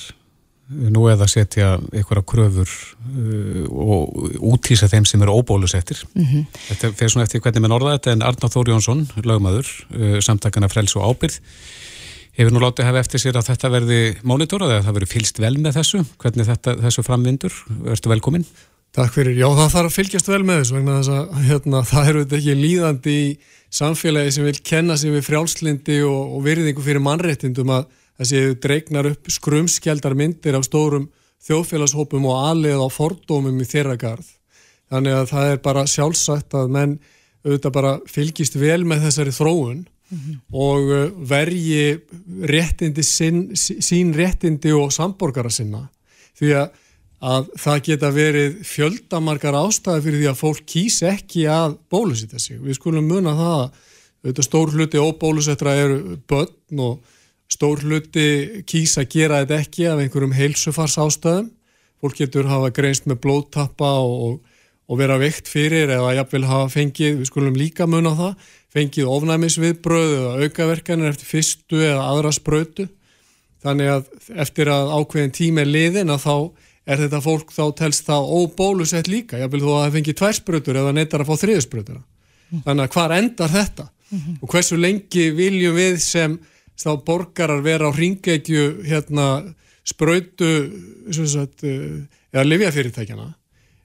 nú 0.72 1.02
eða 1.12 1.26
setja 1.28 1.74
einhverja 1.92 2.24
kröfur 2.32 2.70
uh, 2.72 3.64
og 3.68 4.44
útýsa 4.54 4.88
þeim 4.92 5.08
sem 5.10 5.24
eru 5.26 5.36
óbólusettir. 5.42 6.00
Mm 6.16 6.46
Þetta 6.70 6.92
fer 6.96 7.12
svona 7.12 7.26
eftir 7.28 7.44
hvernig 7.44 7.66
með 7.66 7.74
norða 7.74 7.96
þetta 7.98 8.14
en 8.16 8.24
Arnáð 8.28 8.54
Þór 8.56 8.72
Jónsson, 8.72 9.02
lögmaður, 9.28 9.72
samtakana 10.24 10.70
Frels 10.72 10.96
og 10.96 11.10
Ábyrð, 11.10 11.42
hefur 12.38 12.54
nú 12.56 12.62
látið 12.64 12.88
hafa 12.88 13.02
eftir 13.04 13.22
sér 13.24 13.40
að 13.40 13.50
þetta 13.52 13.72
verði 13.74 14.02
mónitorað 14.28 14.76
eða 14.76 14.86
það 14.88 14.98
verði 14.98 15.12
fylst 15.12 15.42
vel 15.42 15.56
með 15.60 15.80
þessu, 15.80 16.04
hvernig 16.22 16.48
þetta, 16.48 16.76
þessu 16.86 17.06
framvindur, 17.08 17.58
ertu 17.92 18.12
velkominn? 18.12 18.46
Takk 18.96 19.14
fyrir. 19.16 19.38
Já, 19.40 19.48
það 19.56 19.72
þarf 19.72 19.88
að 19.88 19.96
fylgjast 19.96 20.30
vel 20.32 20.42
með 20.44 20.62
þessu 20.62 20.78
vegna 20.78 20.98
þess 20.98 21.12
að 21.16 21.46
hérna, 21.48 21.84
það 21.92 22.12
eru 22.12 22.24
þetta 22.26 22.40
ekki 22.42 22.58
líðandi 22.60 23.16
í 23.16 23.30
samfélagi 23.72 24.36
sem 24.36 24.48
vil 24.50 24.58
kenna 24.68 24.98
sig 25.00 25.16
við 25.16 25.28
frjálslindi 25.30 26.02
og, 26.08 26.36
og 26.36 26.44
virðingu 26.48 26.84
fyrir 26.84 27.04
mannréttindum 27.06 27.72
að 27.78 27.88
séu 28.28 28.58
dreignar 28.62 29.08
upp 29.14 29.32
skrumskjaldar 29.32 30.16
myndir 30.20 30.58
af 30.60 30.68
stórum 30.68 31.08
þjóðfélagshópum 31.48 32.28
og 32.30 32.44
alið 32.52 32.84
á 32.84 32.88
fordómum 32.92 33.64
í 33.64 33.66
þeirra 33.66 33.96
garð. 34.00 34.28
Þannig 34.92 35.16
að 35.16 35.32
það 35.32 35.54
er 35.54 35.64
bara 35.64 35.88
sjálfsagt 35.88 36.60
að 36.60 36.76
menn 36.76 36.98
auðvitað 37.46 37.76
bara 37.80 37.94
fylgist 38.12 38.60
vel 38.60 38.84
með 38.86 39.08
þessari 39.08 39.34
þróun 39.34 39.80
og 40.52 40.92
uh, 40.92 41.10
verji 41.30 41.98
réttindi 42.44 43.04
sín, 43.04 43.52
sín 43.56 44.14
réttindi 44.14 44.74
og 44.76 44.92
samborgara 44.92 45.50
sinna 45.50 45.88
því 46.40 46.56
að 46.62 46.72
að 47.22 47.52
það 47.62 47.82
geta 47.86 48.10
verið 48.14 48.54
fjöldamarkar 48.66 49.58
ástæði 49.60 50.04
fyrir 50.08 50.22
því 50.22 50.30
að 50.32 50.40
fólk 50.40 50.62
kýs 50.66 51.02
ekki 51.06 51.46
að 51.54 51.76
bólusita 51.94 52.42
sig. 52.42 52.58
Við 52.58 52.80
skulum 52.80 53.08
muna 53.08 53.36
það 53.38 53.58
að 54.32 54.42
stór 54.46 54.74
hluti 54.74 55.02
óbólusettra 55.02 55.76
eru 55.78 56.18
börn 56.30 56.82
og 56.82 57.18
stór 57.52 57.84
hluti 57.86 58.64
kýs 58.66 58.98
að 58.98 59.12
gera 59.14 59.42
þetta 59.44 59.60
ekki 59.62 59.88
af 59.92 60.02
einhverjum 60.02 60.34
heilsufars 60.34 60.98
ástæðum. 61.02 61.52
Fólk 62.02 62.18
getur 62.18 62.50
hafa 62.50 62.72
greinst 62.74 63.06
með 63.06 63.22
blóttappa 63.22 63.92
og, 64.02 64.40
og 64.90 64.98
vera 64.98 65.20
veikt 65.22 65.50
fyrir 65.52 65.94
eða 65.94 66.16
jafnvel 66.18 66.48
hafa 66.50 66.72
fengið, 66.74 67.20
við 67.20 67.30
skulum 67.30 67.60
líka 67.60 67.86
muna 67.86 68.16
það, 68.18 68.48
fengið 68.72 69.12
ofnæmisviðbröð 69.12 70.12
eða 70.18 70.34
aukaverkanir 70.46 71.12
eftir 71.12 71.30
fyrstu 71.30 71.82
eða 71.84 72.08
aðra 72.08 72.34
sprötu. 72.36 72.88
Þannig 73.62 73.92
að 73.94 74.36
eftir 74.42 74.72
að 74.74 74.94
ákveðin 74.98 75.34
tími 75.38 75.62
er 75.62 75.70
liðin 75.70 76.14
að 76.14 76.24
þá 76.26 76.36
er 76.92 77.02
þetta 77.04 77.22
fólk 77.22 77.52
þá 77.54 77.64
telst 77.78 78.08
það 78.08 78.32
óbólusett 78.40 79.10
líka, 79.12 79.38
ég 79.38 79.52
vil 79.54 79.62
þó 79.62 79.70
að 79.76 79.84
það 79.84 79.98
fengi 79.98 80.16
tværsprötur 80.18 80.80
eða 80.82 80.94
neytar 80.98 81.24
að 81.24 81.30
fá 81.30 81.44
þriðsprötuna. 81.44 82.02
Þannig 82.66 82.88
að 82.88 82.96
hvar 82.96 83.14
endar 83.16 83.52
þetta? 83.52 83.86
Og 84.42 84.50
hversu 84.52 84.80
lengi 84.80 85.30
viljum 85.36 85.78
við 85.78 86.00
sem 86.04 86.40
þá 86.80 86.90
borgarar 87.06 87.62
vera 87.64 87.88
á 87.88 87.96
ringegju 87.96 88.82
hérna 88.88 89.28
sprötu 89.88 90.50
sagt, 91.12 91.64
eða 91.64 92.48
livjafyrirtækjana? 92.48 93.30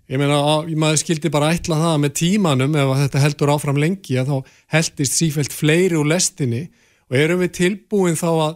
Ég 0.07 0.21
meina, 0.23 0.39
að, 0.39 0.69
maður 0.79 1.01
skildi 1.03 1.31
bara 1.35 1.51
ætla 1.55 1.81
það 1.81 1.97
með 2.05 2.13
tímanum 2.21 2.77
ef 2.79 2.91
þetta 3.01 3.23
heldur 3.25 3.53
áfram 3.57 3.81
lengi 3.83 4.19
að 4.21 4.29
þá 4.31 4.53
heldist 4.77 5.17
sífælt 5.19 5.55
fleiri 5.55 5.99
úr 5.99 6.07
lestinni 6.13 6.69
og 7.11 7.17
erum 7.19 7.43
við 7.43 7.57
tilbúin 7.59 8.19
þá 8.19 8.29
að 8.31 8.53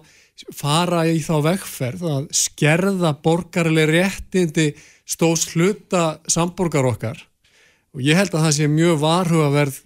fara 0.56 1.02
í 1.10 1.18
þá 1.24 1.34
vegferð 1.44 2.04
að 2.06 2.28
skerða 2.38 3.12
borgarlega 3.24 3.90
réttindi 3.90 4.70
stóðs 5.10 5.48
hluta 5.54 6.04
samborgar 6.30 6.86
okkar 6.92 7.18
og 7.90 8.04
ég 8.06 8.18
held 8.18 8.34
að 8.34 8.46
það 8.46 8.54
sé 8.56 8.68
mjög 8.70 9.00
varhugaverð 9.02 9.80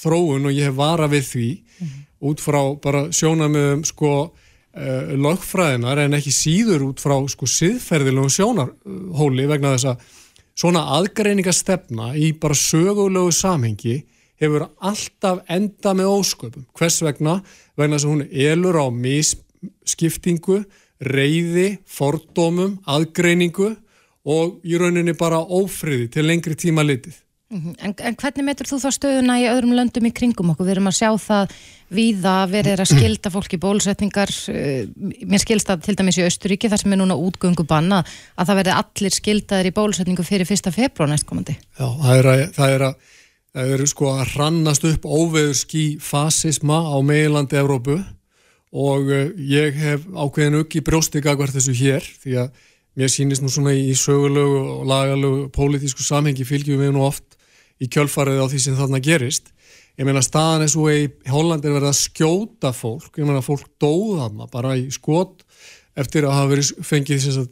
þróun 0.00 0.48
og 0.48 0.56
ég 0.56 0.70
hef 0.70 0.78
vara 0.78 1.10
við 1.12 1.28
því 1.28 1.50
mm 1.52 1.86
-hmm. 1.86 2.00
út 2.30 2.40
frá 2.40 2.62
bara 2.80 3.04
sjónamöðum 3.12 3.84
sko 3.84 4.12
uh, 4.32 5.12
lögfræðinar 5.12 5.98
en 6.06 6.16
ekki 6.16 6.32
síður 6.32 6.88
út 6.88 7.00
frá 7.00 7.16
sko 7.28 7.46
siðferðilegu 7.46 8.32
sjónarhóli 8.32 9.46
vegna 9.46 9.76
þess 9.76 9.92
að 9.92 9.98
svona 10.58 10.84
aðgreiningastefna 10.98 12.12
í 12.18 12.32
bara 12.40 12.56
sögulegu 12.58 13.32
samhengi 13.34 14.02
hefur 14.42 14.66
alltaf 14.82 15.42
enda 15.50 15.94
með 15.96 16.10
ósköpum. 16.12 16.66
Hvers 16.76 17.00
vegna? 17.06 17.38
Vegna 17.78 17.98
þess 17.98 18.08
að 18.08 18.12
hún 18.12 18.24
elur 18.50 18.78
á 18.82 18.86
misskiptingu, 18.90 20.62
reyði, 21.02 21.68
fordómum, 21.86 22.78
aðgreiningu 22.86 23.72
og 24.28 24.58
í 24.66 24.78
rauninni 24.78 25.14
bara 25.18 25.40
ófriði 25.42 26.10
til 26.16 26.26
lengri 26.26 26.58
tíma 26.58 26.84
litið. 26.86 27.21
En, 27.52 27.92
en 27.92 28.16
hvernig 28.16 28.46
metur 28.46 28.68
þú 28.68 28.78
þá 28.80 28.88
stöðuna 28.96 29.34
í 29.42 29.46
öðrum 29.50 29.74
löndum 29.76 30.06
í 30.08 30.12
kringum 30.16 30.52
okkur? 30.54 30.64
Við 30.64 30.74
erum 30.76 30.88
að 30.88 30.96
sjá 30.96 31.10
það 31.20 31.54
víða 31.92 32.34
verið 32.48 32.80
að 32.80 32.90
skilda 32.94 33.32
fólki 33.34 33.58
bólusetningar 33.60 34.32
mér 35.28 35.42
skilst 35.42 35.68
það 35.68 35.82
til 35.84 35.96
dæmis 36.00 36.20
í 36.20 36.24
Austuríki 36.24 36.70
þar 36.72 36.80
sem 36.80 36.94
er 36.96 37.02
núna 37.02 37.18
útgöngu 37.20 37.66
banna 37.68 38.00
að 38.00 38.48
það 38.48 38.60
verði 38.62 38.76
allir 38.78 39.16
skildaðir 39.18 39.68
í 39.68 39.74
bólusetningu 39.76 40.24
fyrir 40.24 40.48
fyrsta 40.48 40.72
februar 40.72 41.12
næstkomandi. 41.12 41.58
Já, 41.76 41.86
það 42.00 42.16
er 42.16 42.30
að 42.32 42.46
það 42.56 42.76
er 42.76 42.86
að 42.88 43.12
það 43.52 43.76
eru 43.76 43.86
sko 43.90 44.10
að 44.16 44.34
rannast 44.38 44.88
upp 44.88 45.04
óveðurski 45.04 45.84
fasisma 46.00 46.80
á 46.88 46.96
meilandi 47.04 47.60
Evrópu 47.60 47.98
og 48.72 49.10
ég 49.36 49.76
hef 49.76 50.06
ákveðin 50.08 50.62
upp 50.62 50.72
í 50.72 50.84
brjóstika 50.84 51.36
hvert 51.36 51.52
þessu 51.52 51.76
hér 51.76 52.06
því 52.22 52.38
að 52.46 52.62
mér 52.96 53.12
sýnist 53.12 53.44
nú 53.44 53.52
svona 53.52 53.74
í 53.76 53.92
sögulegu 53.96 54.62
og 54.78 54.88
lagalegu 54.88 55.50
pólitísku 55.52 56.04
samhengi 56.04 56.48
fylgjum 56.48 56.80
við 56.80 56.94
nú 56.96 57.04
oft 57.04 57.31
í 57.82 57.88
kjölfarið 57.90 58.42
á 58.42 58.46
því 58.50 58.60
sem 58.62 58.78
þarna 58.78 59.02
gerist. 59.02 59.50
Ég 60.00 60.08
meina 60.08 60.22
staðan 60.24 60.64
er 60.64 60.70
svo 60.72 60.86
í 60.88 61.08
Hollandi 61.28 61.68
er 61.68 61.76
verið 61.76 61.90
að 61.90 61.98
skjóta 62.00 62.70
fólk, 62.72 63.10
ég 63.18 63.28
meina 63.28 63.42
fólk 63.44 63.66
dóða 63.82 64.28
þarna 64.28 64.46
bara 64.52 64.76
í 64.80 64.86
skot 64.94 65.42
eftir 65.98 66.24
að 66.24 66.38
hafa 66.38 66.52
verið 66.54 66.70
fengið 66.88 67.26
þess 67.26 67.42
að 67.42 67.50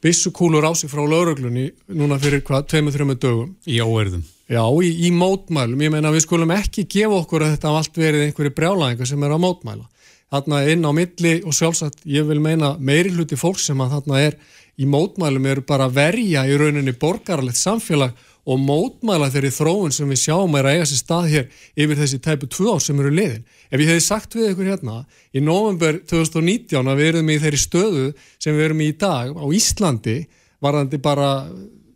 bissukúlur 0.00 0.64
á 0.64 0.72
sig 0.78 0.90
frá 0.90 1.02
lauruglunni 1.04 1.70
núna 1.92 2.18
fyrir 2.20 2.44
hvað, 2.46 2.68
tveimur, 2.70 2.94
þreimur 2.94 3.18
dögum. 3.20 3.50
Í 3.68 3.80
óerðum. 3.82 4.22
Já, 4.50 4.62
í, 4.82 4.90
í 5.06 5.10
mótmælum. 5.14 5.82
Ég 5.84 5.92
meina 5.92 6.12
við 6.14 6.24
skulum 6.24 6.54
ekki 6.54 6.86
gefa 6.90 7.20
okkur 7.20 7.44
að 7.44 7.56
þetta 7.56 7.74
allt 7.80 8.00
verið 8.00 8.24
einhverju 8.28 8.54
brjálæðingar 8.56 9.10
sem 9.10 9.26
er 9.26 9.34
að 9.34 9.44
mótmæla. 9.44 9.84
Þarna 10.30 10.62
inn 10.70 10.86
á 10.86 10.90
milli 10.94 11.34
og 11.42 11.54
sjálfsagt 11.58 12.04
ég 12.06 12.26
vil 12.28 12.38
meina 12.42 12.76
meiri 12.78 13.12
hluti 13.12 13.38
fólk 13.38 13.58
sem 13.58 13.80
að 13.82 13.96
þarna 13.96 14.24
er 14.28 14.38
í 14.80 14.86
mótmælum 14.88 15.48
eru 15.50 15.64
bara 15.66 15.90
verja 15.92 16.46
í 16.46 16.56
rauninni 16.58 16.94
borgarlegt 16.96 17.58
samfélag 17.58 18.14
og 18.44 18.60
mótmæla 18.60 19.30
þeirri 19.32 19.50
þróun 19.54 19.94
sem 19.94 20.08
við 20.10 20.22
sjáum 20.24 20.54
er 20.58 20.68
að 20.68 20.76
eiga 20.76 20.88
sér 20.90 21.00
stað 21.00 21.28
hér 21.32 21.64
yfir 21.76 22.00
þessi 22.00 22.20
tæpu 22.24 22.48
tvö 22.50 22.76
ár 22.76 22.84
sem 22.84 23.00
eru 23.00 23.12
liðin. 23.14 23.44
Ef 23.70 23.82
ég 23.82 23.92
hefði 23.92 24.04
sagt 24.04 24.36
við 24.36 24.52
ykkur 24.52 24.70
hérna 24.72 24.96
í 25.32 25.42
november 25.44 26.00
2019 26.10 26.90
að 26.90 27.02
við 27.02 27.10
erum 27.12 27.30
í 27.30 27.38
þeirri 27.42 27.60
stöðu 27.60 28.06
sem 28.40 28.56
við 28.56 28.68
erum 28.68 28.84
í 28.84 28.90
í 28.90 28.96
dag 28.98 29.36
á 29.36 29.44
Íslandi 29.54 30.18
varðandi 30.60 31.00
bara, 31.02 31.30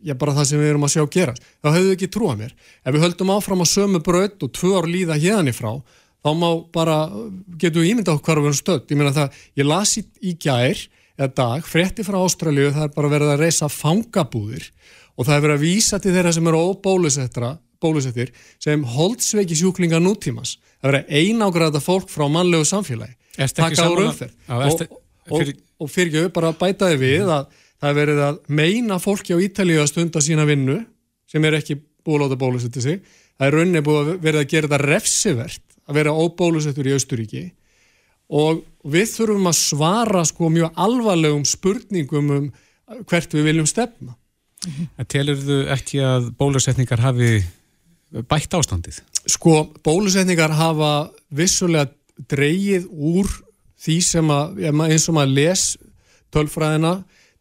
já, 0.05 0.15
bara 0.17 0.37
það 0.39 0.49
sem 0.51 0.63
við 0.63 0.73
erum 0.73 0.87
að 0.87 0.95
sjá 0.95 1.05
gera, 1.13 1.35
þá 1.61 1.69
hefðu 1.71 1.91
við 1.91 1.97
ekki 1.99 2.11
trúað 2.15 2.41
mér. 2.41 2.57
Ef 2.85 2.97
við 2.97 3.05
höldum 3.05 3.35
áfram 3.35 3.65
á 3.65 3.67
sömu 3.69 4.01
braut 4.05 4.47
og 4.47 4.53
tvö 4.57 4.73
ár 4.79 4.89
líða 4.91 5.19
hérna 5.21 5.53
ifrá, 5.53 5.73
þá 6.25 6.31
má 6.41 6.49
bara, 6.73 6.99
getum 7.61 7.85
við 7.85 7.93
ímyndað 7.93 8.21
okkur 8.21 8.41
við 8.41 8.51
erum 8.51 8.61
stödd. 8.61 8.87
Ég 8.89 9.01
meina 9.01 9.15
það, 9.17 9.41
ég 9.61 9.69
las 9.69 9.97
í, 10.01 10.05
í 10.25 10.37
gær 10.41 10.87
eða 11.15 11.31
dag, 11.37 11.67
frétti 11.69 12.07
frá 12.07 12.19
Ástralju, 12.23 12.73
það 12.75 12.89
er 12.89 12.95
bara 12.97 13.13
verið 13.13 13.35
að 13.35 13.45
reysa 13.45 13.69
fangabúðir 13.71 14.71
og 15.15 15.27
það 15.27 15.37
er 15.37 15.45
verið 15.47 15.57
að 15.57 15.65
vísa 15.65 16.01
til 16.03 16.15
þeirra 16.15 16.33
sem 16.35 16.51
eru 16.51 16.63
óbólusettra 16.71 17.51
bólusettir 17.85 18.33
sem 18.63 18.85
holdsveiki 18.95 19.57
sjúklinga 19.59 20.01
nútímas 20.03 20.57
að 20.83 20.91
vera 20.91 21.03
einágraða 21.09 21.83
fólk 21.83 22.11
frá 22.13 22.27
mannlegu 22.31 22.67
samfélagi. 22.69 23.15
Taka 23.55 23.89
úr 23.91 24.07
umferð 24.09 24.35
og, 24.49 24.85
og, 24.85 25.41
og, 25.41 25.53
og 25.83 25.91
fyrir 25.91 26.25
ekki 26.25 26.35
bara 26.37 26.55
bætaði 26.59 27.01
við 27.01 27.33
að 27.35 27.51
það 27.81 27.91
er 27.91 27.99
verið 27.99 28.23
að 28.29 28.41
meina 28.61 29.01
fólki 29.03 29.37
á 29.37 29.39
Ítalíu 29.43 29.83
að 29.83 29.91
stunda 29.91 30.23
sína 30.25 30.47
vinnu 30.49 30.79
sem 31.31 31.45
er 31.45 31.59
ekki 31.59 31.79
búið 32.05 32.17
að 32.17 32.25
láta 32.25 32.41
bólusetja 32.41 32.85
sig. 32.85 33.03
Það 33.35 33.47
er 33.49 33.57
rauninni 33.59 33.85
búið 33.85 34.01
að 34.01 34.11
verið 34.23 34.41
að 34.41 34.51
gera 34.53 34.71
þetta 34.71 34.93
refsivert 34.93 35.79
að 35.85 35.99
vera 35.99 36.17
óbólusettur 36.17 36.89
í 36.89 36.95
Austuríki 36.97 37.45
og 38.35 38.63
við 38.89 39.11
þurfum 39.11 39.51
að 39.51 39.59
svara 39.59 40.23
sko 40.29 40.49
mjög 40.53 40.79
alvarlegum 40.81 41.45
spurningum 41.49 42.31
um 42.33 42.47
hvert 43.09 43.35
við 43.35 43.51
viljum 43.51 43.69
stefna. 43.69 44.15
En 44.99 45.09
telur 45.11 45.39
þú 45.41 45.59
ekki 45.75 46.01
að 46.05 46.31
bólusetningar 46.39 47.03
hafi 47.05 47.43
bætt 48.31 48.55
ástandið? 48.57 49.01
Sko, 49.31 49.65
bólusetningar 49.85 50.55
hafa 50.55 50.93
vissulega 51.35 51.91
dreyið 52.31 52.87
úr 52.93 53.31
því 53.85 53.99
sem 54.05 54.31
að, 54.31 54.61
eins 54.71 55.09
og 55.11 55.17
maður 55.17 55.35
les 55.39 55.65
tölfræðina, 56.35 56.95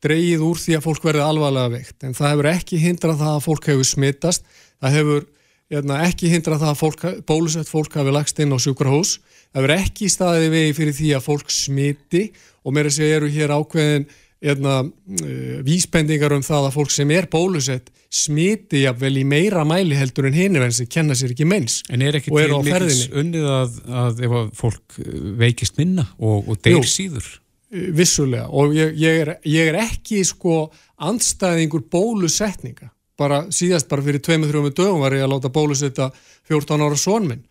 dreyið 0.04 0.44
úr 0.44 0.60
því 0.60 0.78
að 0.78 0.88
fólk 0.88 1.06
verði 1.08 1.24
alvarlega 1.24 1.74
veikt. 1.78 2.00
En 2.04 2.16
það 2.18 2.34
hefur 2.34 2.50
ekki 2.52 2.82
hindrað 2.82 3.22
það 3.22 3.36
að 3.36 3.46
fólk 3.46 3.70
hefur 3.72 3.88
smittast, 3.88 4.50
það 4.84 4.98
hefur 4.98 5.28
hérna, 5.74 6.00
ekki 6.08 6.32
hindrað 6.32 6.64
það 6.64 6.74
að 6.74 6.82
fólk, 6.82 7.06
bólusett 7.30 7.72
fólk 7.72 7.96
hafi 7.98 8.14
lagst 8.14 8.42
inn 8.44 8.54
á 8.54 8.58
sjúkrahús, 8.62 9.16
það 9.54 9.66
verður 9.66 9.86
ekki 9.86 10.10
staðið 10.12 10.50
vegi 10.58 10.76
fyrir 10.80 10.98
því 10.98 11.14
að 11.18 11.26
fólk 11.30 11.54
smiti 11.54 12.24
og 12.64 12.76
mér 12.76 12.88
er 12.88 12.92
að 12.92 12.98
segja 12.98 13.20
eru 13.20 13.32
hér 13.32 13.56
ákveðin 13.56 14.08
hérna, 14.44 14.80
uh, 14.84 15.60
vísbendingar 15.66 16.36
um 16.36 16.44
það 16.46 16.68
að 16.68 16.76
fólk 16.78 16.94
sem 16.94 17.12
er 17.16 17.28
bólusett 17.32 17.91
smiti 18.14 18.84
jafnvel 18.84 19.16
í 19.22 19.24
meira 19.26 19.64
mæli 19.66 19.98
heldur 19.98 20.28
en 20.30 20.36
hinn 20.38 20.60
sem 20.76 20.89
kenna 20.91 21.16
sér 21.18 21.34
ekki 21.34 21.48
meins 21.50 21.80
En 21.89 22.04
er 22.06 22.20
ekki 22.20 22.34
til 22.34 22.58
mikils 22.68 23.08
unnið 23.10 23.48
að, 23.50 23.78
að 24.04 24.26
ef 24.28 24.36
að 24.41 24.52
fólk 24.60 25.00
uh, 25.00 25.14
veikist 25.39 25.80
minna 25.80 26.08
og, 26.20 26.52
og 26.52 26.60
deyr 26.62 26.78
Jú, 26.78 26.89
síður? 26.89 27.30
Uh, 27.74 27.88
vissulega. 27.98 28.50
Og 28.52 28.76
ég, 28.78 28.94
ég, 29.02 29.24
er, 29.24 29.34
ég 29.50 29.72
er 29.72 29.80
ekki 29.86 30.22
sko 30.28 30.68
andstæðingur 31.04 31.88
bólusetninga. 31.91 32.91
Bara 33.20 33.44
síðast 33.54 33.89
bara 33.89 34.04
fyrir 34.06 34.22
2-3 34.26 34.74
dögum 34.74 35.02
var 35.04 35.16
ég 35.16 35.26
að 35.26 35.36
láta 35.36 35.52
bólusetta 35.54 36.12
14 36.50 36.82
ára 36.84 37.00
sónminn 37.00 37.44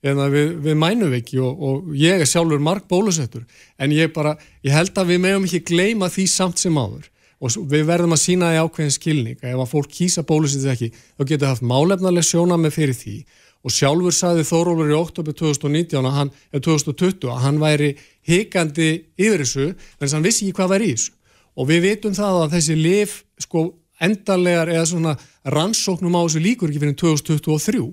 eða 0.00 0.28
við, 0.32 0.52
við 0.64 0.78
mænum 0.80 1.14
ekki 1.16 1.40
og, 1.44 1.60
og 1.60 1.94
ég 1.98 2.22
er 2.22 2.28
sjálfur 2.28 2.62
marg 2.62 2.86
bólusettur 2.88 3.44
en 3.78 3.92
ég 3.92 4.12
bara, 4.14 4.36
ég 4.64 4.74
held 4.74 4.96
að 4.96 5.12
við 5.12 5.22
meðum 5.26 5.48
ekki 5.48 5.62
gleyma 5.72 6.08
því 6.12 6.26
samt 6.30 6.62
sem 6.62 6.76
áður. 6.76 7.08
Og 7.40 7.54
við 7.72 7.86
verðum 7.88 8.12
að 8.12 8.20
sína 8.20 8.50
því 8.52 8.64
ákveðin 8.64 8.96
skilning 8.96 9.38
ef 9.40 9.60
að 9.62 9.70
fólk 9.70 9.92
kýsa 9.96 10.24
bólusettu 10.28 10.68
ekki 10.72 10.90
þá 10.92 11.22
getur 11.24 11.44
það 11.46 11.54
haft 11.54 11.68
málefnarleg 11.70 12.26
sjóna 12.26 12.58
með 12.60 12.74
fyrir 12.76 12.98
því. 12.98 13.16
Og 13.60 13.72
sjálfur 13.76 14.16
sagði 14.16 14.44
Þórólur 14.48 14.92
í 14.92 14.96
oktober 14.96 15.36
2019 15.36 16.04
að 16.08 16.16
hann, 16.16 16.30
eða 16.52 16.64
2020 16.68 17.32
að 17.32 17.42
hann 17.44 17.60
væri 17.60 17.90
hikandi 18.28 18.90
yfir 19.20 19.44
þessu 19.44 19.66
en 19.68 19.74
þess 20.00 20.12
að 20.12 20.16
hann 20.16 20.28
vissi 20.28 20.46
ekki 20.46 20.56
hvað 20.60 20.72
væri 20.74 20.88
í 20.88 20.94
þessu. 20.96 21.16
Og 21.60 21.68
við 21.68 21.82
vitum 21.88 22.16
það 22.16 22.38
að 22.40 22.54
þessi 22.56 22.76
lif 22.80 23.16
sko 23.40 23.66
endarlegar 24.00 24.72
eða 24.72 24.86
svona 24.88 25.16
rannsóknum 25.56 26.16
á 26.16 26.20
þessu 26.24 26.44
líkur 26.44 26.72
ekki 26.72 26.84
fyrir 26.84 27.00
2023 27.00 27.84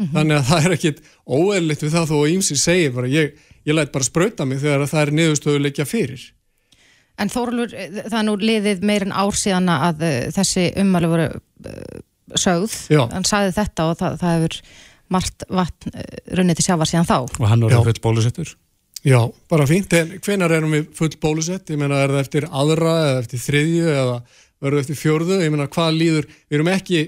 mm 0.00 0.06
-hmm. 0.06 0.12
þannig 0.16 0.36
að 0.36 0.50
það 0.50 0.66
er 0.66 0.76
ekkit 0.76 1.00
óeðlitt 1.26 1.82
við 1.84 1.94
það 1.94 2.10
þó 2.10 2.16
að 2.18 2.32
Ímsi 2.34 2.56
segir 2.56 2.92
bara 2.92 3.06
ég, 3.06 3.32
ég 3.64 3.74
læt 3.74 3.92
bara 3.92 4.04
spröyta 4.04 4.44
mig 4.44 4.60
þegar 4.60 4.86
það 4.88 5.02
er 5.02 5.12
niðurstöðuleikja 5.18 5.86
fyrir 5.86 6.32
En 7.20 7.28
Þórulur, 7.28 7.68
það 8.08 8.18
er 8.18 8.24
nú 8.24 8.36
liðið 8.40 8.80
meirinn 8.80 9.12
ár 9.12 9.36
síðan 9.36 9.68
að 9.68 10.00
uh, 10.00 10.30
þessi 10.32 10.70
umhverju 10.80 11.10
voru 11.10 11.26
uh, 11.28 12.00
sögð 12.34 12.76
Já. 12.88 13.02
hann 13.12 13.28
sagði 13.28 13.52
þetta 13.52 13.90
og 13.90 13.98
það, 14.00 14.16
það 14.22 14.34
hefur 14.36 14.56
margt 15.08 15.44
vatn 15.48 15.92
uh, 15.92 16.02
runnið 16.38 16.56
til 16.56 16.64
sjávar 16.64 16.88
síðan 16.88 17.10
þá 17.10 17.18
Og 17.20 17.48
hann 17.50 17.60
voru 17.60 17.84
full 17.84 18.00
bólusettur 18.00 18.56
Já, 19.00 19.32
bara 19.48 19.64
fínt, 19.64 19.92
en 19.96 20.18
hvenar 20.20 20.52
erum 20.52 20.74
við 20.76 20.88
full 20.92 21.14
bólusett? 21.20 21.70
Ég 21.72 21.78
meina, 21.80 22.02
er 22.04 22.12
það 22.12 22.20
eftir 22.20 22.46
aðra 22.52 22.96
eða 23.06 23.20
eftir 23.22 23.40
þriðju 23.40 23.92
eða 23.94 24.16
verður 24.60 24.82
eftir 24.82 24.98
fjörðu? 25.00 25.38
Ég 25.40 25.52
meina, 25.54 25.68
hvað 25.72 25.94
líður? 25.96 26.26
Við 26.50 26.58
erum 26.58 26.68
ekki 26.68 27.00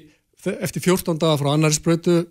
eftir 0.43 0.82
14 0.86 1.20
daga 1.20 1.36
frá 1.36 1.51
annari 1.53 1.76
spröytu 1.76 2.22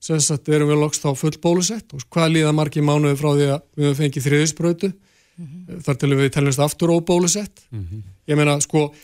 sem 0.00 0.20
sagt 0.22 0.48
erum 0.48 0.70
við 0.70 0.80
loks 0.82 1.02
þá 1.02 1.10
full 1.18 1.34
bólusett 1.42 1.92
og 1.94 2.04
hvað 2.12 2.34
líða 2.36 2.54
margi 2.54 2.84
mánuði 2.84 3.18
frá 3.18 3.30
því 3.32 3.48
að 3.50 3.60
við 3.74 3.88
höfum 3.88 3.98
fengið 4.02 4.26
þriðisbrötu 4.28 4.92
mm 4.92 5.46
-hmm. 5.46 5.82
þar 5.86 5.98
til 5.98 6.14
við 6.14 6.30
teljumst 6.36 6.62
aftur 6.62 6.94
óbólusett 6.94 7.64
mm 7.70 7.84
-hmm. 7.84 8.02
ég 8.28 8.36
meina 8.36 8.60
sko, 8.60 8.94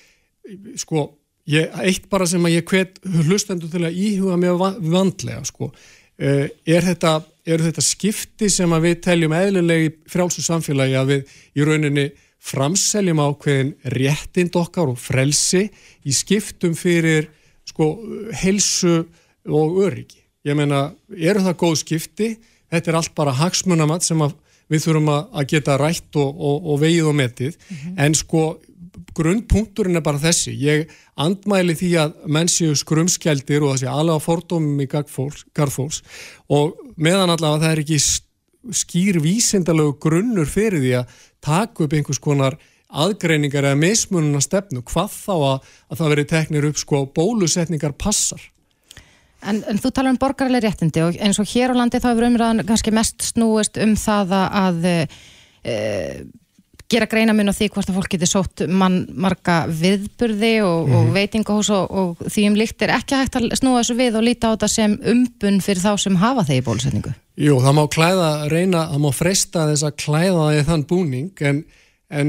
sko 0.77 1.11
ég, 1.47 1.71
eitt 1.83 2.09
bara 2.09 2.27
sem 2.27 2.45
að 2.45 2.57
ég 2.57 2.65
hvet 2.65 2.99
hlustendur 3.03 3.71
til 3.71 3.85
að 3.85 3.97
íhuga 3.97 4.37
mjög 4.37 4.59
vandlega 4.81 5.45
sko 5.45 5.73
er 6.19 6.83
þetta, 6.83 7.25
er 7.47 7.59
þetta 7.59 7.83
skipti 7.83 8.49
sem 8.51 8.71
að 8.71 8.87
við 8.87 9.01
teljum 9.03 9.33
eðlilegi 9.33 9.95
frjálsum 10.07 10.45
samfélagi 10.45 10.95
að 10.95 11.11
við 11.11 11.33
í 11.59 11.65
rauninni 11.67 12.11
framseljum 12.45 13.23
ákveðin 13.25 13.75
réttind 13.85 14.57
okkar 14.61 14.93
og 14.93 14.99
frelsi 15.01 15.65
í 16.05 16.13
skiptum 16.13 16.75
fyrir 16.77 17.31
sko 17.65 17.97
helsu 18.37 19.01
og 19.49 19.81
öryggi 19.87 20.24
ég 20.45 20.59
meina, 20.59 20.87
eru 21.17 21.45
það 21.45 21.59
góð 21.63 21.79
skipti? 21.83 22.31
Þetta 22.73 22.91
er 22.91 22.99
allt 23.01 23.15
bara 23.17 23.35
hagsmunamat 23.39 24.05
sem 24.07 24.21
við 24.73 24.87
þurfum 24.87 25.11
að 25.15 25.49
geta 25.53 25.79
rætt 25.81 26.17
og, 26.21 26.31
og, 26.33 26.71
og 26.73 26.81
vegið 26.83 27.11
og 27.11 27.19
metið. 27.19 27.57
Mm 27.57 27.77
-hmm. 27.77 27.99
en 28.07 28.15
sko 28.15 28.45
grunnpunkturinn 29.15 29.97
er 29.97 30.03
bara 30.03 30.19
þessi. 30.19 30.55
Ég 30.59 30.91
andmæli 31.17 31.75
því 31.79 31.91
að 32.03 32.15
menn 32.27 32.51
séu 32.51 32.75
skrumskjaldir 32.75 33.63
og 33.63 33.75
þessi 33.75 33.91
alveg 33.91 34.17
að 34.17 34.27
fordómum 34.27 34.81
í 34.81 34.87
garðfólks 34.91 36.03
og 36.49 36.75
meðan 36.97 37.31
allavega 37.31 37.65
það 37.65 37.73
er 37.73 37.83
ekki 37.85 37.99
skýr 38.73 39.21
vísindalögu 39.23 39.99
grunnur 40.01 40.49
fyrir 40.49 40.81
því 40.81 40.95
að 41.01 41.19
taka 41.45 41.85
upp 41.85 41.93
einhvers 41.93 42.23
konar 42.23 42.57
aðgreiningar 42.95 43.67
eða 43.69 43.81
mismununa 43.81 44.41
stefnu 44.45 44.83
hvað 44.87 45.13
þá 45.13 45.35
að, 45.35 45.71
að 45.91 46.01
það 46.01 46.13
veri 46.15 46.27
teknir 46.31 46.69
upp 46.71 46.81
sko 46.81 47.05
bólusetningar 47.15 47.97
passar 47.99 48.43
En, 49.45 49.61
en 49.69 49.81
þú 49.81 49.91
talar 49.93 50.15
um 50.15 50.21
borgarlega 50.21 50.69
réttindi 50.69 51.03
og 51.05 51.19
eins 51.21 51.41
og 51.43 51.49
hér 51.51 51.75
á 51.75 51.79
landi 51.79 52.01
þá 52.01 52.11
hefur 52.13 52.29
umræðan 52.31 52.65
kannski 52.69 52.95
mest 52.95 53.27
snúist 53.27 53.77
um 53.83 53.93
það 53.99 54.33
að 54.39 54.89
e, 54.89 55.75
gera 56.91 57.09
greina 57.11 57.35
mun 57.37 57.51
á 57.51 57.55
því 57.57 57.69
hvort 57.73 57.91
að 57.91 57.99
fólk 57.99 58.13
getur 58.15 58.31
sótt 58.31 58.65
mann 58.69 59.05
marga 59.11 59.65
viðburði 59.69 60.55
og, 60.65 60.87
mm 60.87 60.93
-hmm. 60.93 60.97
og 60.97 61.05
mhm. 61.05 61.15
veitingahús 61.15 61.71
og, 61.71 61.91
og 61.91 62.25
því 62.29 62.47
um 62.51 62.59
líkt 62.61 62.83
er 62.83 62.95
ekki 62.99 63.21
hægt 63.21 63.37
að 63.37 63.49
snúa 63.59 63.81
þessu 63.81 63.97
við 63.99 64.19
og 64.19 64.27
líta 64.27 64.53
á 64.53 64.55
þetta 64.55 64.69
sem 64.69 64.99
umbun 65.15 65.61
fyrir 65.61 65.83
þá 65.83 65.93
sem 65.99 66.17
hafa 66.17 66.45
þeir 66.45 66.61
í 66.63 66.67
bólusetningu. 66.69 67.15
Jú, 67.37 67.59
það 67.61 67.75
má 67.75 67.85
klæða, 67.91 68.31
reyna, 68.49 68.89
það 68.93 69.01
má 69.03 69.11
freysta 69.13 69.69
þess 69.71 69.83
að 69.83 69.97
klæða 70.05 70.41
það 70.45 70.59
í 70.59 70.65
þann 70.69 70.87
búning 70.87 71.33
en, 71.41 71.65
en 72.11 72.29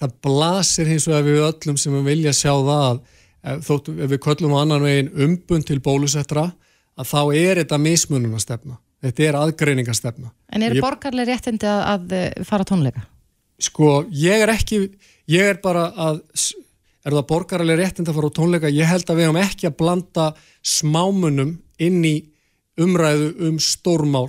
það 0.00 0.14
blasir 0.22 0.86
hins 0.90 1.06
vegar 1.06 1.22
við 1.28 1.44
öllum 1.46 1.76
sem 1.78 2.04
vilja 2.04 2.32
sjá 2.32 2.52
það 2.52 2.86
að 2.90 3.02
þótt 3.42 3.92
ef 3.94 4.10
við 4.12 4.20
köllum 4.22 4.54
á 4.54 4.62
annan 4.62 4.86
veginn 4.86 5.12
umbund 5.26 5.66
til 5.68 5.80
bólusettra 5.82 6.50
að 6.98 7.08
þá 7.08 7.20
er 7.34 7.62
þetta 7.62 7.80
mismununastefna 7.82 8.78
þetta 9.02 9.24
er 9.28 9.38
aðgreiningastefna 9.40 10.32
En 10.52 10.66
eru 10.66 10.82
borgarlega 10.84 11.32
réttindi 11.32 11.66
að, 11.66 11.82
að 11.94 12.18
eh, 12.18 12.44
fara 12.46 12.66
tónleika? 12.68 13.06
Sko, 13.62 14.02
ég 14.10 14.44
er 14.44 14.52
ekki 14.52 14.84
ég 15.30 15.54
er 15.54 15.62
bara 15.62 15.88
að 15.90 16.22
er 17.02 17.16
það 17.16 17.28
borgarlega 17.30 17.80
réttindi 17.82 18.12
að 18.12 18.18
fara 18.20 18.32
tónleika? 18.36 18.70
Ég 18.72 18.88
held 18.88 19.08
að 19.10 19.18
við 19.18 19.28
hefum 19.28 19.40
ekki 19.42 19.68
að 19.68 19.78
blanda 19.80 20.26
smámunum 20.62 21.56
inn 21.82 22.02
í 22.06 22.16
umræðu 22.80 23.32
um 23.48 23.58
stórmál. 23.60 24.28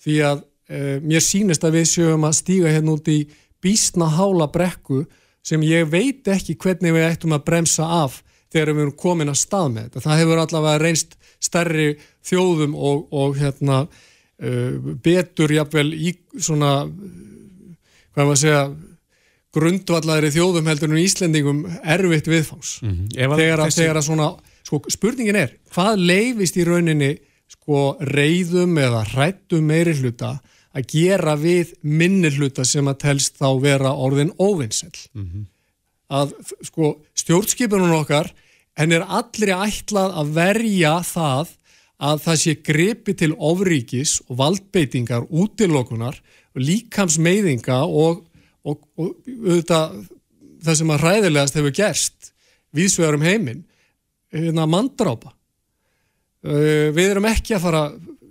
Því 0.00 0.16
að 0.26 0.42
e, 0.66 0.98
mér 1.04 1.24
sínist 1.24 1.64
að 1.64 1.78
við 1.78 1.86
sjöum 1.92 2.26
að 2.28 2.38
stíga 2.40 2.72
hérna 2.72 2.96
út 2.96 3.10
í 3.10 3.20
bísna 3.62 4.08
hála 4.16 4.48
brekku 4.52 5.04
sem 5.46 5.62
ég 5.64 5.88
veit 5.92 6.26
ekki 6.28 6.58
hvernig 6.60 6.94
við 6.96 7.06
ættum 7.06 7.36
að 7.36 7.46
bremsa 7.46 7.86
af 8.02 8.20
þegar 8.50 8.72
við 8.74 8.84
erum 8.84 8.98
komin 8.98 9.32
að 9.32 9.40
stað 9.40 9.72
með 9.74 9.88
þetta. 9.88 10.04
Það 10.06 10.20
hefur 10.22 10.42
allavega 10.44 10.82
reynst 10.82 11.16
stærri 11.40 11.88
þjóðum 12.26 12.76
og, 12.76 13.02
og 13.16 13.38
hérna, 13.40 13.80
uh, 13.86 14.92
betur 15.04 15.54
jafnvel 15.54 15.88
í 15.94 16.14
svona, 16.36 16.74
hvað 18.10 18.30
maður 18.30 18.40
segja, 18.42 18.62
grundvallaðri 19.56 20.30
þjóðum 20.34 20.70
heldur 20.70 20.92
en 20.92 21.02
Íslendingum 21.02 21.64
erfitt 21.80 22.30
viðfáns. 22.30 22.76
Mm 22.84 22.92
-hmm. 22.92 23.34
Þegar 23.40 23.64
að, 23.64 23.66
þessi... 23.72 23.88
að 23.90 24.06
svona, 24.06 24.30
sko, 24.66 24.82
spurningin 24.88 25.40
er, 25.40 25.56
hvað 25.74 26.06
leifist 26.12 26.58
í 26.58 26.66
rauninni 26.66 27.16
sko, 27.50 27.96
reyðum 27.98 28.78
eða 28.78 29.02
hrættum 29.10 29.66
meiri 29.66 29.96
hluta 29.98 30.38
að 30.70 30.86
gera 30.86 31.34
við 31.34 31.72
minni 31.82 32.30
hluta 32.30 32.62
sem 32.64 32.86
að 32.86 33.00
telst 33.02 33.40
þá 33.42 33.58
vera 33.58 33.90
orðin 33.90 34.30
óvinnsel? 34.38 34.94
Mm 35.14 35.26
-hmm 35.26 35.48
að 36.10 36.34
sko, 36.66 36.92
stjórnskipunum 37.18 37.94
okkar 38.00 38.30
henn 38.78 38.94
er 38.96 39.06
allir 39.06 39.54
ætlað 39.54 40.16
að 40.22 40.34
verja 40.36 40.92
það 41.06 41.56
að 42.00 42.22
það 42.24 42.38
sé 42.42 42.54
gripi 42.64 43.14
til 43.18 43.32
ofríkis 43.36 44.18
og 44.28 44.38
valdbeitingar 44.40 45.26
útilokunar 45.28 46.16
og 46.56 46.62
líkamsmeiðinga 46.64 47.82
og, 47.84 48.22
og, 48.64 48.80
og 48.96 49.10
auðvitað, 49.28 49.98
það 50.64 50.78
sem 50.80 50.94
að 50.94 51.04
hræðilegast 51.04 51.58
hefur 51.60 51.76
gerst 51.76 52.32
viðsvegarum 52.76 53.26
heiminn 53.26 53.66
hérna 54.32 54.66
mandrápa 54.70 55.34
við 56.40 57.04
erum 57.04 57.28
ekki 57.28 57.56
að 57.56 57.64
fara 57.66 57.82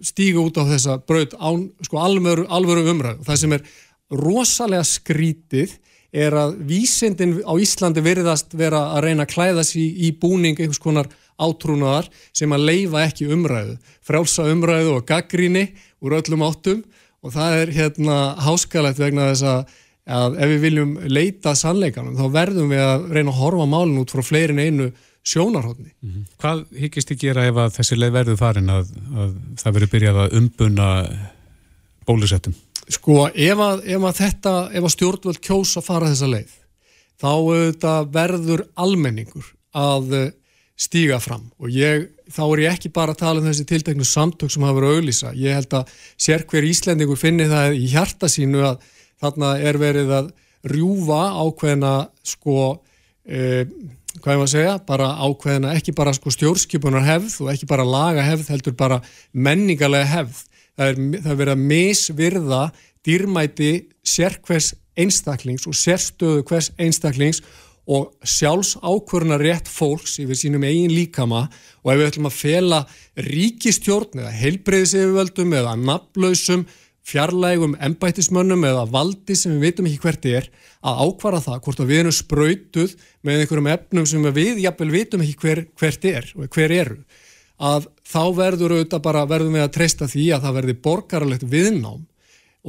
stíga 0.06 0.42
út 0.42 0.58
á 0.60 0.64
þessa 0.70 0.98
braut 1.06 1.36
án, 1.36 1.68
sko, 1.84 2.00
alvöru, 2.02 2.46
alvöru 2.50 2.86
umræðu. 2.88 3.24
Það 3.28 3.40
sem 3.42 3.56
er 3.56 3.66
rosalega 4.16 4.86
skrítið 4.88 5.76
er 6.12 6.34
að 6.34 6.56
vísindin 6.70 7.38
á 7.46 7.54
Íslandi 7.62 8.02
virðast 8.04 8.56
vera 8.58 8.90
að 8.96 9.10
reyna 9.10 9.26
að 9.26 9.34
klæða 9.34 9.66
sér 9.68 9.82
í, 9.86 10.12
búning 10.18 10.58
einhvers 10.58 10.82
konar 10.82 11.10
átrúnaðar 11.40 12.10
sem 12.36 12.52
að 12.52 12.66
leifa 12.70 13.04
ekki 13.06 13.30
umræðu. 13.34 13.76
Frjálsa 14.06 14.48
umræðu 14.52 14.96
og 14.98 15.06
gaggríni 15.08 15.70
úr 16.04 16.18
öllum 16.20 16.46
áttum 16.48 16.82
og 17.24 17.36
það 17.36 17.60
er 17.62 17.76
hérna 17.76 18.18
háskalegt 18.42 19.00
vegna 19.00 19.30
þess 19.32 19.46
að, 19.48 19.76
að 20.20 20.40
ef 20.40 20.54
við 20.54 20.66
viljum 20.66 20.96
leita 21.12 21.54
sannleikanum 21.56 22.18
þá 22.18 22.26
verðum 22.34 22.74
við 22.74 22.84
að 22.86 23.06
reyna 23.14 23.36
að 23.36 23.42
horfa 23.44 23.70
málun 23.70 24.02
út 24.02 24.16
frá 24.16 24.26
fleirin 24.26 24.64
einu 24.64 24.90
sjónarhóttni. 25.30 25.92
Mm 26.02 26.10
-hmm. 26.10 26.26
Hvað 26.42 26.64
hyggist 26.80 27.12
þið 27.12 27.22
gera 27.22 27.46
ef 27.46 27.56
að 27.56 27.76
þessi 27.78 28.00
leið 28.00 28.16
verður 28.18 28.40
farin 28.40 28.70
að, 28.74 28.90
að 29.14 29.36
það 29.62 29.74
verður 29.76 29.94
byrjað 29.94 30.22
að 30.24 30.38
umbuna 30.40 30.88
bólusettum? 32.08 32.56
Sko, 32.90 33.28
ef 33.30 33.62
að, 33.62 33.84
ef 33.86 34.06
að 34.10 34.20
þetta, 34.24 34.54
ef 34.74 34.88
að 34.88 34.94
stjórnvöld 34.96 35.42
kjós 35.46 35.76
að 35.78 35.86
fara 35.86 36.10
þessa 36.10 36.30
leið, 36.32 36.54
þá 37.22 37.34
verður 38.10 38.66
almenningur 38.80 39.52
að 39.78 40.16
eh, 40.18 40.32
stíga 40.80 41.20
fram 41.20 41.50
og 41.60 41.70
ég, 41.76 42.08
þá 42.32 42.42
er 42.48 42.62
ég 42.64 42.78
ekki 42.78 42.92
bara 42.96 43.14
að 43.14 43.22
tala 43.22 43.42
um 43.42 43.48
þessi 43.50 43.68
tilteknu 43.68 44.08
samtök 44.08 44.52
sem 44.54 44.64
hafa 44.64 44.78
verið 44.80 44.98
auðlýsa. 44.98 45.34
Ég 45.36 45.58
held 45.58 45.76
að 45.76 45.94
sér 46.16 46.46
hver 46.50 46.68
íslendingur 46.70 47.20
finni 47.20 47.50
það 47.52 47.76
í 47.76 47.90
hjarta 47.92 48.30
sínu 48.32 48.64
að 48.72 48.86
þarna 49.20 49.56
er 49.60 49.80
verið 49.82 50.14
að 50.16 50.30
rjúfa 50.70 51.22
ákveðna 51.44 51.94
sko 52.26 52.60
e, 53.28 53.66
hvað 54.20 54.34
ég 54.34 54.40
maður 54.40 54.46
að 54.46 54.54
segja, 54.54 54.76
bara 54.88 55.10
ákveðina 55.20 55.74
ekki 55.78 55.96
bara 55.98 56.14
sko 56.16 56.32
stjórnskipunar 56.34 57.06
hefð 57.06 57.36
og 57.44 57.52
ekki 57.54 57.70
bara 57.70 57.88
laga 57.88 58.24
hefð, 58.26 58.54
heldur 58.56 58.78
bara 58.80 59.02
menningarlega 59.34 60.08
hefð. 60.16 60.46
Það 60.80 60.92
er, 60.92 61.00
það 61.20 61.32
er 61.34 61.40
verið 61.42 61.54
að 61.54 61.64
misvirða 61.70 62.60
dýrmæti 63.04 63.72
sérkvers 64.08 64.74
einstaklings 65.00 65.66
og 65.68 65.76
sérstöðu 65.76 66.46
hvers 66.48 66.70
einstaklings 66.80 67.42
og 67.90 68.14
sjálfs 68.24 68.78
ákvörna 68.80 69.40
rétt 69.42 69.68
fólks 69.68 70.20
yfir 70.22 70.38
sínum 70.38 70.64
eigin 70.64 70.94
líkama. 70.94 71.48
Og 71.84 71.92
ef 71.92 72.00
við 72.00 72.10
ætlum 72.12 72.30
að 72.30 72.38
fela 72.38 72.80
ríkistjórn 73.28 74.22
eða 74.22 74.36
heilbreyðisefjöldum 74.40 75.56
eða 75.60 75.76
naflausum 75.82 76.68
fjarlægum 77.10 77.74
embættismönnum 77.82 78.64
eða 78.70 78.86
valdi 78.94 79.36
sem 79.36 79.56
við 79.56 79.66
veitum 79.66 79.90
ekki 79.90 80.04
hvert 80.04 80.28
er 80.30 80.50
að 80.86 81.02
ákvara 81.08 81.42
það 81.44 81.64
hvort 81.66 81.82
að 81.82 81.90
við 81.92 82.02
erum 82.04 82.16
spröytuð 82.16 82.94
með 83.26 83.42
einhverjum 83.42 83.72
efnum 83.74 84.08
sem 84.10 84.30
við 84.36 84.62
jafnvel 84.64 84.92
veitum 84.94 85.26
ekki 85.26 85.40
hver, 85.44 85.64
hvert 85.80 86.08
er 86.08 86.30
og 86.38 86.54
hver 86.54 86.76
eru 86.76 87.00
að 87.60 87.90
þá 88.08 88.24
verður 88.38 88.76
auðvitað 88.78 89.04
bara 89.06 89.26
verðum 89.30 89.58
við 89.58 89.66
að 89.66 89.74
treysta 89.76 90.08
því 90.10 90.26
að 90.36 90.46
það 90.46 90.58
verði 90.60 90.76
borgarlegt 90.88 91.46
viðnám 91.52 92.06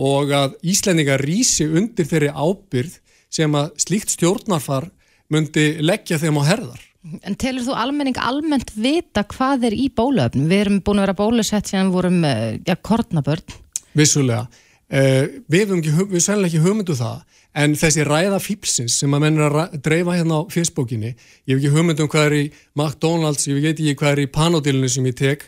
og 0.00 0.32
að 0.34 0.54
Íslendinga 0.72 1.18
rýsi 1.20 1.66
undir 1.66 2.08
þeirri 2.10 2.30
ábyrð 2.34 2.98
sem 3.30 3.54
að 3.54 3.72
slíkt 3.84 4.14
stjórnarfar 4.16 4.88
myndi 5.30 5.72
leggja 5.82 6.18
þeim 6.18 6.40
á 6.42 6.48
herðar. 6.50 6.80
En 7.24 7.36
telur 7.38 7.64
þú 7.64 7.76
almenning 7.80 8.18
almennt 8.20 8.74
vita 8.76 9.22
hvað 9.24 9.70
er 9.70 9.76
í 9.78 9.86
bólöfnum? 9.88 10.50
Við 10.50 10.64
erum 10.66 10.80
búin 10.84 11.00
að 11.00 11.06
vera 11.06 11.18
bólusett 11.22 11.70
sem 11.70 11.90
vorum, 11.94 12.24
eh, 12.24 12.58
já, 12.66 12.74
kornabörn 12.76 13.56
Vissulega. 13.96 14.46
Uh, 14.90 15.42
við 15.50 15.64
hefum 15.64 15.80
ekki, 15.80 15.92
við 16.10 16.22
sannlega 16.24 16.50
ekki 16.50 16.64
hugmyndu 16.64 16.94
um 16.96 16.98
það, 16.98 17.18
en 17.58 17.74
þessi 17.78 18.04
ræða 18.06 18.38
fípsins 18.42 18.98
sem 19.00 19.14
að 19.14 19.24
mennur 19.24 19.56
að 19.64 19.78
dreifa 19.82 20.16
hérna 20.18 20.42
á 20.42 20.50
Facebookinni, 20.52 21.14
ég 21.48 21.56
hef 21.56 21.58
ekki 21.58 21.72
hugmyndu 21.74 22.04
um 22.06 22.10
hvað 22.12 22.26
er 22.28 22.36
í 22.36 22.44
McDonalds, 22.78 23.46
ég 23.50 23.58
veit 23.58 23.72
ekki 23.74 23.96
hvað 23.98 24.12
er 24.12 24.22
í 24.22 24.32
panodilinu 24.34 24.90
sem 24.90 25.08
ég 25.10 25.16
tek, 25.18 25.46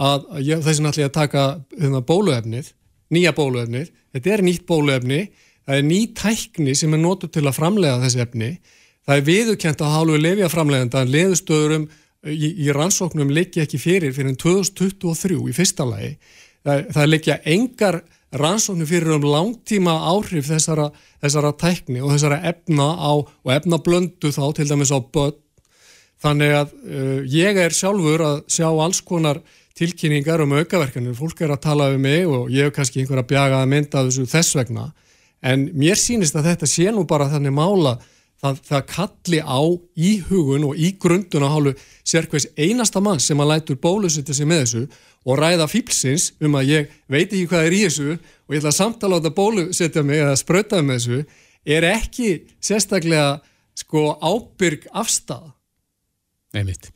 að, 0.00 0.28
ég, 0.46 0.62
þessi 0.64 0.84
náttúrulega 0.84 1.14
taka 1.14 1.46
hérna, 1.74 2.02
bóluefnið, 2.06 2.70
nýja 3.10 3.32
bóluefnið, 3.36 3.90
þetta 4.14 4.34
er 4.36 4.44
nýtt 4.46 4.66
bóluefni, 4.68 5.24
það 5.66 5.80
er 5.80 5.88
ný 5.88 6.00
tækni 6.18 6.76
sem 6.78 6.94
er 6.94 7.02
nótu 7.02 7.30
til 7.30 7.46
að 7.46 7.58
framlega 7.58 7.98
þessi 8.04 8.22
efni, 8.24 8.52
það 9.08 9.16
er 9.16 9.26
viðukent 9.26 9.82
að 9.82 9.96
hálfu 9.96 10.20
lefja 10.20 10.52
framlegenda 10.52 11.02
en 11.02 11.12
leðustöðurum 11.16 11.88
í, 12.30 12.52
í 12.66 12.70
rannsóknum 12.76 13.32
leikja 13.34 13.66
ekki 13.66 13.80
fyrir 13.80 14.14
fyrir 14.14 14.38
2023 14.38 15.40
í 15.50 15.56
fyrsta 15.56 15.86
lagi, 15.88 16.14
það, 16.62 16.86
það 16.94 17.10
leikja 17.10 17.38
engar 17.56 18.02
rannsóknir 18.32 18.86
fyrir 18.86 19.14
um 19.16 19.24
langtíma 19.26 19.94
áhrif 20.12 20.48
þessara, 20.50 20.90
þessara 21.22 21.52
tækni 21.58 22.02
og 22.02 22.12
þessara 22.14 22.40
efna 22.50 22.92
á, 22.94 23.12
og 23.18 23.54
efnablöndu 23.54 24.30
þá 24.34 24.44
til 24.56 24.68
dæmis 24.70 24.92
á 24.94 24.98
börn. 25.02 25.38
Þannig 26.20 26.52
að 26.52 26.74
uh, 26.76 27.18
ég 27.24 27.58
er 27.58 27.74
sjálfur 27.74 28.22
að 28.26 28.42
sjá 28.52 28.68
alls 28.68 29.00
konar 29.00 29.40
tilkynningar 29.78 30.42
um 30.44 30.52
aukaverkanir, 30.58 31.16
fólk 31.16 31.40
er 31.40 31.54
að 31.54 31.62
tala 31.64 31.88
um 31.94 32.02
mig 32.04 32.26
og 32.28 32.50
ég 32.52 32.68
hef 32.68 32.74
kannski 32.76 33.00
einhver 33.00 33.22
að 33.22 33.30
bjaga 33.32 33.62
að 33.62 33.70
mynda 33.72 34.02
þessu 34.04 34.26
þess 34.28 34.58
vegna, 34.58 34.90
en 35.40 35.70
mér 35.72 35.96
sínist 35.96 36.36
að 36.36 36.50
þetta 36.50 36.68
sé 36.68 36.90
nú 36.92 37.06
bara 37.08 37.30
þannig 37.32 37.54
mála 37.56 37.94
það, 38.40 38.60
það 38.68 38.82
kalli 38.94 39.40
á 39.44 39.60
í 39.96 40.10
hugun 40.28 40.66
og 40.70 40.80
í 40.80 40.92
grundun 41.00 41.46
á 41.46 41.52
hálfu 41.52 41.74
sérkveis 42.06 42.48
einasta 42.56 43.02
mann 43.04 43.22
sem 43.22 43.40
að 43.40 43.52
lætur 43.54 43.80
bólusetja 43.82 44.36
sig 44.36 44.48
með 44.48 44.64
þessu 44.64 44.82
og 45.28 45.40
ræða 45.40 45.68
fílsins 45.68 46.30
um 46.40 46.56
að 46.58 46.72
ég 46.74 46.98
veit 47.10 47.28
ekki 47.28 47.46
hvað 47.50 47.68
er 47.68 47.76
í 47.76 47.82
þessu 47.86 48.08
og 48.16 48.54
ég 48.54 48.62
ætla 48.62 48.72
að 48.72 48.78
samtala 48.80 49.16
á 49.16 49.18
þetta 49.20 49.36
bólusetja 49.36 50.04
mig 50.06 50.22
eða 50.24 50.40
sprötaði 50.40 50.88
með 50.88 51.00
þessu 51.00 51.22
er 51.76 51.88
ekki 51.92 52.30
sérstaklega 52.64 53.40
sko 53.80 54.14
ábyrg 54.20 54.88
afstæða. 54.96 55.52
Nei 56.56 56.64
mitt. 56.66 56.90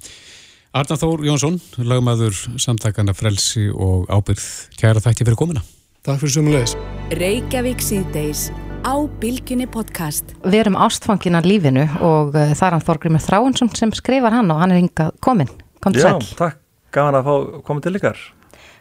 Arna 0.75 0.97
Þór 0.99 1.23
Jónsson, 1.29 1.61
lagmaður 1.87 2.35
samtakana 2.59 3.15
frelsi 3.15 3.69
og 3.71 4.09
ábyrð. 4.11 4.49
Kæra 4.81 5.05
þætti 5.05 5.29
fyrir 5.29 5.39
komina. 5.39 5.63
Takk 6.03 6.25
fyrir 6.25 6.35
sumulegis. 6.41 6.75
Reykjavík 7.15 7.85
síðdeis 7.85 8.49
á 8.85 8.95
Bilginni 9.21 9.67
podcast. 9.71 10.35
Við 10.45 10.61
erum 10.65 10.77
ástfangin 10.79 11.39
að 11.39 11.49
lífinu 11.49 11.85
og 12.05 12.35
uh, 12.37 12.53
það 12.53 12.67
er 12.69 12.77
hann 12.77 12.85
Þorgrymur 12.85 13.25
Þráinsson 13.25 13.73
sem 13.77 13.93
skrifar 13.97 14.37
hann 14.37 14.53
og 14.53 14.61
hann 14.61 14.75
er 14.75 14.83
hingað 14.83 15.15
komin. 15.25 15.51
Kom 15.83 15.97
til 15.97 16.05
Já, 16.05 16.13
sæl. 16.13 16.37
takk. 16.39 16.61
Gaman 16.95 17.19
að 17.19 17.27
fá, 17.27 17.35
koma 17.67 17.83
til 17.83 17.97
ykkar. 17.99 18.21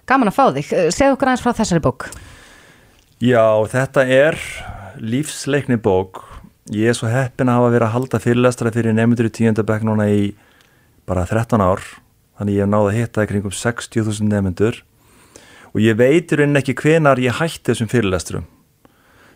Gaman 0.10 0.30
að 0.30 0.36
fá 0.38 0.43
þig. 0.54 0.68
Segðu 0.93 1.16
okkur 1.16 1.32
aðeins 1.32 1.43
frá 1.45 1.56
þessari 1.58 1.82
bók. 1.82 2.06
Já, 3.24 3.45
þetta 3.72 4.04
er 4.06 4.38
lífsleikni 5.01 5.80
bók. 5.82 6.22
Ég 6.72 6.91
er 6.91 6.97
svo 6.97 7.10
heppin 7.10 7.49
að 7.49 7.58
hafa 7.60 7.74
verið 7.74 7.88
að 7.88 7.95
halda 7.95 8.22
fyrirlestra 8.24 8.72
fyrir 8.76 8.95
nefndur 8.95 9.28
í 9.32 9.34
tíundabæk 9.34 9.84
núna 9.88 10.08
í 10.14 10.34
bara 11.10 11.26
13 11.28 11.64
ár. 11.64 11.82
Þannig 12.38 12.60
ég 12.60 12.66
hef 12.68 12.72
náða 12.72 12.91
að 12.91 12.97
hitta 12.99 13.26
í 13.26 13.32
kringum 13.32 13.56
60.000 13.56 14.30
nefndur 14.30 14.80
og 15.74 15.82
ég 15.82 15.97
veitur 15.97 16.43
inn 16.45 16.60
ekki 16.60 16.76
hvenar 16.78 17.18
ég 17.22 17.39
hætti 17.39 17.72
þessum 17.72 17.89
fyrirlestrum. 17.89 18.45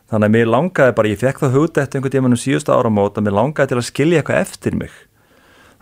Þannig 0.08 0.30
að 0.30 0.36
mér 0.38 0.52
langaði 0.52 0.96
bara, 0.96 1.12
ég 1.12 1.20
fekk 1.20 1.42
það 1.44 1.56
hugta 1.58 1.84
eftir 1.84 2.00
einhvern 2.00 2.16
tímanum 2.16 2.40
síðustu 2.40 2.72
áramót 2.72 3.18
að 3.20 3.26
mér 3.28 3.36
langaði 3.36 3.74
til 3.74 3.80
að 3.82 3.88
skilja 3.90 4.22
eitthvað 4.22 4.44
eftir 4.46 4.78
mig. 4.80 4.94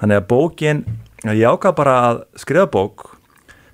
Þannig 0.01 0.21
að 0.21 0.27
bókin, 0.31 0.81
ég 1.29 1.45
ákvað 1.45 1.77
bara 1.77 1.93
að 2.07 2.23
skrifa 2.41 2.71
bók 2.73 3.11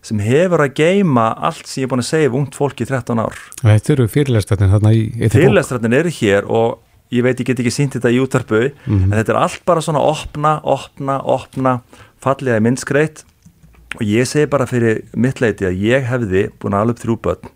sem 0.06 0.20
hefur 0.20 0.64
að 0.66 0.76
geima 0.82 1.30
allt 1.38 1.68
sem 1.70 1.84
ég 1.84 1.88
er 1.88 1.92
búin 1.94 2.02
að 2.02 2.10
segja 2.10 2.32
um 2.32 2.40
ungt 2.42 2.58
fólk 2.58 2.82
í 2.82 2.88
13 2.90 3.22
ár. 3.22 3.38
Þetta 3.62 3.94
eru 3.96 4.08
fyrirlestarnir 4.10 4.72
þarna 4.74 4.94
í 4.98 5.02
eitthi 5.08 5.30
bók. 5.30 5.38
Fyrirlestarnir 5.38 5.98
eru 6.02 6.14
hér 6.18 6.48
og 6.50 6.80
ég 7.14 7.26
veit 7.26 7.42
ég 7.42 7.48
get 7.52 7.62
ekki 7.62 7.74
sínt 7.74 7.98
þetta 7.98 8.12
í 8.12 8.20
útarpu 8.24 8.62
mm 8.62 8.72
-hmm. 8.72 9.12
en 9.12 9.18
þetta 9.20 9.34
er 9.34 9.42
allt 9.42 9.66
bara 9.66 9.82
svona 9.82 10.00
opna, 10.00 10.60
opna, 10.64 11.20
opna 11.22 11.82
fallega 12.20 12.58
í 12.58 12.66
minnskreitt 12.66 13.26
og 14.00 14.04
ég 14.08 14.28
segi 14.28 14.48
bara 14.48 14.66
fyrir 14.66 15.04
mitt 15.14 15.42
leiti 15.42 15.68
að 15.68 15.80
ég 15.80 16.08
hefði 16.08 16.50
búin 16.60 16.74
að 16.74 16.82
alveg 16.82 17.02
þrjú 17.04 17.18
börn 17.22 17.52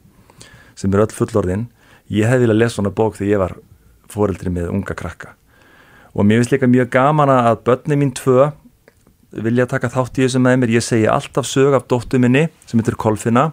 sem 0.75 0.93
er 0.93 1.05
öll 1.05 1.15
fullorðinn 1.15 1.67
ég 2.11 2.29
hefði 2.29 2.45
viljað 2.45 2.61
lesa 2.61 2.75
svona 2.77 2.93
bók 2.93 3.17
þegar 3.17 3.31
ég 3.31 3.41
var 3.41 3.55
fóreldri 4.11 4.53
með 4.53 4.69
unga 4.73 4.95
krakka 4.97 5.33
og 6.13 6.25
mér 6.25 6.41
finnst 6.41 6.53
líka 6.55 6.69
mjög 6.69 6.91
gaman 6.93 7.33
að 7.33 7.63
börni 7.67 7.97
mín 7.99 8.13
tvö 8.15 8.51
vilja 9.45 9.67
taka 9.67 9.91
þátt 9.91 10.19
í 10.19 10.25
þessu 10.25 10.41
með 10.43 10.59
mér 10.61 10.75
ég 10.77 10.85
segi 10.85 11.07
alltaf 11.11 11.47
sög 11.49 11.75
af 11.75 11.87
dóttu 11.91 12.19
minni 12.21 12.47
sem 12.65 12.79
heitir 12.79 12.95
Kolfina 12.95 13.51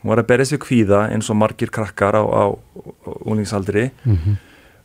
hún 0.00 0.10
var 0.10 0.22
að 0.22 0.30
berja 0.32 0.50
sig 0.52 0.62
kvíða 0.62 1.06
eins 1.12 1.30
og 1.30 1.38
margir 1.38 1.70
krakkar 1.70 2.16
á, 2.18 2.22
á, 2.22 2.42
á 2.52 3.10
unglingsaldri 3.22 3.90
mm 4.04 4.16
-hmm. 4.16 4.36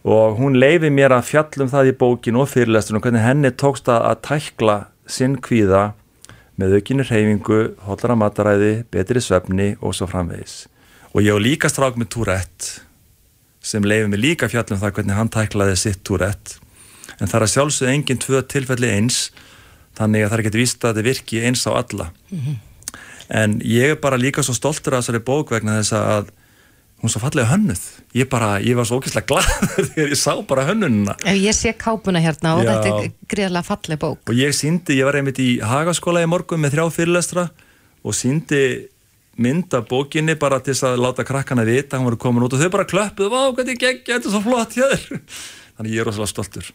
og 0.04 0.38
hún 0.38 0.60
leiði 0.60 0.90
mér 0.90 1.16
að 1.16 1.28
fjallum 1.32 1.70
það 1.70 1.90
í 1.92 1.98
bókin 1.98 2.36
og 2.36 2.50
fyrirlestunum 2.50 3.02
hvernig 3.02 3.24
henni 3.24 3.52
tókst 3.52 3.88
að 3.88 4.22
tækla 4.22 4.86
sinn 5.06 5.38
kvíða 5.38 5.94
með 6.62 6.78
aukinni 6.78 7.04
reyfingu, 7.08 7.62
hóllara 7.88 8.16
mataræði, 8.16 8.84
betri 8.92 9.22
svefni 9.24 9.76
og 9.82 9.96
svo 9.98 10.08
framvegis. 10.08 10.68
Og 11.12 11.22
ég 11.26 11.36
á 11.36 11.40
líka 11.44 11.70
strák 11.72 11.98
með 12.00 12.12
Tourette 12.16 12.82
sem 13.62 13.84
leiði 13.86 14.10
mig 14.10 14.22
líka 14.24 14.50
fjallum 14.50 14.80
það 14.82 14.96
hvernig 14.98 15.18
hann 15.18 15.32
tæklaði 15.32 15.78
sitt 15.78 16.02
Tourette. 16.08 16.58
En 17.20 17.30
það 17.30 17.38
er 17.38 17.46
að 17.46 17.54
sjálfsögðu 17.54 17.94
enginn 17.94 18.22
tvö 18.22 18.42
tilfelli 18.50 18.90
eins, 18.90 19.20
þannig 20.00 20.26
að 20.26 20.32
það 20.32 20.38
er 20.38 20.44
ekki 20.46 20.62
vist 20.62 20.86
að 20.86 20.94
þetta 20.96 21.08
virki 21.10 21.42
eins 21.46 21.66
á 21.70 21.72
alla. 21.76 22.12
Mm 22.32 22.40
-hmm. 22.40 22.60
En 23.32 23.60
ég 23.64 23.94
er 23.94 24.00
bara 24.02 24.18
líka 24.18 24.44
svo 24.44 24.54
stoltur 24.54 24.94
af 24.94 25.04
þessari 25.04 25.22
bók 25.24 25.52
vegna 25.52 25.78
þess 25.80 25.94
að 25.94 26.32
hún 27.02 27.10
svo 27.10 27.22
fallega 27.22 27.50
hönnuð. 27.50 27.82
Ég, 28.14 28.28
bara, 28.30 28.60
ég 28.60 28.76
var 28.76 28.86
svo 28.86 29.00
ógeðslega 29.00 29.28
gladur 29.28 29.86
þegar 29.94 30.10
ég 30.10 30.20
sá 30.20 30.34
bara 30.48 30.66
hönnununa. 30.68 31.16
Ég 31.26 31.56
sé 31.56 31.74
kápuna 31.74 32.20
hérna 32.20 32.56
og 32.58 32.66
Já. 32.66 32.74
þetta 32.74 33.04
er 33.04 33.12
greiðlega 33.28 33.64
fallega 33.64 34.02
bók. 34.04 34.20
Og 34.30 34.38
ég 34.38 34.54
síndi, 34.54 34.98
ég 35.00 35.06
var 35.06 35.16
einmitt 35.16 35.40
í 35.40 35.60
hagaskóla 35.64 36.24
í 36.24 36.30
morgun 36.30 36.62
með 36.62 36.78
þrjá 36.78 36.90
fyrirlestra 36.98 37.48
og 38.04 38.18
síndi 38.18 38.62
mynd 39.42 39.74
af 39.78 39.88
bókinni 39.90 40.38
bara 40.40 40.62
til 40.62 40.76
þess 40.76 40.90
að 40.92 41.02
láta 41.04 41.26
krakkana 41.28 41.66
vita 41.68 41.98
hann 41.98 42.08
var 42.08 42.20
komin 42.22 42.46
út 42.46 42.56
og 42.56 42.62
þau 42.62 42.70
bara 42.74 43.08
vá, 43.32 43.42
hvernig 43.56 43.80
geggja, 43.80 44.18
þetta 44.20 44.30
er 44.30 44.36
svo 44.36 44.44
flott 44.46 44.78
hjá 44.78 44.86
þér. 44.94 45.20
Þannig 45.82 45.96
ég 45.96 46.04
er 46.04 46.06
rosalega 46.06 46.30
stoltur. 46.30 46.68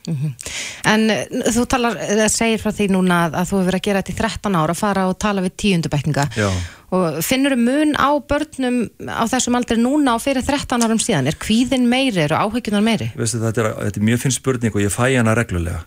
En 0.91 1.11
eh, 1.13 1.29
þú 1.55 1.65
talar, 1.71 1.99
eða 2.11 2.27
segir 2.33 2.59
frá 2.59 2.73
því 2.75 2.89
núna 2.91 3.21
að, 3.27 3.37
að 3.39 3.51
þú 3.51 3.59
hefur 3.59 3.69
verið 3.69 3.79
að 3.79 3.87
gera 3.87 4.01
þetta 4.03 4.15
í 4.15 4.19
13 4.19 4.57
ára 4.59 4.75
að 4.75 4.81
fara 4.81 5.05
og 5.07 5.19
tala 5.23 5.45
við 5.45 5.55
tíundubekninga 5.63 6.25
og 6.97 7.19
finnur 7.27 7.55
mun 7.59 7.95
á 7.99 8.11
börnum 8.31 8.81
á 9.07 9.25
þessum 9.31 9.59
aldrei 9.59 9.79
núna 9.79 10.15
á 10.15 10.23
fyrir 10.23 10.43
13 10.47 10.87
árum 10.87 11.03
síðan? 11.03 11.31
Er 11.31 11.39
kvíðin 11.39 11.87
meiri, 11.91 12.25
eru 12.25 12.39
áhyggjunar 12.39 12.83
meiri? 12.83 13.13
Veistu, 13.19 13.43
þetta, 13.43 13.63
er, 13.63 13.79
þetta 13.89 14.03
er 14.03 14.09
mjög 14.11 14.25
finn 14.25 14.37
spurning 14.37 14.75
og 14.75 14.83
ég 14.83 14.95
fæ 14.95 15.05
hana 15.15 15.37
reglulega. 15.39 15.85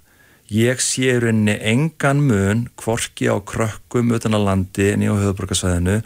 Ég 0.50 0.80
sé 0.82 1.12
rauninni 1.22 1.60
engan 1.72 2.24
mun 2.26 2.66
kvorki 2.80 3.28
á 3.30 3.38
krökkum 3.38 4.16
utan 4.16 4.38
að 4.38 4.48
landi 4.48 4.88
en 4.94 5.04
í 5.06 5.12
á 5.12 5.14
höfuborgarsvæðinu 5.14 6.00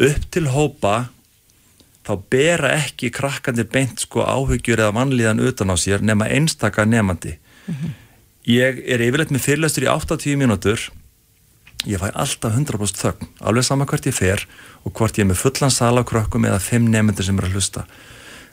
upp 0.00 0.28
til 0.32 0.46
hópa 0.50 1.10
þá 2.06 2.14
bera 2.32 2.74
ekki 2.80 3.12
krakkandir 3.14 3.68
beint 3.70 4.00
sko 4.02 4.24
áhugjur 4.24 4.80
eða 4.80 4.96
vanlíðan 4.96 5.42
utan 5.44 5.72
á 5.72 5.76
sér 5.78 6.02
nema 6.02 6.30
einstaka 6.32 6.86
nefandi 6.88 7.36
ég 8.48 8.80
er 8.88 9.02
yfirleitt 9.04 9.32
með 9.34 9.44
fyrirlestur 9.44 9.86
í 9.86 9.90
80 9.90 10.38
mínútur. 10.40 10.88
Ég 11.88 12.00
fæ 12.00 12.10
alltaf 12.12 12.52
100% 12.52 13.00
þögn 13.00 13.28
alveg 13.40 13.64
sama 13.64 13.86
hvert 13.88 14.08
ég 14.08 14.16
fer 14.16 14.44
og 14.84 14.92
hvort 14.92 15.16
ég 15.16 15.24
er 15.24 15.30
með 15.30 15.40
fullan 15.40 15.72
sala 15.72 16.04
á 16.04 16.08
krökkum 16.08 16.44
eða 16.48 16.60
5 16.60 16.90
nefndir 16.92 17.24
sem 17.24 17.38
er 17.40 17.48
að 17.48 17.56
hlusta. 17.56 17.86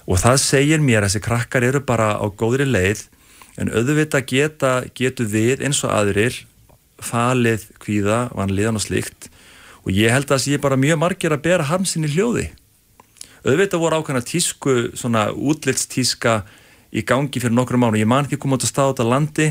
Og 0.08 0.22
það 0.22 0.38
segir 0.44 0.84
mér 0.84 1.04
að 1.04 1.10
þessi 1.10 1.24
krakkar 1.26 1.66
eru 1.68 1.82
bara 1.84 2.14
á 2.16 2.26
góðri 2.32 2.68
leið 2.68 3.08
en 3.60 3.74
auðvitað 3.74 4.28
geta, 4.32 4.72
getur 4.96 5.28
við 5.28 5.66
eins 5.66 5.84
og 5.84 5.92
aðrir 5.92 6.46
falið 7.04 7.66
kvíða, 7.84 8.30
vanlíðan 8.38 8.80
og 8.80 8.86
slíkt 8.86 9.28
og 9.88 9.96
ég 9.96 10.12
held 10.12 10.28
að 10.28 10.36
það 10.36 10.44
sé 10.44 10.60
bara 10.60 10.76
mjög 10.76 11.00
margir 11.00 11.32
að 11.32 11.46
bera 11.48 11.68
hamsin 11.70 12.04
í 12.04 12.12
hljóði. 12.12 12.50
Auðvitað 13.48 13.80
voru 13.80 14.02
ákveðna 14.02 14.24
tísku 14.28 14.74
svona 15.00 15.30
útlitstíska 15.32 16.42
í 16.92 17.06
gangi 17.08 17.40
fyrir 17.40 17.56
nokkru 17.56 17.80
mánu, 17.80 18.02
ég 18.02 18.10
man 18.10 18.28
ekki 18.28 18.40
koma 18.42 18.60
út 18.60 18.66
að 18.68 18.74
staða 18.74 18.92
út 18.92 19.04
á 19.08 19.08
landi, 19.08 19.48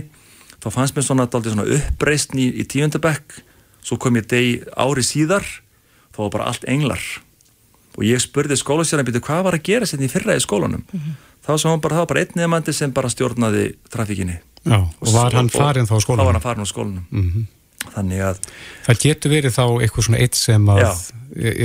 þá 0.61 0.69
fannst 0.75 0.97
mér 0.97 1.07
svona, 1.07 1.29
svona 1.33 1.65
uppreistn 1.65 2.43
í, 2.43 2.51
í 2.61 2.69
tíundabekk 2.69 3.41
svo 3.87 3.97
kom 4.03 4.19
ég 4.19 4.27
deg 4.29 4.67
ári 4.77 5.05
síðar. 5.07 5.47
Þá 6.13 6.21
var 6.25 6.35
bara 6.35 6.51
allt 6.51 6.67
englar. 6.69 7.01
Og 7.97 8.05
ég 8.05 8.21
spurði 8.21 8.59
skólasjárnum 8.61 9.23
hvað 9.25 9.43
var 9.47 9.57
að 9.57 9.67
gera 9.69 9.89
sérna 9.89 10.09
í 10.09 10.13
fyrra 10.13 10.37
í 10.37 10.43
skólanum? 10.45 10.85
Mm 10.91 11.01
-hmm. 11.01 11.17
þá 11.47 11.53
var 11.69 11.81
bara, 11.81 12.07
bara 12.07 12.21
einn 12.21 12.37
nefnandi 12.37 12.73
sem 12.73 12.93
bara 12.93 13.09
stjórnaði 13.09 13.77
trafíkinni 13.89 14.41
Já, 14.67 14.83
og 15.01 15.13
var 15.15 15.33
hann 15.33 15.49
farin 15.49 15.87
þá 15.87 15.97
á 15.97 16.01
skólanum? 16.03 16.21
Þá 16.21 16.27
var 16.27 16.35
hann 16.35 16.43
farin 16.43 16.67
á 16.67 16.69
skólanum. 16.69 17.05
Mm 17.11 17.31
-hmm. 17.31 17.45
Þannig 17.95 18.23
að 18.27 18.41
Það 18.87 19.01
getur 19.03 19.33
verið 19.33 19.57
þá 19.57 19.65
eitthvað 19.67 20.07
svona 20.07 20.21
eitt 20.23 20.39
sem 20.39 20.71
að 20.73 20.83
já. 20.83 20.91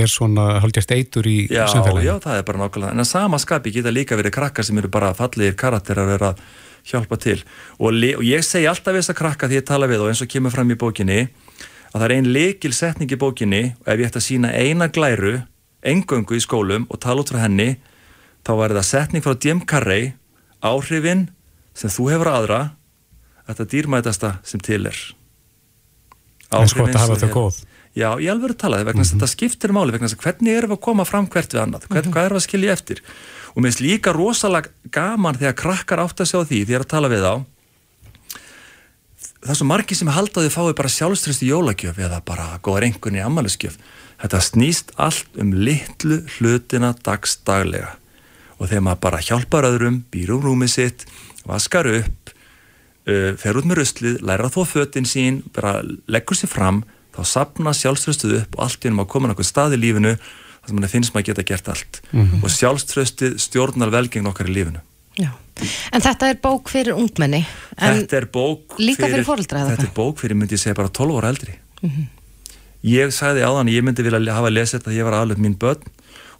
er 0.02 0.12
svona 0.12 0.48
haldjast 0.64 0.92
eitur 0.96 1.30
í 1.30 1.38
já, 1.48 1.66
samfélaginu. 1.70 2.08
Já, 2.08 2.16
það 2.24 2.40
er 2.40 2.48
bara 2.48 2.64
nákvæmlega 2.64 2.96
en 2.96 3.04
að 3.04 3.10
sama 3.12 3.40
skapi 3.42 3.74
geta 3.76 3.94
líka 3.94 4.18
verið 4.20 4.36
krakkar 4.38 4.68
sem 4.68 4.82
eru 4.82 4.92
bara 4.92 5.14
fallegir 5.18 5.58
karakterar 5.60 6.08
að 6.08 6.14
vera 6.16 6.34
hjálpa 6.92 7.20
til. 7.22 7.38
Og, 7.78 7.94
og 7.94 8.24
ég 8.26 8.46
segi 8.46 8.66
alltaf 8.70 8.98
þess 8.98 9.14
að 9.14 9.20
krakka 9.22 9.50
því 9.50 9.60
ég 9.60 9.68
tala 9.70 9.90
við 9.92 10.02
og 10.02 10.12
eins 10.12 10.24
og 10.26 10.32
kemur 10.32 10.54
fram 10.54 10.74
í 10.74 10.80
bókinni 10.82 11.20
að 11.92 12.00
það 12.00 12.08
er 12.08 12.16
ein 12.16 12.32
leikil 12.32 12.74
setning 12.74 13.12
í 13.12 13.20
bókinni 13.20 13.64
og 13.84 13.92
ef 13.92 14.02
ég 14.02 14.10
ætti 14.10 14.22
að 14.22 14.28
sína 14.28 14.54
eina 14.56 14.90
glæru 14.90 15.38
engöngu 15.82 16.38
í 16.38 16.44
skólum 16.44 16.88
og 16.90 17.02
tala 17.04 17.24
út 17.24 17.32
frá 17.34 17.44
henni 17.44 17.76
þá 18.48 18.52
var 18.58 18.76
það 18.78 18.90
setning 18.90 19.26
frá 19.26 19.36
Jim 19.36 19.64
Carrey 19.68 20.14
áhrifin 20.64 21.28
sem 21.78 21.92
þú 21.92 22.12
hefur 22.14 22.32
aðra 22.32 22.62
þetta 23.50 23.68
dýrmætasta 23.74 24.38
sem 24.48 24.64
til 24.64 24.86
er 24.90 25.02
En 26.60 26.72
sko 26.72 26.86
þetta 26.86 27.04
hafa 27.06 27.16
þetta 27.16 27.34
góð. 27.34 27.62
Já, 27.92 28.08
ég 28.24 28.32
alveg 28.32 28.48
er 28.48 28.54
að 28.56 28.62
tala 28.62 28.78
það 28.80 28.88
vegna 28.88 29.02
mm 29.02 29.08
-hmm. 29.08 29.20
þetta 29.20 29.28
skiptir 29.28 29.72
máli 29.76 29.92
vegna 29.92 30.08
hvernig 30.08 30.58
erum 30.58 30.72
við 30.72 30.78
að 30.78 30.86
koma 30.88 31.06
fram 31.06 31.28
hvert 31.28 31.54
við 31.54 31.62
annað? 31.62 31.88
Hvern, 31.88 31.98
mm 31.98 32.08
-hmm. 32.08 32.14
hvað 32.14 32.26
erum 32.26 32.38
við 32.38 32.42
að 32.42 32.48
skilja 32.48 32.74
eftir? 32.74 33.02
Og 33.52 33.58
mér 33.58 33.72
finnst 33.72 33.84
líka 33.84 34.14
rosalega 34.14 34.70
gaman 34.92 35.36
þegar 35.36 35.56
krakkar 35.56 36.00
átt 36.00 36.22
að 36.22 36.30
sjá 36.32 36.40
því 36.44 36.60
því 36.66 36.72
ég 36.72 36.78
er 36.80 36.86
að 36.86 36.94
tala 36.96 37.10
við 37.12 37.24
á 37.28 37.36
það 39.42 39.50
er 39.50 39.58
svo 39.58 39.66
margi 39.66 39.98
sem 39.98 40.12
haldaði 40.14 40.52
fáið 40.54 40.76
bara 40.78 40.92
sjálfströst 40.94 41.42
í 41.42 41.50
jólagjöf 41.50 41.98
eða 41.98 42.22
bara 42.26 42.60
góðar 42.62 42.86
engunni 42.92 43.22
í 43.22 43.26
ammaliðskjöf 43.26 43.78
þetta 44.22 44.42
snýst 44.46 44.94
allt 45.02 45.42
um 45.42 45.54
litlu 45.66 46.22
hlutina 46.36 46.94
dagstaglega 46.94 47.96
og 48.60 48.70
þegar 48.70 48.86
maður 48.86 49.02
bara 49.08 49.24
hjálpar 49.26 49.68
öðrum 49.72 50.04
býr 50.14 50.36
um 50.36 50.44
rúmið 50.46 50.74
sitt, 50.76 51.06
vaskar 51.50 51.90
upp 51.90 52.21
uh, 53.08 53.32
fer 53.38 53.58
út 53.60 53.68
með 53.68 53.82
ruslið 53.82 54.22
læra 54.26 54.52
þó 54.54 54.62
föttin 54.70 55.08
sín, 55.10 55.42
bara 55.56 55.80
leggur 56.12 56.38
sér 56.38 56.52
fram, 56.52 56.84
þá 57.16 57.22
sapna 57.28 57.74
sjálfströstuð 57.76 58.38
upp 58.42 58.56
og 58.58 58.64
allt 58.68 58.82
í 58.82 58.90
hennum 58.90 59.04
að 59.04 59.12
koma 59.14 59.32
náttúrulega 59.32 59.52
stað 59.52 59.76
í 59.78 59.82
lífinu 59.82 60.16
þar 60.62 60.70
sem 60.70 60.78
mann 60.78 60.92
finnst 60.92 61.14
maður 61.16 61.32
geta 61.32 61.44
gert 61.44 61.70
allt 61.74 62.02
mm 62.12 62.24
-hmm. 62.24 62.44
og 62.44 62.56
sjálfströstið 62.56 63.38
stjórnar 63.42 63.92
velgengn 63.92 64.30
okkar 64.30 64.50
í 64.50 64.56
lífinu 64.56 64.82
Já. 65.20 65.32
En 65.92 66.02
þetta 66.02 66.30
er 66.32 66.38
bók 66.40 66.70
fyrir 66.72 66.96
ungmenni 66.96 67.44
Þetta 67.76 68.18
er 68.18 68.28
bók 68.32 68.78
Líka 68.80 69.10
fyrir 69.12 69.26
fóröldra 69.28 69.66
Þetta 69.68 69.84
er 69.90 69.94
bók 69.96 70.22
fyrir, 70.22 70.38
myndi 70.40 70.56
ég 70.56 70.62
segja, 70.62 70.78
bara 70.78 70.88
12 70.88 71.18
ára 71.18 71.30
eldri 71.30 71.54
mm 71.82 71.90
-hmm. 71.90 72.06
Ég 72.82 73.12
sagði 73.12 73.44
áðan 73.44 73.70
ég 73.70 73.84
myndi 73.84 74.04
vilja 74.04 74.34
hafa 74.34 74.50
lesið 74.50 74.80
þetta 74.80 74.92
að 74.92 74.98
ég 74.98 75.04
var 75.04 75.14
aðlöf 75.14 75.38
mín 75.38 75.58
börn 75.60 75.84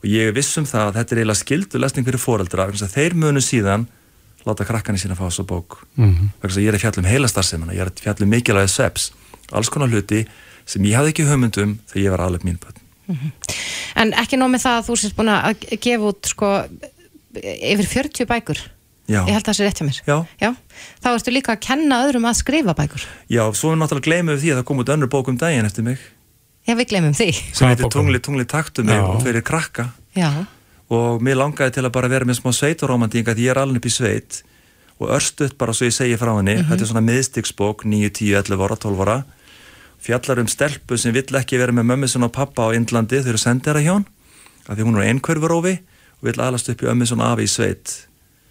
og 0.02 0.06
ég 0.10 0.34
vissum 0.34 0.66
það 0.66 0.88
að 0.88 0.96
þetta 0.98 1.14
er 1.14 1.20
eiginlega 1.20 1.44
skildu 1.44 1.80
lesning 1.80 2.06
fyrir 2.08 2.22
fóröldra 2.22 2.72
þeir 2.74 3.14
munu 3.14 3.42
síðan 3.42 3.86
láta 4.48 4.66
krakkarnir 4.68 5.02
sína 5.02 5.16
að 5.16 5.22
fá 5.22 5.26
þessu 5.30 5.46
bók 5.48 5.82
mm 5.96 6.12
-hmm. 6.12 6.60
ég 6.60 6.68
er 6.68 6.78
að 6.78 6.84
fjalla 6.84 7.04
um 7.04 7.10
heila 7.10 7.28
starfsemina 7.28 7.74
ég 7.74 7.82
er 7.82 7.92
að 7.92 8.02
fjalla 8.02 8.26
um 8.26 8.34
mikilvægið 8.36 8.74
seps 8.74 9.12
alls 9.52 9.70
konar 9.70 9.90
hluti 9.90 10.26
sem 10.66 10.84
ég 10.84 10.96
hafði 10.96 11.14
ekki 11.14 11.28
hugmyndum 11.30 11.80
þegar 11.88 12.06
ég 12.06 12.12
var 12.12 12.26
aðlöf 12.26 12.44
mín 12.44 12.60
börn 12.60 12.78
mm 13.08 13.16
-hmm. 13.16 13.32
En 13.96 14.14
ekki 14.14 14.38
nómið 14.38 14.64
það 14.66 14.78
að 14.78 14.86
þú 14.88 14.96
sést 14.98 15.16
búin 15.16 15.30
að 15.30 15.56
gefa 15.82 16.04
út 16.04 16.26
sko 16.26 16.48
yfir 17.36 17.86
40 17.86 18.26
bækur 18.26 18.60
Já. 19.12 19.26
ég 19.28 19.34
held 19.34 19.44
að 19.44 19.50
það 19.50 19.58
sé 19.58 19.64
rétt 19.66 19.80
hjá 19.80 19.86
mér 19.88 20.00
Já. 20.08 20.18
Já. 20.40 20.50
þá 21.04 21.08
ertu 21.12 21.32
líka 21.32 21.52
að 21.56 21.60
kenna 21.66 22.00
öðrum 22.06 22.28
að 22.30 22.40
skrifa 22.40 22.74
bækur 22.78 23.04
Já, 23.28 23.44
svo 23.54 23.72
er 23.72 23.78
náttúrulega 23.82 24.08
gleymið 24.08 24.42
því 24.42 24.52
að 24.52 24.58
það 24.60 24.68
kom 24.70 24.82
út 24.84 24.92
önnur 24.94 25.12
bók 25.12 25.32
um 25.32 25.38
daginn 25.38 25.66
eftir 25.66 25.84
mig 25.84 26.00
Já, 26.68 26.76
við 26.78 26.88
gleymum 26.94 27.16
því 27.18 27.30
sem 27.34 27.68
heitir 27.68 27.90
Tungli, 27.92 28.20
tungli 28.20 28.46
taktu 28.46 28.86
mig 28.88 29.02
og 29.02 29.24
fyrir 29.26 29.44
krakka 29.44 29.90
Já. 30.16 30.46
Og 30.92 31.22
mér 31.24 31.40
langaði 31.40 31.78
til 31.78 31.86
að 31.88 31.94
bara 31.96 32.10
vera 32.12 32.28
með 32.28 32.42
smá 32.42 32.52
sveitaromantík 32.56 33.30
að 33.32 33.44
ég 33.46 33.54
er 33.54 33.62
alveg 33.62 33.80
upp 33.80 33.88
í 33.88 33.94
sveit. 33.96 34.42
Og 35.02 35.14
örstuðt 35.16 35.56
bara 35.58 35.74
svo 35.74 35.88
ég 35.88 35.96
segi 35.96 36.18
frá 36.20 36.34
henni. 36.36 36.58
Mm 36.58 36.62
-hmm. 36.62 36.70
þetta 36.70 36.84
er 36.84 36.90
svona 36.92 37.08
miðstygsbók 37.08 37.86
9, 37.86 38.10
10, 38.10 38.36
11 38.36 38.66
ára, 38.66 38.76
12 38.76 39.02
ára. 39.02 39.24
Fjallar 40.02 40.40
um 40.40 40.48
stelpu 40.48 40.98
sem 40.98 41.14
vill 41.14 41.36
ekki 41.36 41.58
vera 41.58 41.72
með 41.72 41.84
mömmu 41.84 42.26
og 42.26 42.32
pappa 42.32 42.68
á 42.68 42.76
Indlandi, 42.76 43.22
þau 43.22 43.30
eru 43.30 43.38
sendera 43.38 43.80
hjón 43.80 44.06
af 44.68 44.78
því 44.78 44.84
hún 44.84 44.98
er 44.98 45.08
einhverfurófi 45.10 45.80
og 46.20 46.24
vill 46.24 46.42
aðlast 46.42 46.70
upp 46.70 46.82
í 46.82 46.90
ömmu 46.90 47.06
svona 47.06 47.32
afi 47.32 47.44
í 47.44 47.48
sveit. 47.48 48.08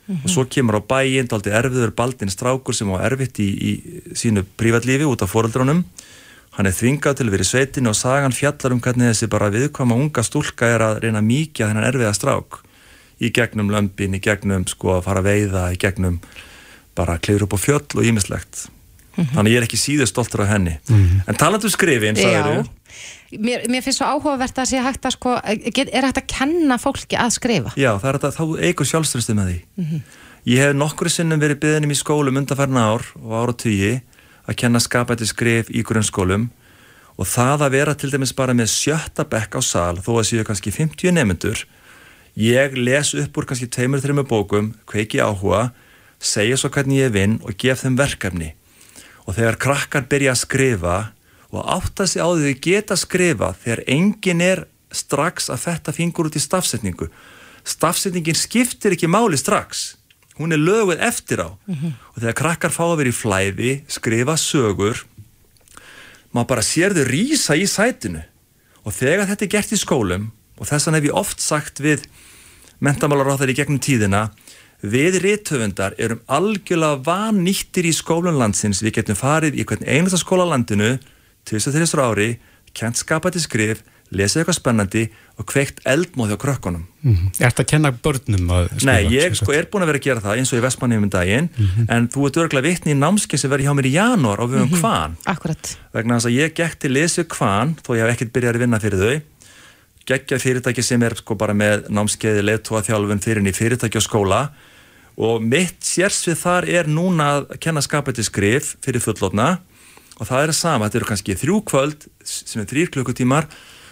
Mm 0.07 0.17
-hmm. 0.17 0.25
og 0.25 0.31
svo 0.31 0.45
kemur 0.45 0.79
á 0.79 0.83
bæinn 0.83 1.29
daldi 1.29 1.51
erfiður 1.51 1.91
baldinn 1.91 2.31
strákur 2.31 2.75
sem 2.75 2.89
á 2.89 2.99
erfitt 3.03 3.39
í, 3.39 3.49
í 3.69 3.71
sínu 4.15 4.45
prívatlífi 4.57 5.05
út 5.05 5.23
af 5.23 5.31
foreldrunum 5.31 5.85
hann 6.57 6.67
er 6.67 6.75
þvingað 6.75 7.21
til 7.21 7.27
að 7.29 7.35
vera 7.37 7.47
í 7.47 7.51
sveitinu 7.51 7.93
og 7.93 7.99
sagan 7.99 8.35
fjallar 8.35 8.75
um 8.75 8.83
hvernig 8.83 9.13
þessi 9.13 9.31
bara 9.31 9.53
viðkvæma 9.55 9.99
unga 10.03 10.25
stúlka 10.27 10.67
er 10.75 10.85
að 10.85 10.99
reyna 11.05 11.23
mikið 11.23 11.65
að 11.65 11.73
þennan 11.73 11.89
erfiða 11.91 12.17
strák 12.17 12.59
í 13.21 13.31
gegnum 13.37 13.71
lömpin, 13.71 14.17
í 14.17 14.21
gegnum 14.25 14.67
sko 14.67 14.97
að 14.97 15.07
fara 15.07 15.23
að 15.23 15.29
veiða, 15.29 15.65
í 15.75 15.79
gegnum 15.81 16.19
bara 16.97 17.17
að 17.17 17.25
klifra 17.27 17.47
upp 17.47 17.57
á 17.57 17.59
fjöll 17.61 18.01
og 18.01 18.05
ímislegt 18.05 18.67
mm 18.67 19.25
-hmm. 19.25 19.33
þannig 19.35 19.53
ég 19.53 19.61
er 19.61 19.69
ekki 19.69 19.81
síður 19.81 20.11
stoltur 20.11 20.43
af 20.43 20.49
henni 20.49 20.79
mm 20.89 20.97
-hmm. 20.97 21.23
en 21.29 21.35
talandu 21.35 21.67
um 21.67 21.71
skrifin, 21.71 22.17
sagður 22.17 22.67
Mér, 23.31 23.63
mér 23.71 23.85
finnst 23.85 24.01
svo 24.01 24.09
áhugavert 24.11 24.59
að 24.59 24.73
sé 24.73 24.81
hægt 24.83 25.07
að 25.07 25.15
sko, 25.15 25.37
er 25.39 26.07
hægt 26.07 26.19
að 26.19 26.27
kenna 26.27 26.79
fólki 26.83 27.15
að 27.15 27.31
skrifa? 27.37 27.71
Já, 27.79 27.93
það 28.03 28.09
er 28.09 28.19
þetta, 28.19 28.31
þá 28.35 28.45
eigur 28.67 28.89
sjálfströstu 28.91 29.37
með 29.39 29.47
því. 29.47 29.59
Mm 29.77 29.85
-hmm. 29.85 30.01
Ég 30.51 30.59
hef 30.59 30.75
nokkru 30.75 31.09
sinnum 31.09 31.41
verið 31.41 31.61
byggðinum 31.63 31.95
í 31.95 31.99
skólum 32.01 32.41
undanferna 32.41 32.81
ár 32.91 33.05
og 33.23 33.33
ára 33.37 33.53
tugi 33.53 34.01
að 34.47 34.59
kenna 34.63 34.81
skapæti 34.83 35.29
skrif 35.29 35.71
í 35.73 35.83
grunnskólum 35.87 36.49
og 37.21 37.29
það 37.29 37.67
að 37.67 37.75
vera 37.77 37.95
til 37.99 38.11
dæmis 38.13 38.33
bara 38.37 38.57
með 38.57 38.73
sjötta 38.73 39.27
bekk 39.29 39.59
á 39.59 39.63
sal 39.65 40.01
þó 40.01 40.13
að 40.19 40.27
séu 40.31 40.47
kannski 40.47 40.73
50 40.75 41.17
nefnendur 41.17 41.65
ég 42.41 42.77
les 42.79 43.15
upp 43.19 43.37
úr 43.37 43.49
kannski 43.51 43.69
tveimur, 43.69 44.01
þreimur 44.01 44.29
bókum, 44.29 44.73
kveiki 44.89 45.21
áhuga 45.21 45.71
segja 46.21 46.57
svo 46.61 46.71
hvernig 46.73 47.05
ég 47.05 47.15
vinn 47.15 47.39
og 47.45 47.57
gef 47.59 47.83
þeim 47.83 47.97
verkefni. 47.99 48.53
Og 49.27 49.37
þegar 49.37 49.59
krakkar 49.61 50.07
byrja 50.09 50.35
að 50.35 50.43
skrifa 50.45 50.97
og 51.51 51.67
átta 51.67 52.07
sig 52.07 52.23
á 52.23 52.29
því 52.31 52.53
þau 52.53 52.63
geta 52.65 52.97
skrifa 52.97 53.53
þegar 53.63 53.85
engin 53.91 54.45
er 54.45 54.65
strax 54.91 55.51
að 55.53 55.63
fetta 55.67 55.95
fingur 55.95 56.31
út 56.31 56.39
í 56.39 56.43
stafsetningu 56.43 57.11
stafsetningin 57.67 58.39
skiptir 58.39 58.95
ekki 58.97 59.11
máli 59.11 59.39
strax 59.39 59.95
hún 60.41 60.57
er 60.57 60.61
löguð 60.61 61.01
eftir 61.05 61.45
á 61.45 61.49
mm 61.53 61.75
-hmm. 61.75 61.93
og 62.15 62.19
þegar 62.23 62.41
krakkar 62.41 62.73
fá 62.73 62.85
að 62.89 62.99
vera 62.99 63.13
í 63.13 63.21
flæði 63.23 63.73
skrifa 63.89 64.37
sögur 64.37 65.05
maður 66.33 66.51
bara 66.53 66.63
sér 66.63 66.95
þau 66.97 67.05
rýsa 67.05 67.55
í 67.57 67.67
sætinu 67.67 68.23
og 68.85 68.93
þegar 68.93 69.29
þetta 69.29 69.45
er 69.45 69.55
gert 69.55 69.73
í 69.73 69.79
skólum 69.79 70.31
og 70.59 70.67
þessan 70.67 70.95
hef 70.95 71.05
ég 71.05 71.17
oft 71.17 71.41
sagt 71.41 71.81
við 71.81 72.07
mentamálaráþar 72.81 73.53
í 73.53 73.59
gegnum 73.59 73.81
tíðina 73.81 74.31
við 74.81 75.21
rithöfundar 75.21 75.95
erum 76.01 76.23
algjörlega 76.27 77.03
vannýttir 77.05 77.85
í 77.85 77.93
skólanlandsins 77.93 78.81
við 78.83 78.97
getum 79.01 79.19
farið 79.19 79.59
í 79.61 79.65
hvern 79.69 79.85
einasta 79.85 80.21
skóla 80.21 80.49
landinu 80.49 80.99
til 81.45 81.59
þess 81.59 81.69
að 81.69 81.81
þessar 81.81 82.05
ári 82.09 82.31
kent 82.77 82.97
skapandi 82.97 83.43
skrif, 83.43 83.83
lesið 84.11 84.43
eitthvað 84.43 84.57
spennandi 84.59 85.03
og 85.39 85.47
kveikt 85.49 85.81
eldmóð 85.89 86.33
hjá 86.33 86.39
krökkunum. 86.43 86.87
Mm 87.03 87.15
-hmm. 87.15 87.29
Er 87.39 87.51
þetta 87.51 87.63
að 87.63 87.71
kenna 87.73 87.93
börnum 87.93 88.51
að 88.51 88.65
skrifa? 88.69 88.93
Nei, 88.93 89.03
ég 89.15 89.37
sko 89.37 89.53
er 89.53 89.69
búin 89.71 89.83
að 89.83 89.91
vera 89.91 89.99
að 89.99 90.07
gera 90.07 90.21
það 90.21 90.39
eins 90.39 90.53
og 90.53 90.59
í 90.59 90.63
Vestmanningum 90.63 91.05
um 91.05 91.11
daginn, 91.11 91.49
mm 91.57 91.67
-hmm. 91.67 91.87
en 91.89 92.09
þú 92.09 92.27
ert 92.27 92.37
örgulega 92.37 92.69
vitni 92.69 92.93
í 92.93 92.99
námskeið 92.99 93.41
sem 93.41 93.51
verði 93.51 93.67
hjá 93.67 93.75
mér 93.75 93.87
í 93.87 93.97
janúar 93.97 94.41
á 94.43 94.45
við 94.51 94.63
um 94.63 94.71
hvan. 94.81 95.17
Akkurat. 95.25 95.79
Vegna 95.93 96.17
þess 96.19 96.27
að 96.27 96.39
ég 96.39 96.55
gekk 96.55 96.75
til 96.79 96.93
lesið 96.93 97.27
hvan, 97.29 97.77
þó 97.85 97.91
ég 97.97 98.03
hef 98.03 98.13
ekkert 98.15 98.33
byrjað 98.33 98.55
að 98.55 98.61
vinna 98.61 98.81
fyrir 98.81 98.99
þau, 98.99 99.21
geggja 100.07 100.39
fyrirtæki 100.39 100.83
sem 100.83 101.03
er 101.03 101.15
sko 101.15 101.35
bara 101.35 101.55
með 101.55 101.89
námskeiði, 101.89 102.43
leðtóa 102.43 102.83
þjálfun 102.83 103.23
fyrir 103.23 103.47
í 103.47 103.53
fyrirtæki 103.53 103.97
og 103.97 104.03
skóla 104.03 104.51
og 105.21 105.43
mitt 105.45 105.85
sérsvið 105.85 106.39
þar 106.41 106.69
er 106.69 106.89
núna 106.89 107.27
að 107.39 107.59
kenna 107.61 107.83
skapætti 107.85 108.25
skrif 108.25 108.77
fyrir 108.85 109.03
fullotna 109.05 109.59
og 110.21 110.29
það 110.29 110.47
er 110.47 110.55
sama, 110.57 110.87
þetta 110.87 111.01
eru 111.01 111.09
kannski 111.11 111.37
þrjú 111.41 111.59
kvöld 111.69 112.07
sem 112.25 112.63
er 112.63 112.69
þrýr 112.71 112.93
klukkutímar 112.95 113.49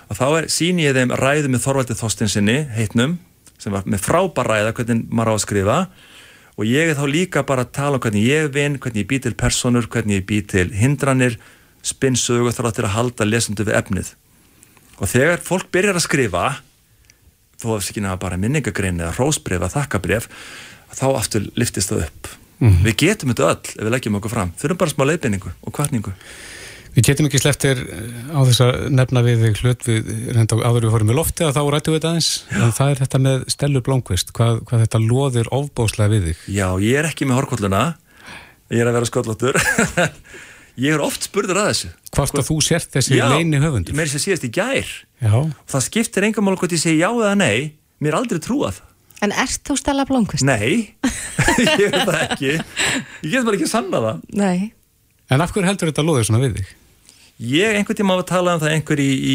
og 0.09 0.16
þá 0.16 0.26
er, 0.28 0.46
sín 0.52 0.80
ég 0.82 0.96
þeim 0.96 1.12
ræðu 1.20 1.50
með 1.52 1.64
Þorvaldi 1.66 1.96
Þorstinsinni, 1.98 2.59
heitnum 2.76 3.18
sem 3.59 3.74
var 3.74 3.86
með 3.90 4.04
frábær 4.06 4.48
ræða 4.48 4.74
hvernig 4.76 5.04
maður 5.11 5.34
á 5.34 5.34
að 5.34 5.44
skrifa. 5.44 5.78
Og 6.59 6.66
ég 6.66 6.90
er 6.90 6.98
þá 6.98 7.04
líka 7.11 7.44
bara 7.46 7.64
að 7.66 7.74
tala 7.76 7.98
um 7.98 8.02
hvernig 8.02 8.24
ég 8.26 8.48
vinn, 8.54 8.78
hvernig 8.82 9.04
ég 9.04 9.11
bý 9.11 9.18
til 9.22 9.34
personur, 9.38 9.86
hvernig 9.90 10.20
ég 10.20 10.26
bý 10.26 10.40
til 10.46 10.70
hindranir 10.74 11.38
spinnsögu 11.86 12.50
þarf 12.54 12.80
að 12.82 12.94
halda 12.96 13.26
lesundu 13.26 13.66
við 13.66 13.78
efnið. 13.78 14.14
Og 14.98 15.11
þegar 15.11 15.44
fólk 15.44 15.70
byrjar 15.74 15.98
að 15.98 16.06
skrifa 16.06 16.46
þó 17.59 17.68
að 17.76 17.86
það 17.86 18.02
náða 18.04 18.18
bara 18.22 18.40
minningagrein 18.40 19.00
eða 19.00 19.14
rósbreyf 19.18 19.61
eða 19.61 19.74
þakkabreyf 19.74 20.28
þá 20.94 21.06
aftur 21.12 21.48
liftist 21.59 21.92
það 21.92 22.09
upp. 22.09 22.30
Mm 22.59 22.72
-hmm. 22.72 22.84
við 22.86 22.94
getum 22.98 23.30
þetta 23.30 23.50
öll 23.52 23.66
ef 23.78 23.82
við 23.84 23.92
leggjum 23.94 24.18
okkur 24.18 24.30
fram. 24.30 24.52
Þurfum 24.59 24.78
bara 24.78 24.90
smá 24.90 25.04
leifinningu 25.06 25.50
og 25.62 25.72
kvartningu 25.74 26.12
Við 26.97 27.07
getum 27.09 27.28
ekki 27.28 27.41
sleftir 27.43 27.80
eh, 27.84 28.34
á 28.34 28.41
þess 28.49 28.64
að 28.64 28.80
nefna 28.95 29.22
við 29.26 29.47
hlut. 29.62 29.86
Við 29.86 30.11
reynda 30.34 30.59
áður 30.64 30.89
við 30.89 30.95
fórum 30.97 31.12
í 31.12 31.16
lofti 31.18 31.47
að 31.47 31.55
þá 31.59 31.62
rættu 31.74 31.95
við 31.95 32.01
þetta 32.01 32.12
eins 32.16 32.30
Já. 32.49 32.59
en 32.64 32.74
það 32.78 32.93
er 32.93 33.01
þetta 33.05 33.22
með 33.28 33.47
Stellur 33.55 33.86
Blomqvist 33.86 34.34
hvað, 34.36 34.61
hvað 34.68 34.84
þetta 34.86 35.03
loðir 35.05 35.51
ofbóslega 35.55 36.14
við 36.14 36.28
þig. 36.30 36.45
Já, 36.59 36.68
ég 36.82 37.01
er 37.01 37.11
ekki 37.12 37.28
með 37.28 37.43
horkolluna 37.43 37.82
ég 38.72 38.82
er 38.82 38.91
að 38.91 38.99
vera 38.99 39.09
skollóttur. 39.09 39.59
Ég 40.78 40.95
er 40.95 41.03
oft 41.03 41.24
spurður 41.26 41.59
að 41.59 41.72
þessu. 41.72 41.89
Hvort 42.14 42.36
að 42.39 42.45
þú 42.47 42.57
sért 42.62 42.93
þessi 42.95 43.16
já, 43.18 43.24
leini 43.32 43.59
höfundur? 43.59 43.97
Mér 43.99 44.07
er 44.07 44.12
þess 44.12 44.20
að 44.20 44.22
síðast 44.28 44.45
í 44.47 44.51
gær. 44.55 44.93
Já. 45.18 45.32
og 45.34 45.72
það 45.72 45.84
skiptir 45.89 46.26
enga 46.28 46.45
mál 46.47 46.55
hvort 46.55 46.74
ég 46.76 46.82
segi 46.84 47.01
já 47.01 47.09
eða 47.09 47.32
nei. 47.34 47.72
Mér 47.99 48.12
er 48.14 48.18
aldrei 48.20 48.39
trúað. 48.45 48.78
En 49.26 49.34
ert 49.34 49.64
þú 49.66 49.74
Stella 49.80 50.07
Blomqvist? 50.07 50.47
Nei, 50.47 50.95
ég 51.66 51.89
er 51.89 51.99
það 51.99 52.20
ekki. 52.20 52.53
Ég 53.26 53.32
get 53.32 53.43
bara 53.49 53.59
ekki 53.59 53.66
að 53.66 53.72
sanna 53.74 54.05
það. 54.05 54.22
Nei 54.39 54.77
En 55.28 55.44
af 55.44 55.52
hverju 55.52 55.68
heldur 55.68 55.90
þetta 55.90 56.04
loðið 56.06 56.28
svona 56.28 56.42
við 56.44 56.60
þig? 56.60 56.76
Ég 57.48 57.76
einhvern 57.78 57.98
tíma 58.00 58.16
á 58.16 58.18
að 58.18 58.28
tala 58.32 58.54
um 58.56 58.62
það 58.62 58.72
einhver 58.74 59.00
í, 59.02 59.10
í, 59.14 59.34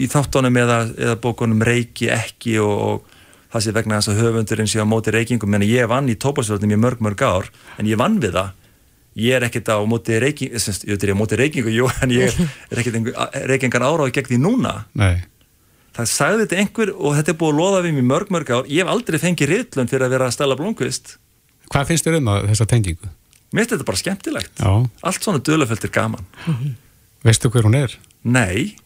í, 0.00 0.06
þáttunum 0.08 0.60
eða, 0.62 0.78
eða 0.96 1.16
bókunum 1.20 1.64
reiki 1.66 2.08
ekki 2.14 2.54
og, 2.62 2.76
og 2.86 3.18
það 3.52 3.64
sé 3.66 3.74
vegna 3.76 3.98
þess 3.98 4.12
að 4.12 4.22
höfundurinn 4.24 4.70
sé 4.70 4.80
á 4.80 4.86
móti 4.88 5.12
reikingum 5.12 5.58
en 5.58 5.66
ég 5.66 5.90
vann 5.90 6.08
í 6.08 6.16
tópasvöldum 6.16 6.72
í 6.72 6.80
mörg 6.80 7.02
mörg 7.04 7.24
ár 7.26 7.50
en 7.76 7.90
ég 7.90 8.00
vann 8.00 8.16
við 8.22 8.38
það 8.38 8.56
ég 9.20 9.36
er 9.36 9.46
ekkert 9.48 9.72
á 9.74 9.78
móti 9.90 10.16
reyking 10.22 10.54
ég 10.54 10.94
er 10.94 11.12
á 11.12 11.18
móti 11.18 11.38
reykingu, 11.40 11.74
jú, 11.74 11.90
en 12.00 12.14
ég 12.14 12.32
er 12.70 12.80
ekkert 12.80 13.10
reykingar 13.50 13.84
áráði 13.84 14.14
gegn 14.16 14.30
því 14.30 14.40
núna 14.40 14.74
Nei. 14.94 15.26
það 15.98 16.12
sagði 16.14 16.44
þetta 16.46 16.60
einhver 16.62 16.92
og 16.94 17.16
þetta 17.18 17.34
er 17.34 17.40
búið 17.42 17.52
að 17.56 17.60
loða 17.60 17.82
við 17.84 17.96
mér 17.98 18.10
mörg 18.14 18.32
mörg 18.36 18.52
ár 18.54 18.70
ég 18.70 18.84
hef 18.84 18.92
aldrei 18.94 19.20
fengið 19.20 19.52
riðlun 19.52 19.90
fyrir 19.90 20.06
að 20.06 20.14
vera 20.14 20.30
að 20.30 20.36
stela 20.38 20.58
blómkvist 20.58 21.18
Hvað 21.70 21.90
finnst 21.90 22.06
þér 22.06 22.16
um 22.18 22.30
það, 22.30 22.46
þessa 22.50 22.70
tengingu? 22.70 23.10
Mér 23.50 23.64
finnst 23.64 23.74
þetta 23.74 23.88
bara 23.88 23.98
skemmtilegt. 23.98 24.52
Já. 24.60 24.70
allt 25.02 25.24
svona 25.24 25.42
döluföld 25.42 25.84
er 25.84 25.92
gaman. 25.94 26.26
Veistu 27.26 27.50
hver 27.50 27.66
hún 27.66 27.74
er? 27.74 27.96
Nei, 28.22 28.76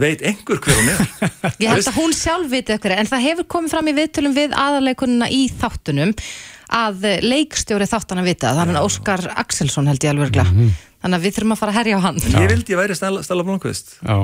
veit 0.00 0.20
einhver 0.26 0.60
hver 0.60 0.76
hún 0.76 0.90
er? 0.92 1.00
Ég 1.62 1.72
held 1.72 1.88
að 1.88 1.96
hún 1.96 2.12
sjálf 2.16 2.50
veit 2.52 2.68
eitthvað 2.68 2.98
en 3.00 3.08
það 3.08 3.24
hefur 3.28 3.48
komið 3.56 3.74
fram 3.74 3.88
í 3.88 3.96
viðtölum 3.96 4.36
við 4.36 4.56
aðaleikunina 4.60 5.30
í 5.32 5.40
þáttunum 5.62 6.12
að 6.80 7.08
leikstjóri 7.24 7.88
þáttan 7.90 8.22
að 8.22 8.30
vita 8.30 8.52
þannig 8.54 8.78
að 8.78 8.86
Óskar 8.90 9.24
Axelsson 9.40 9.90
held 9.90 10.04
ég 10.04 10.12
alveg 10.12 10.36
mm 10.36 10.52
-hmm. 10.52 10.76
þannig 11.02 11.18
að 11.18 11.24
við 11.24 11.34
þurfum 11.38 11.56
að 11.56 11.62
fara 11.64 11.72
að 11.72 11.80
herja 11.80 11.96
á 11.98 12.00
hann. 12.04 12.22
Ég 12.28 12.52
vildi 12.52 12.76
að 12.76 12.82
væri 12.84 13.00
Stella, 13.00 13.42
Blomqvist 13.42 13.98
Já, 14.04 14.16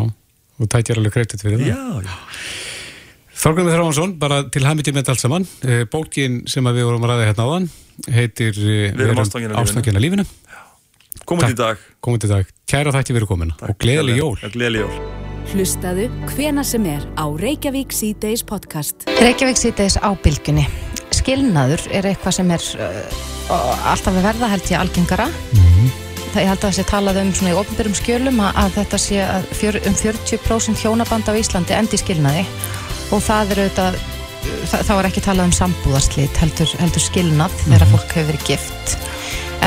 og 0.61 0.70
tækir 0.70 1.01
alveg 1.01 1.12
kredit 1.16 1.42
fyrir 1.42 1.59
það. 1.59 1.72
Já, 1.72 2.05
já 2.05 2.65
Þorgrunni 3.37 3.74
Þráhansson, 3.74 4.14
bara 4.20 4.41
til 4.49 4.64
hafmyndi 4.64 4.95
með 4.97 5.11
allt 5.12 5.20
saman. 5.20 5.45
Eh, 5.66 5.84
bókin 5.93 6.41
sem 6.49 6.64
við 6.72 6.87
vorum 6.89 7.05
að 7.05 7.12
ræða 7.12 7.28
hérna 7.28 7.45
áðan 7.47 7.68
heitir 8.12 8.57
eh, 8.57 8.95
Við 8.97 9.05
erum 9.11 9.20
ástangina 9.61 10.01
lífinu. 10.01 10.24
Komið 11.26 11.53
í 11.53 11.59
dag. 11.59 11.82
Komið 12.05 12.28
í 12.28 12.30
dag, 12.30 12.51
kæra 12.70 12.95
þætti 12.95 13.16
verið 13.16 13.30
komin 13.32 13.53
og 13.59 13.76
gleðileg 13.82 14.20
jól. 14.20 14.34
Gleðileg 14.41 14.87
jól. 14.87 15.05
Hlustaðu 15.53 16.09
hvena 16.32 16.64
sem 16.66 16.87
er 16.91 17.05
á 17.18 17.26
Reykjavík 17.26 17.93
C-Days 17.95 18.43
podcast. 18.47 19.07
Reykjavík 19.20 19.61
C-Days 19.61 19.99
á 20.01 20.11
bylgunni 20.22 20.64
skilnaður 21.14 21.84
er 21.95 22.09
eitthvað 22.11 22.39
sem 22.39 22.51
er 22.55 22.64
uh, 22.82 23.87
alltaf 23.91 24.12
að 24.14 24.26
verða 24.26 24.51
held 24.53 24.72
ég 24.72 24.80
algengara. 24.80 25.26
Mm 25.26 25.68
-hmm. 25.68 25.93
það 26.32 26.43
ég 26.43 26.51
held 26.51 26.59
að 26.59 26.66
það 26.66 26.76
sé 26.78 26.84
talað 26.91 27.20
um 27.22 27.32
svona 27.34 27.53
í 27.53 27.59
ofnbjörnum 27.61 28.01
skjölum 28.01 28.41
að, 28.41 28.59
að 28.62 28.74
þetta 28.80 28.99
sé 28.99 29.20
að 29.24 29.47
fjör, 29.61 29.80
um 29.87 29.95
40% 29.95 30.82
hjónaband 30.82 31.30
á 31.30 31.32
Íslandi 31.34 31.78
endi 31.78 32.01
skilnaði 32.01 32.47
og 33.11 33.22
það 33.22 33.52
er 33.54 33.62
auðvitað 33.64 33.98
þá 34.86 34.92
er 34.96 35.09
ekki 35.09 35.22
talað 35.24 35.48
um 35.48 35.54
sambúðarslit 35.57 36.40
heldur, 36.40 36.72
heldur 36.80 37.02
skilnað 37.02 37.52
mm 37.52 37.59
-hmm. 37.59 37.72
þegar 37.72 37.92
fólk 37.92 38.16
hefur 38.16 38.32
verið 38.32 38.46
gift 38.46 38.96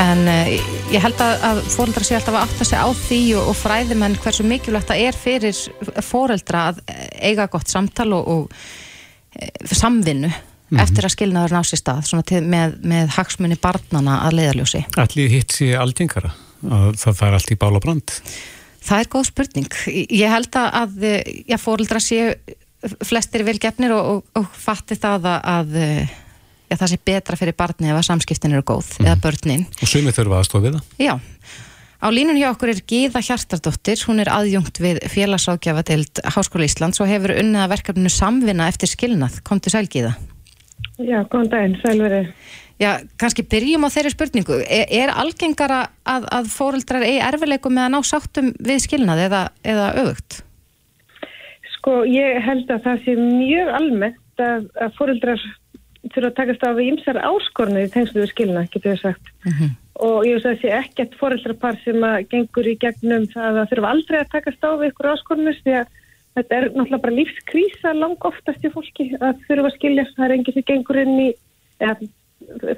en 0.00 0.20
uh, 0.28 0.52
ég 0.92 1.02
held 1.02 1.20
að, 1.20 1.34
að 1.48 1.62
fóreldra 1.74 2.04
sé 2.06 2.16
alltaf 2.16 2.36
að 2.36 2.44
átta 2.44 2.64
sig 2.68 2.78
á 2.78 2.88
því 2.94 3.22
og, 3.38 3.48
og 3.50 3.56
fræðimenn 3.58 4.20
hversu 4.22 4.46
mikilvægt 4.46 4.92
það 4.92 5.02
er 5.06 5.18
fyrir 5.18 5.58
fóreldra 6.04 6.68
að 6.70 6.80
eiga 7.20 7.48
gott 7.50 7.68
samtal 7.68 8.12
og, 8.16 8.28
og 8.28 8.52
e, 9.34 9.50
samvinnu 9.66 10.30
mm 10.30 10.32
-hmm. 10.32 10.82
eftir 10.82 11.04
að 11.04 11.14
skilnaður 11.16 11.56
ná 11.56 11.62
sér 11.64 11.82
stað 11.82 12.24
til, 12.26 12.42
með, 12.42 12.78
með 12.82 13.12
hagsmunni 13.16 13.58
barnana 13.60 14.22
að 14.26 14.38
leiðarljósi. 14.38 14.84
Allir 14.96 15.28
hitt 15.28 15.52
sér 15.52 15.80
aldingara 15.80 16.32
að 16.70 16.96
það 16.96 17.18
fær 17.20 17.36
allt 17.36 17.50
í 17.50 17.56
bál 17.56 17.74
og 17.74 17.82
brand? 17.82 18.10
Það 18.80 19.00
er 19.00 19.08
góð 19.12 19.24
spurning. 19.26 19.72
Ég 20.08 20.30
held 20.30 20.56
að 20.56 21.04
já, 21.46 21.56
fórildra 21.58 22.00
séu 22.00 22.32
flestir 23.04 23.44
vilgefnir 23.46 23.94
og, 23.96 24.10
og, 24.10 24.40
og 24.40 24.46
fatti 24.56 24.96
það 25.00 25.26
að 25.38 25.74
já, 26.70 26.76
það 26.76 26.86
sé 26.92 27.00
betra 27.10 27.40
fyrir 27.40 27.56
barni 27.58 27.90
ef 27.90 27.98
að 27.98 28.06
samskiptin 28.08 28.54
eru 28.54 28.66
góð 28.66 28.94
mm. 28.98 29.08
eða 29.08 29.18
börnin. 29.24 29.66
Og 29.80 29.90
sumið 29.90 30.16
þurfa 30.20 30.40
aðstofið 30.40 30.68
við 30.68 30.78
það? 30.78 31.04
Já. 31.04 31.14
Á 32.00 32.08
línun 32.08 32.38
hjá 32.40 32.48
okkur 32.48 32.70
er 32.72 32.80
Gíða 32.88 33.20
Hjartardóttir, 33.20 34.00
hún 34.08 34.22
er 34.22 34.30
aðjungt 34.32 34.80
við 34.80 35.02
félagsákjafa 35.12 35.82
til 35.90 36.00
Háskóla 36.32 36.64
Íslands 36.64 37.02
og 37.04 37.10
hefur 37.10 37.34
unnið 37.36 37.66
að 37.66 37.72
verkefninu 37.74 38.12
samvinna 38.14 38.70
eftir 38.72 38.88
skilnað. 38.88 39.42
Kom 39.44 39.60
til 39.60 39.74
sæl 39.74 39.84
Gíða. 39.84 40.14
Já, 40.96 41.20
góðan 41.28 41.50
daginn, 41.52 41.76
sælveri. 41.82 42.22
Já, 42.80 42.94
kannski 43.20 43.44
byrjum 43.44 43.84
á 43.84 43.92
þeirri 43.92 44.14
spurningu. 44.14 44.62
Er, 44.64 44.86
er 44.88 45.12
algengara 45.12 45.82
að, 46.08 46.24
að 46.32 46.48
fóreldrar 46.54 47.04
eigi 47.04 47.20
erfileikum 47.26 47.76
með 47.76 47.90
að 47.90 47.92
ná 47.92 48.08
sáttum 48.08 48.48
við 48.56 48.80
skilnað 48.86 49.26
eða, 49.26 49.42
eða 49.60 49.90
auðvögt? 50.00 50.40
Sko, 51.80 52.02
ég 52.08 52.40
held 52.44 52.70
að 52.70 52.84
það 52.86 53.04
sé 53.06 53.16
mjög 53.18 53.74
almennt 53.78 54.42
að, 54.44 54.66
að 54.76 54.96
fóreldrar 54.98 55.44
þurfa 56.10 56.28
að 56.30 56.36
takast 56.38 56.64
á 56.64 56.70
við 56.76 56.90
ymsar 56.94 57.20
áskornu 57.20 57.84
í 57.84 57.92
tengslu 57.92 58.22
við 58.22 58.32
skilnað, 58.34 58.68
getur 58.74 58.94
við 58.94 59.00
sagt. 59.04 59.32
Mhm. 59.46 59.56
-huh. 59.60 59.78
Og 60.00 60.24
ég 60.24 60.36
veist 60.36 60.46
að 60.48 60.52
það 60.54 60.60
sé 60.62 60.68
ekkert 60.80 61.16
fóreldrapar 61.20 61.76
sem 61.84 62.04
að 62.04 62.22
gengur 62.32 62.68
í 62.68 62.76
gegnum 62.80 63.26
það 63.28 63.58
að 63.60 63.72
þurfa 63.72 63.90
aldrei 63.92 64.18
að 64.20 64.30
takast 64.32 64.64
á 64.64 64.70
við 64.80 64.92
ykkur 64.92 65.10
áskornus 65.12 65.58
því 65.60 65.74
að 65.80 65.90
þetta 66.38 66.56
er 66.56 66.66
náttúrulega 66.70 67.04
bara 67.04 67.18
lífskrísa 67.18 67.92
lang 67.96 68.24
oftast 68.30 68.64
í 68.64 68.72
fólki 68.72 69.10
að 69.18 69.44
þurfa 69.48 69.68
að 69.68 69.76
skilja 69.76 70.06
það 70.14 70.24
er 70.26 70.34
engið 70.36 70.56
sem 70.56 70.66
gengur 70.70 71.00
inn 71.02 71.16
í 71.20 71.28
eða, 71.84 72.08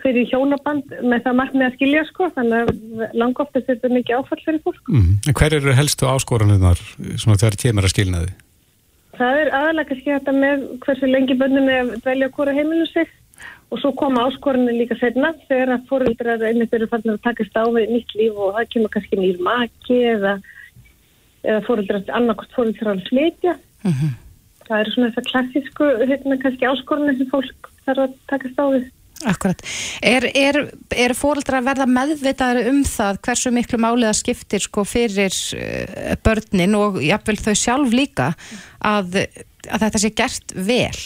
fyrir 0.03 0.27
hjónaband 0.33 0.95
með 1.05 1.27
það 1.27 1.37
margt 1.39 1.59
með 1.59 1.69
að 1.69 1.77
skilja 1.77 2.05
sko 2.09 2.31
þannig 2.35 2.73
að 2.73 3.19
lang 3.23 3.43
oftast 3.45 3.69
er 3.69 3.77
þetta 3.77 3.93
mikið 3.95 4.19
áfall 4.19 4.41
fyrir 4.43 4.63
fólk 4.65 4.91
mm. 4.91 5.13
Hver 5.31 5.59
eru 5.61 5.77
helstu 5.79 6.09
áskoranunar 6.11 6.81
sem 6.81 7.37
þegar 7.37 7.61
kemur 7.67 7.87
að 7.87 7.95
skilnaði? 7.95 8.35
Það 9.23 9.41
er 9.41 9.51
aðalega 9.55 9.89
kannski 9.89 10.11
þetta 10.11 10.33
með 10.35 10.63
hversu 10.83 11.09
lengi 11.11 11.35
bönnum 11.39 11.69
er 11.71 11.83
að 11.85 12.07
velja 12.07 12.27
að 12.27 12.33
kóra 12.35 12.55
heimilum 12.57 12.89
sig 12.91 13.11
og 13.71 13.79
svo 13.79 13.93
koma 13.97 14.25
áskorunni 14.27 14.75
líka 14.75 14.97
setna 14.99 15.31
þegar 15.47 15.77
að 15.77 15.85
fóröldrar 15.91 16.43
einnig 16.49 16.75
eru 16.75 16.89
fann 16.91 17.07
að 17.13 17.21
takast 17.23 17.55
á 17.55 17.65
við 17.71 17.93
nýtt 17.93 18.17
líf 18.19 18.35
og 18.35 18.57
það 18.57 18.73
kemur 18.73 18.93
kannski 18.97 19.21
nýr 19.21 19.39
maki 19.47 20.01
eða 20.11 20.35
eða 21.43 21.63
fóröldrar, 21.67 22.03
annarkost 22.19 22.57
fóröldrar 22.57 22.97
að 22.97 23.07
flytja. 23.11 23.55
Mm 23.83 23.93
-hmm. 23.93 24.11
Það 24.67 24.81
eru 24.81 24.91
svona 24.93 25.09
þessar 25.11 25.29
klassísku, 25.31 25.85
hérna 26.11 26.43
kannski 26.43 26.67
áskorunni 26.67 27.17
sem 27.19 27.31
fólk 27.31 27.71
þarf 27.87 28.05
að 28.05 28.19
taka 28.31 28.49
stáðið. 28.49 28.91
Akkurat. 29.29 29.63
Er, 30.03 30.27
er, 30.35 30.59
er 30.91 31.15
fóröldrar 31.15 31.61
að 31.61 31.69
verða 31.71 31.89
meðvitaður 31.91 32.71
um 32.73 32.83
það 32.89 33.21
hversu 33.27 33.53
miklu 33.55 33.81
máliða 33.83 34.15
skiptir 34.19 34.65
sko 34.65 34.85
fyrir 34.89 35.35
uh, 35.57 36.15
börnin 36.25 36.79
og 36.79 37.01
jáfnvel 37.03 37.39
þau 37.41 37.55
sjálf 37.59 37.95
líka 37.95 38.33
að, 38.83 39.23
að 39.69 39.87
þetta 39.87 40.03
sé 40.03 40.13
gert 40.19 40.57
vel? 40.57 41.03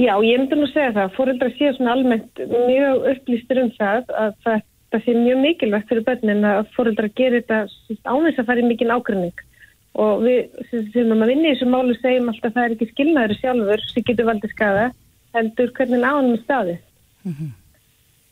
Já, 0.00 0.14
ég 0.24 0.40
myndi 0.40 0.56
nú 0.56 0.66
segja 0.72 0.94
það. 0.96 1.16
Fóröldrar 1.18 1.52
séu 1.58 1.72
svona 1.76 1.96
almennt 1.98 2.44
mjög 2.48 3.08
upplýstir 3.12 3.60
um 3.66 3.72
það 3.76 4.14
að 4.16 4.36
það 4.92 5.04
sé 5.04 5.14
mjög 5.16 5.40
mikilvægt 5.46 5.88
fyrir 5.90 6.06
börnin 6.06 6.48
að 6.48 6.68
fóröldra 6.76 7.08
gerir 7.16 7.42
þetta 7.42 8.08
ánvegs 8.08 8.40
að 8.40 8.48
fara 8.48 8.62
í 8.62 8.68
mikinn 8.68 8.92
ákveðning 8.92 9.44
og 10.02 10.24
við 10.24 10.40
sem, 10.70 10.84
sem 10.94 11.12
að 11.12 11.30
vinna 11.32 11.48
í 11.48 11.52
þessu 11.52 11.68
málu 11.68 11.96
segjum 11.98 12.30
alltaf 12.32 12.50
að 12.50 12.56
það 12.56 12.64
er 12.64 12.74
ekki 12.76 12.88
skilnaður 12.90 13.38
sjálfur 13.40 13.84
sem 13.88 14.06
getur 14.08 14.28
valdið 14.28 14.54
skada 14.54 14.86
heldur 15.36 15.72
hvernig 15.76 16.06
ánum 16.06 16.36
er 16.36 16.42
staðið. 16.44 16.80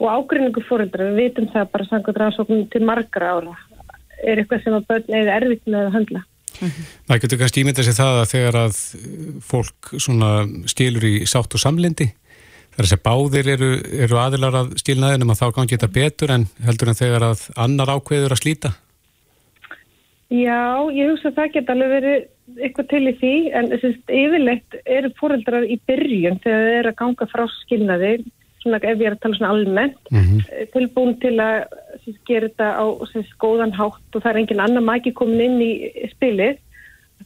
Og 0.01 0.07
ágrinningu 0.09 0.63
fóreldra, 0.65 1.11
við 1.11 1.19
vitum 1.21 1.51
það 1.53 1.73
bara 1.75 1.89
samkvæmt 1.91 2.21
rannsóknum 2.23 2.65
til 2.73 2.85
margra 2.89 3.35
ára 3.37 3.57
er 4.21 4.41
eitthvað 4.41 4.65
sem 4.65 4.77
að 4.77 4.87
börn 4.91 5.17
eða 5.21 5.37
erfitt 5.41 5.69
með 5.69 5.87
að 5.87 5.95
handla 5.97 6.23
Það 6.61 7.21
getur 7.23 7.41
kannski 7.41 7.63
ímyndað 7.63 7.87
sér 7.87 7.97
það 7.97 8.19
að 8.21 8.31
þegar 8.35 8.59
að 8.61 8.81
fólk 9.49 9.93
svona 9.97 10.31
stílur 10.69 11.07
í 11.09 11.15
sátt 11.31 11.57
og 11.57 11.63
samlindi 11.63 12.11
þar 12.75 12.85
að 12.85 12.91
segja 12.91 13.05
báðir 13.07 13.51
eru, 13.55 13.71
eru 14.05 14.19
aðilar 14.21 14.59
að 14.61 14.75
stílnaðinum 14.83 15.33
að 15.33 15.41
þá 15.41 15.47
gangi 15.57 15.77
þetta 15.77 15.95
betur 15.95 16.35
en 16.35 16.47
heldur 16.67 16.93
en 16.93 16.99
þegar 16.99 17.27
að 17.31 17.47
annar 17.65 17.93
ákveður 17.97 18.35
að 18.35 18.43
slíta. 18.43 18.73
Já, 20.31 20.61
ég 20.95 21.11
hugsa 21.11 21.33
að 21.33 21.41
það 21.41 21.55
geta 21.57 21.75
alveg 21.75 21.95
verið 21.97 22.29
eitthvað 22.59 22.91
til 22.91 23.03
í 23.07 23.15
því 23.21 23.35
en 23.59 23.71
að 23.77 23.87
yfirleitt 24.09 24.77
eru 24.85 25.13
fóreldrar 25.21 25.67
í 25.67 25.79
byrjun 25.89 26.41
þegar 26.45 26.67
þeir 26.67 26.79
eru 26.81 26.93
að 26.93 27.01
ganga 27.03 27.29
frá 27.31 27.45
skilnaði 27.61 28.13
svona 28.61 28.81
ef 28.83 29.01
ég 29.01 29.07
er 29.09 29.17
að 29.17 29.23
tala 29.23 29.39
svona 29.39 29.53
almennt 29.55 30.11
mm 30.11 30.25
-hmm. 30.25 30.67
tilbúin 30.75 31.15
til 31.21 31.37
að 31.41 31.65
sérst, 32.05 32.21
gera 32.29 32.49
þetta 32.49 32.69
á 32.77 32.85
sérst, 33.13 33.37
góðan 33.39 33.73
hátt 33.73 34.17
og 34.17 34.23
það 34.23 34.31
er 34.31 34.41
engin 34.43 34.61
annar 34.61 34.85
mæki 34.85 35.13
komin 35.13 35.41
inn 35.41 35.63
í 35.63 35.73
spilið 36.13 36.59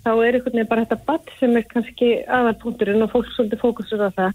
þá 0.04 0.10
er 0.12 0.34
einhvern 0.34 0.52
veginn 0.52 0.70
bara 0.70 0.84
þetta 0.84 1.06
batt 1.06 1.28
sem 1.40 1.56
er 1.56 1.64
kannski 1.70 2.10
aðalpunkturinn 2.28 3.02
og 3.02 3.10
fólk 3.10 3.28
svolítið 3.34 3.60
fókusur 3.60 4.06
á 4.06 4.10
það 4.10 4.32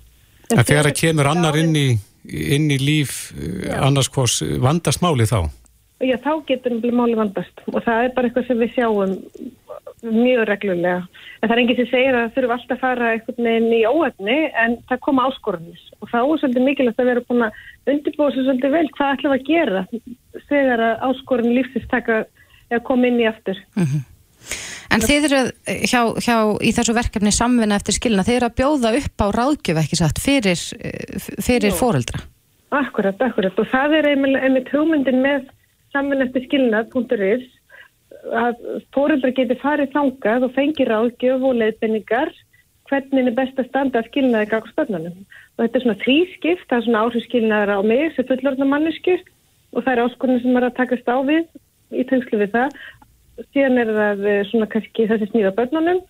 En, 0.49 0.65
þegar 0.65 0.87
það 0.89 0.99
kemur 0.99 1.27
annar 1.29 1.57
inn 1.57 1.75
í, 1.75 1.87
inn 2.25 2.71
í 2.71 2.77
líf 2.81 3.31
já. 3.37 3.77
annars 3.85 4.09
hvors 4.09 4.41
vandast 4.41 5.01
máli 5.01 5.27
þá? 5.29 5.45
Já, 5.99 6.15
þá 6.23 6.31
getur 6.47 6.77
máli 6.95 7.17
vandast 7.19 7.65
og 7.67 7.81
það 7.83 8.05
er 8.05 8.13
bara 8.15 8.29
eitthvað 8.29 8.45
sem 8.47 8.61
við 8.61 8.75
sjáum 8.77 9.15
mjög 9.99 10.45
reglulega. 10.47 11.01
En 11.39 11.49
það 11.49 11.55
er 11.55 11.61
enginn 11.63 11.79
sem 11.79 11.89
segir 11.89 12.15
að 12.15 12.21
það 12.21 12.35
þurfa 12.37 12.55
alltaf 12.55 12.77
að 12.77 12.83
fara 12.83 13.09
einhvern 13.15 13.47
veginn 13.49 13.73
í 13.75 13.81
óöfni 13.83 14.37
en 14.63 14.77
það 14.87 15.01
koma 15.07 15.25
áskorunis 15.27 15.81
og 15.99 16.11
þá 16.11 16.19
er 16.21 16.39
svolítið 16.41 16.67
mikilvægt 16.67 17.03
að 17.03 17.11
vera 17.11 17.25
búin 17.27 17.45
að 17.49 17.91
undirbúa 17.93 18.29
svo 18.31 18.45
svolítið 18.45 18.75
vel 18.77 18.85
hvað 18.95 19.13
ætlum 19.17 19.35
að 19.35 19.45
gera 19.49 19.83
þegar 20.47 20.85
að 20.87 21.03
áskorun 21.09 21.57
lífsins 21.57 21.91
taka 21.91 22.21
að 22.69 22.85
koma 22.87 23.11
inn 23.11 23.19
í 23.19 23.27
aftur. 23.27 23.59
Mm 23.75 23.85
-hmm. 23.91 24.07
En 24.89 25.03
þið 25.03 25.27
eru 25.27 25.43
hjá, 25.85 26.01
hjá 26.17 26.37
í 26.65 26.71
þessu 26.73 26.95
verkefni 26.97 27.31
samvinna 27.35 27.77
eftir 27.77 27.93
skilna, 27.93 28.23
þið 28.25 28.39
eru 28.39 28.47
að 28.47 28.57
bjóða 28.57 28.95
upp 28.97 29.21
á 29.21 29.27
ráðgjöf 29.35 29.83
ekki 29.83 29.99
satt 29.99 30.17
fyrir, 30.23 30.59
fyrir 31.43 31.75
fóreldra. 31.75 32.23
Akkurat, 32.73 33.21
akkurat 33.21 33.59
og 33.59 33.67
það 33.69 33.93
er 33.99 34.07
einmitt 34.13 34.71
hugmyndin 34.73 35.21
með 35.21 35.49
samvinna 35.93 36.27
eftir 36.27 36.45
skilna.is 36.47 37.47
að 38.35 38.61
fóreldra 38.95 39.31
geti 39.35 39.57
farið 39.61 39.93
þangað 39.95 40.45
og 40.47 40.55
fengi 40.55 40.87
ráðgjöf 40.87 41.45
og 41.45 41.57
leiðbenningar 41.59 42.33
hvernig 42.89 43.29
er 43.29 43.37
best 43.37 43.59
að 43.61 43.69
standa 43.69 44.01
að 44.01 44.09
skilnaði 44.09 44.49
gagast 44.51 44.77
börnunum. 44.77 45.17
Og 45.55 45.63
þetta 45.63 45.77
er 45.77 45.83
svona 45.85 46.01
þrískipt, 46.03 46.67
það 46.69 46.77
er 46.77 46.85
svona 46.85 47.01
áhrifskilnaðar 47.05 47.73
á 47.77 47.79
mig 47.85 48.15
sem 48.15 48.27
fullorðna 48.29 48.69
mannesku 48.69 49.17
og 49.75 49.83
það 49.83 49.91
er 49.93 50.03
áskonum 50.05 50.41
sem 50.43 50.57
er 50.57 50.67
að 50.67 50.77
takast 50.79 51.11
á 51.11 51.17
við 51.27 51.43
í 51.93 52.05
tengslu 52.09 52.41
við 52.41 52.55
það. 52.55 52.79
Síðan 53.53 53.81
er 53.83 53.93
það 53.99 54.25
eh, 54.27 54.41
svona 54.49 54.69
kannski 54.73 55.07
þessi 55.09 55.29
snýða 55.29 55.53
börnunum, 55.59 56.01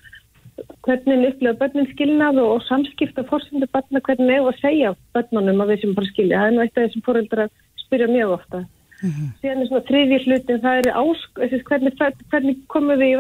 hvernig 0.88 1.28
upplifa 1.30 1.60
börnun 1.60 1.92
skilnað 1.92 2.42
og, 2.42 2.56
og 2.56 2.66
samskipta 2.68 3.28
fórsendu 3.30 3.70
börnuna, 3.70 4.04
hvernig 4.08 4.34
er 4.34 4.44
það 4.46 4.52
að 4.54 4.64
segja 4.64 4.96
börnunum 5.18 5.64
að 5.64 5.74
við 5.74 5.84
sem 5.84 5.96
bara 6.00 6.12
skilja. 6.14 6.42
Það 6.42 6.50
er 6.50 6.56
nú 6.56 6.64
eitt 6.64 6.78
af 6.78 6.86
þessum 6.88 7.06
fóreldra 7.06 7.50
spyrja 7.84 8.12
mjög 8.16 8.36
ofta. 8.40 8.64
Mm 9.00 9.10
-hmm. 9.10 9.30
síðan 9.42 9.62
er 9.62 9.68
svona 9.68 9.88
þriðji 9.90 10.18
hlutin 10.26 10.64
það 10.64 10.80
er 10.80 10.88
ásk, 11.04 11.30
hvernig, 11.70 11.94
hvernig 12.32 12.58
komum 12.68 13.00
við 13.00 13.14
í 13.14 13.20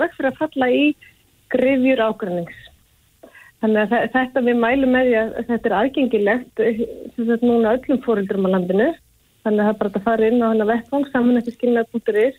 vekk, 0.00 0.16
fyrir 0.16 0.30
að 0.32 0.40
falla 0.40 0.70
í 0.70 0.96
grefjur 1.48 2.00
ágrænings 2.02 2.58
þannig 3.62 3.92
að 3.92 4.10
þetta 4.14 4.42
við 4.46 4.60
mælum 4.62 4.92
með 4.94 5.08
því 5.08 5.16
að 5.20 5.30
þetta 5.48 5.68
er 5.68 5.76
aðgengilegt 5.78 6.60
þetta 7.16 7.32
er 7.34 7.46
núna 7.46 7.74
öllum 7.74 8.02
fóröldurum 8.04 8.46
á 8.46 8.54
landinu. 8.54 8.88
Þannig 9.46 9.62
að 9.62 9.66
það 9.66 9.72
er 9.72 9.80
bara 9.80 9.98
að 9.98 10.06
fara 10.06 10.28
inn 10.28 10.44
á 10.44 10.50
hana 10.50 10.68
vettfang 10.68 11.08
saman 11.12 11.40
eftir 11.40 11.56
skilnaðar.is 11.56 12.38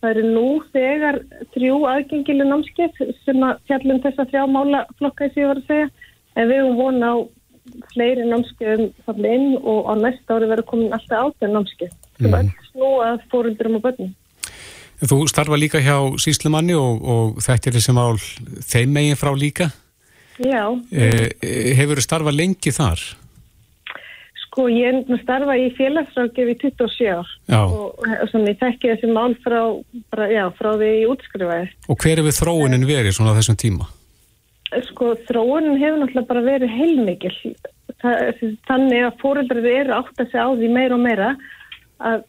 það 0.00 0.10
eru 0.10 0.22
nú 0.34 0.46
þegar 0.72 1.18
þrjú 1.54 1.74
aðgengileg 1.88 2.48
námskeið 2.48 3.02
sem 3.24 3.42
að 3.44 3.60
fjallum 3.68 4.00
þess 4.04 4.22
að 4.22 4.30
þrjá 4.32 4.44
mála 4.48 4.80
flokka 4.98 5.28
þess 5.28 5.36
að 5.36 5.42
ég 5.42 5.50
var 5.50 5.60
að 5.60 5.70
segja. 5.70 5.90
En 6.36 6.48
við 6.48 6.60
höfum 6.62 6.80
von 6.80 7.04
á 7.04 7.14
fleiri 7.94 8.26
námskeiðum 8.28 8.88
fallið 9.06 9.36
inn 9.36 9.52
og 9.60 9.90
á 9.90 9.92
næsta 10.00 10.36
ári 10.36 10.48
verður 10.50 10.68
komin 10.70 10.96
alltaf 10.96 11.28
áttið 11.28 11.54
námskeið 11.54 11.92
sem 11.92 12.30
mm. 12.30 12.38
er 12.40 12.70
snúað 12.70 13.22
fórundurum 13.32 13.78
og 13.78 13.86
börnum. 13.86 14.16
Þú 15.00 15.22
starfa 15.32 15.56
líka 15.56 15.80
hjá 15.80 15.96
Síslumanni 16.20 16.76
og, 16.76 17.00
og 17.00 17.40
þetta 17.40 17.70
er 17.70 17.76
þessi 17.78 17.94
mál 17.96 18.18
þeim 18.68 18.92
megin 18.92 19.20
frá 19.20 19.32
líka. 19.32 19.70
Já. 20.40 20.64
Eh, 20.92 21.30
hefur 21.78 22.00
þú 22.00 22.04
starfað 22.04 22.36
lengi 22.36 22.72
þar? 22.72 23.02
Sko 24.44 24.66
ég 24.72 25.06
starfa 25.22 25.54
í 25.56 25.68
félagsrákjöf 25.76 26.52
í 26.52 26.56
27 26.58 27.08
ár 27.14 27.28
já. 27.48 27.60
og, 27.62 28.00
og 28.00 28.26
svona 28.32 28.52
ég 28.52 28.60
tekki 28.60 28.90
þessi 28.92 29.12
mál 29.14 29.36
frá, 29.44 29.60
frá 30.10 30.70
því 30.74 30.90
ég 30.90 31.12
útskrifaði. 31.14 31.70
Og 31.88 32.00
hver 32.02 32.20
hefur 32.20 32.38
þróunin 32.40 32.88
verið 32.88 33.16
svona 33.16 33.36
þessum 33.38 33.60
tíma? 33.60 33.88
Sko 34.70 35.14
þróunin 35.26 35.80
hefur 35.80 35.98
náttúrulega 35.98 36.28
bara 36.28 36.42
verið 36.46 36.74
heilmikil. 36.76 37.32
Þannig 38.68 39.06
að 39.06 39.16
fóreldrar 39.22 39.66
eru 39.66 39.96
átt 39.96 40.20
að 40.22 40.30
segja 40.30 40.46
á 40.46 40.50
því 40.54 40.68
meira 40.70 40.94
og 40.94 41.02
meira 41.02 41.30
að, 41.98 42.22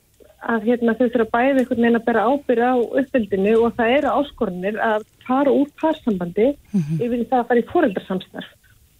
að 0.49 0.65
hérna, 0.71 0.95
þau 0.97 1.05
þurfa 1.05 1.27
bæðið 1.35 1.59
einhvern 1.61 1.83
veginn 1.85 1.99
að 1.99 2.07
bera 2.07 2.25
ábyrja 2.31 2.71
á 2.73 2.77
uppbyldinu 3.01 3.53
og 3.61 3.77
það 3.77 3.93
eru 3.97 4.15
áskorunir 4.17 4.79
að 4.81 5.05
fara 5.27 5.53
úr 5.53 5.69
parsambandi 5.81 6.47
mm 6.49 6.81
-hmm. 6.81 7.03
yfir 7.05 7.25
það 7.29 7.39
að 7.39 7.47
fara 7.51 7.61
í 7.61 7.69
fóreldarsamstarf. 7.73 8.49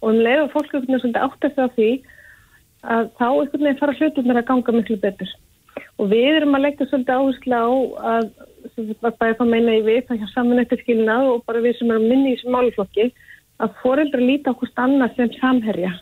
Og 0.02 0.10
um 0.12 0.22
leið 0.22 0.42
og 0.44 0.52
fólk 0.54 0.74
einhvern 0.74 1.02
veginn 1.02 1.24
átt 1.26 1.44
að 1.44 1.54
segja 1.54 1.66
á 1.66 1.74
því 1.76 1.90
að 2.82 3.10
þá 3.18 3.26
einhvern 3.26 3.64
veginn 3.64 3.80
fara 3.82 3.98
hlutunar 3.98 4.38
að 4.38 4.48
ganga 4.50 4.72
miklu 4.72 4.96
betur. 5.02 5.34
Og 5.98 6.08
við 6.14 6.30
erum 6.36 6.54
að 6.54 6.64
leggja 6.66 6.86
svolítið 6.86 7.18
áherslu 7.18 7.58
á 7.58 7.68
að, 8.14 8.24
sem 8.74 8.86
við 8.86 8.96
bæðið 9.02 9.36
þá 9.38 9.44
meina 9.50 9.74
í 9.74 9.82
við, 9.82 10.00
það 10.06 10.18
hjá 10.20 10.28
samanættiskilnað 10.30 11.26
og 11.32 11.44
bara 11.46 11.60
við 11.60 11.78
sem 11.78 11.90
erum 11.90 12.08
minni 12.08 12.32
í 12.32 12.36
þessum 12.36 12.56
máluflokki 12.56 13.10
að 13.62 13.76
foreldra 13.82 14.22
líta 14.22 14.52
okkur 14.52 14.70
stanna 14.72 15.08
sem 15.16 15.30
samherja 15.38 15.92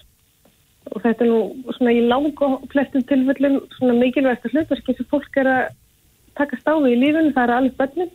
og 0.90 1.02
þetta 1.04 1.24
er 1.24 1.30
nú 1.30 1.74
svona 1.76 1.92
í 1.94 2.00
lang 2.08 2.40
og 2.46 2.64
flestum 2.72 3.04
tilfellum 3.06 3.60
svona 3.76 3.96
mikilvægt 3.98 4.48
hlutverki 4.50 4.96
sem 4.96 5.08
fólk 5.10 5.36
er 5.42 5.50
að 5.50 5.74
taka 6.38 6.58
stáði 6.60 6.94
í 6.94 7.00
lífun, 7.00 7.34
það 7.34 7.44
er 7.44 7.54
alveg 7.56 7.76
börnum 7.78 8.10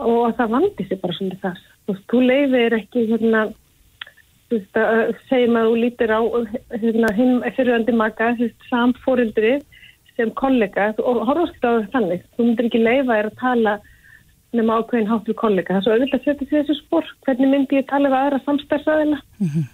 og 0.00 0.36
það 0.38 0.54
vandi 0.54 0.86
sér 0.86 1.00
bara 1.02 1.16
svona 1.16 1.40
þar. 1.42 1.58
Þú 1.86 1.96
þú 2.12 2.20
leiðir 2.28 2.76
ekki 2.78 3.04
hérna, 3.10 3.42
þú 4.48 4.58
veist, 4.58 4.80
að 4.80 5.12
segjum 5.28 5.58
að 5.58 5.68
þú 5.68 5.76
lítir 5.84 6.14
á 6.14 6.20
hérna 6.76 7.12
hinn 7.18 7.34
fyriröndi 7.56 7.96
maka, 7.98 8.32
þú 8.38 8.46
veist, 8.46 8.68
samt 8.70 9.00
fóreldri 9.04 9.54
sem 10.16 10.32
kollega 10.38 10.90
og 11.02 11.22
horfast 11.28 11.66
á 11.66 11.82
þannig. 11.92 12.24
Þú 12.36 12.46
myndir 12.46 12.70
ekki 12.70 12.84
leiða 12.84 13.18
er 13.18 13.30
að 13.30 13.40
tala 13.42 13.76
nema 14.56 14.78
ákveðin 14.80 15.10
hátt 15.10 15.28
við 15.30 15.38
kollega. 15.40 15.74
Það 15.74 15.80
er 15.80 15.84
svo 15.84 15.96
auðvitað 15.96 16.20
að 16.20 16.24
setja 16.28 16.48
þessu 16.54 16.78
spór. 16.78 17.10
Hvernig 17.26 17.52
myndi 17.52 17.78
ég 17.78 17.90
tala 17.90 18.10
við 18.10 18.20
aðra 18.20 18.40
samstæðsæðina? 18.46 19.20
Mm 19.40 19.50
-hmm. 19.50 19.68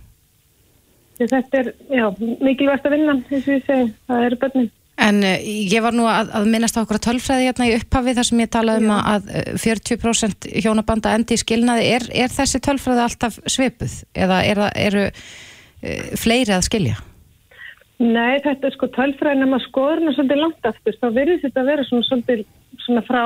Þetta 1.16 1.58
er, 1.62 1.70
já, 1.88 2.06
mikilvægt 2.44 2.86
að 2.86 2.92
vinna, 2.92 3.14
eins 3.16 3.46
og 3.48 3.54
ég 3.54 3.64
segi. 3.64 3.86
Það 4.06 4.26
eru 4.26 4.38
börnin. 4.42 4.70
En 4.96 5.22
uh, 5.24 5.48
ég 5.72 5.82
var 5.84 5.96
nú 5.96 6.06
að, 6.08 6.30
að 6.36 6.46
minnast 6.52 6.76
á 6.76 6.80
okkur 6.82 6.98
að 6.98 7.06
tölfræði 7.08 7.48
hérna 7.48 7.68
í 7.68 7.74
upphafi 7.76 8.14
þar 8.16 8.28
sem 8.28 8.40
ég 8.40 8.52
talaði 8.52 8.84
um 8.84 8.92
að 8.96 9.26
40% 9.64 10.46
eh, 10.48 10.60
hjónabanda 10.64 11.12
endi 11.16 11.36
í 11.36 11.40
skilnaði. 11.40 11.90
Er, 11.96 12.06
er 12.24 12.32
þessi 12.32 12.60
tölfræði 12.64 13.04
alltaf 13.04 13.36
svipuð? 13.44 13.98
Eða 14.16 14.40
er, 14.44 14.62
eru 14.86 15.04
uh, 15.08 16.16
fleiri 16.16 16.56
að 16.56 16.64
skilja? 16.68 16.96
Nei, 17.96 18.36
þetta 18.44 18.68
er 18.68 18.74
sko 18.76 18.88
tölfræði 18.92 19.40
nema 19.40 19.60
skoðurna 19.64 20.12
svolítið 20.12 20.42
langt 20.42 20.68
aftur. 20.68 20.96
Þá 21.00 21.06
verður 21.16 21.42
þetta 21.44 21.62
að 21.62 21.70
vera 21.72 21.86
svona 21.88 22.08
svolítið 22.10 22.42
svona 22.86 23.02
frá, 23.06 23.24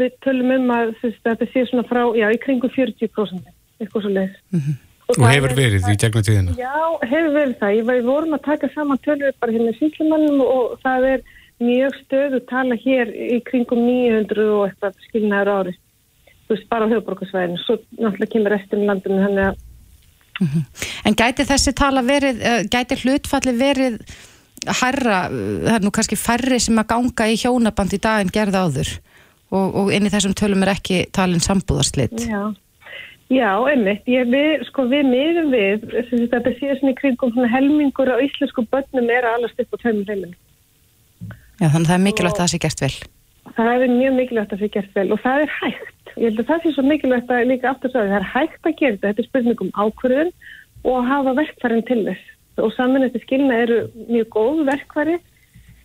við 0.00 0.16
tölum 0.24 0.54
um 0.56 0.72
að 0.74 0.94
þetta 1.02 1.50
sé 1.52 1.66
svona 1.68 1.84
frá, 1.88 2.02
já, 2.18 2.26
í 2.32 2.40
kringu 2.42 2.70
40% 2.72 3.52
eitthvað 3.82 4.06
svo 4.06 4.10
leiðis. 4.12 4.40
Mm 4.50 4.60
-hmm. 4.64 4.80
Og, 5.12 5.18
og 5.18 5.28
hefur 5.28 5.54
verið 5.58 5.88
í 5.90 5.96
gegnum 6.00 6.24
tíðina? 6.24 6.54
Já, 6.56 6.76
hefur 7.02 7.32
verið 7.36 7.56
það. 7.60 7.76
Ég 7.76 7.86
var 7.88 7.96
í 7.98 8.04
vorum 8.06 8.36
að 8.36 8.44
taka 8.46 8.68
saman 8.72 9.00
tölur 9.04 9.34
bara 9.40 9.52
hérna 9.52 9.72
í 9.74 9.78
síslumannum 9.80 10.40
og 10.44 10.78
það 10.84 11.08
er 11.10 11.24
mjög 11.62 11.98
stöðu 12.04 12.40
tala 12.48 12.78
hér 12.84 13.10
í 13.12 13.40
kringum 13.48 13.82
900 13.86 14.46
og 14.54 14.64
eitthvað 14.68 15.04
skilnaður 15.08 15.52
ári. 15.56 15.74
Þú 16.46 16.54
veist, 16.54 16.68
bara 16.70 16.86
á 16.88 16.92
höfuborgarsvæðinu. 16.92 17.60
Svo 17.64 17.78
náttúrulega 17.98 18.32
kemur 18.32 18.54
restum 18.54 18.86
landinu, 18.88 19.20
þannig 19.26 19.44
að 19.50 19.54
mm 20.40 20.48
-hmm. 20.48 20.64
En 21.06 21.14
gæti 21.14 21.42
þessi 21.44 21.72
tala 21.74 22.02
verið, 22.02 22.36
uh, 22.40 22.62
gæti 22.70 22.94
hlutfalli 23.02 23.52
verið 23.58 23.98
hærra, 24.68 25.22
það 25.30 25.76
er 25.76 25.86
nú 25.86 25.92
kannski 25.94 26.18
færri 26.20 26.58
sem 26.62 26.78
að 26.78 26.90
ganga 26.92 27.28
í 27.30 27.38
hjónaband 27.40 27.96
í 27.96 28.00
dag 28.02 28.22
en 28.22 28.34
gerða 28.34 28.66
áður. 28.66 28.92
Og, 29.52 29.74
og 29.82 29.88
inn 29.92 30.08
í 30.08 30.12
þessum 30.12 30.34
tölum 30.38 30.62
er 30.64 30.72
ekki 30.72 31.02
talin 31.12 31.42
sambúðarslitt 31.44 32.22
Já, 32.24 32.54
já 33.28 33.50
einmitt. 33.68 34.06
Ég, 34.08 34.30
við, 34.32 34.62
sko 34.70 34.86
við 34.88 35.10
miðum 35.10 35.50
við 35.52 35.84
þetta 36.32 36.54
séu 36.56 36.78
svona 36.78 36.94
í 36.94 36.96
kringum 36.96 37.36
helmingur 37.52 38.08
á 38.08 38.16
íslensku 38.24 38.64
börnum 38.72 39.12
er 39.12 39.28
að 39.28 39.42
alast 39.42 39.60
upp 39.60 39.76
á 39.76 39.80
tveimur 39.82 40.08
heiminn 40.08 40.32
Já, 41.60 41.68
þannig 41.68 41.84
að 41.84 41.90
það 41.90 41.98
er 41.98 42.06
mikilvægt 42.06 42.38
að 42.38 42.42
það 42.42 42.52
sé 42.52 42.60
gert 42.64 42.80
vel. 42.82 42.94
Það 43.52 43.72
er 43.72 43.92
mjög 43.92 44.14
mikilvægt 44.16 44.52
að 44.52 44.56
það 44.56 44.62
sé 44.64 44.70
gert 44.74 44.96
vel 44.96 45.08
og 45.12 45.20
það 45.22 45.42
er 45.42 45.52
hægt. 45.60 46.12
Ég 46.12 46.24
held 46.24 46.40
að 46.40 46.48
það 46.48 46.62
sé 46.62 46.72
svo 46.72 46.84
mikilvægt 46.88 47.30
að 47.32 47.48
líka 47.50 47.70
aftur 47.70 47.92
svo 47.92 48.00
að 48.00 48.10
það 48.10 48.18
er 48.18 48.30
hægt 48.32 48.66
að 48.66 48.76
gera 48.80 48.96
þetta, 48.96 49.08
þetta 49.08 49.22
er 49.22 49.28
spurning 49.28 49.62
um 49.62 49.72
ákvörðun 49.76 50.32
og 50.82 50.96
að 50.96 51.08
hafa 51.12 51.34
verkfærin 51.38 51.86
til 51.86 52.00
þess. 52.08 52.32
Og 52.62 52.72
saminætti 52.76 53.20
skilna 53.24 53.58
eru 53.64 53.78
mjög 54.08 54.28
góð 54.36 54.62
verkfæri 54.70 55.18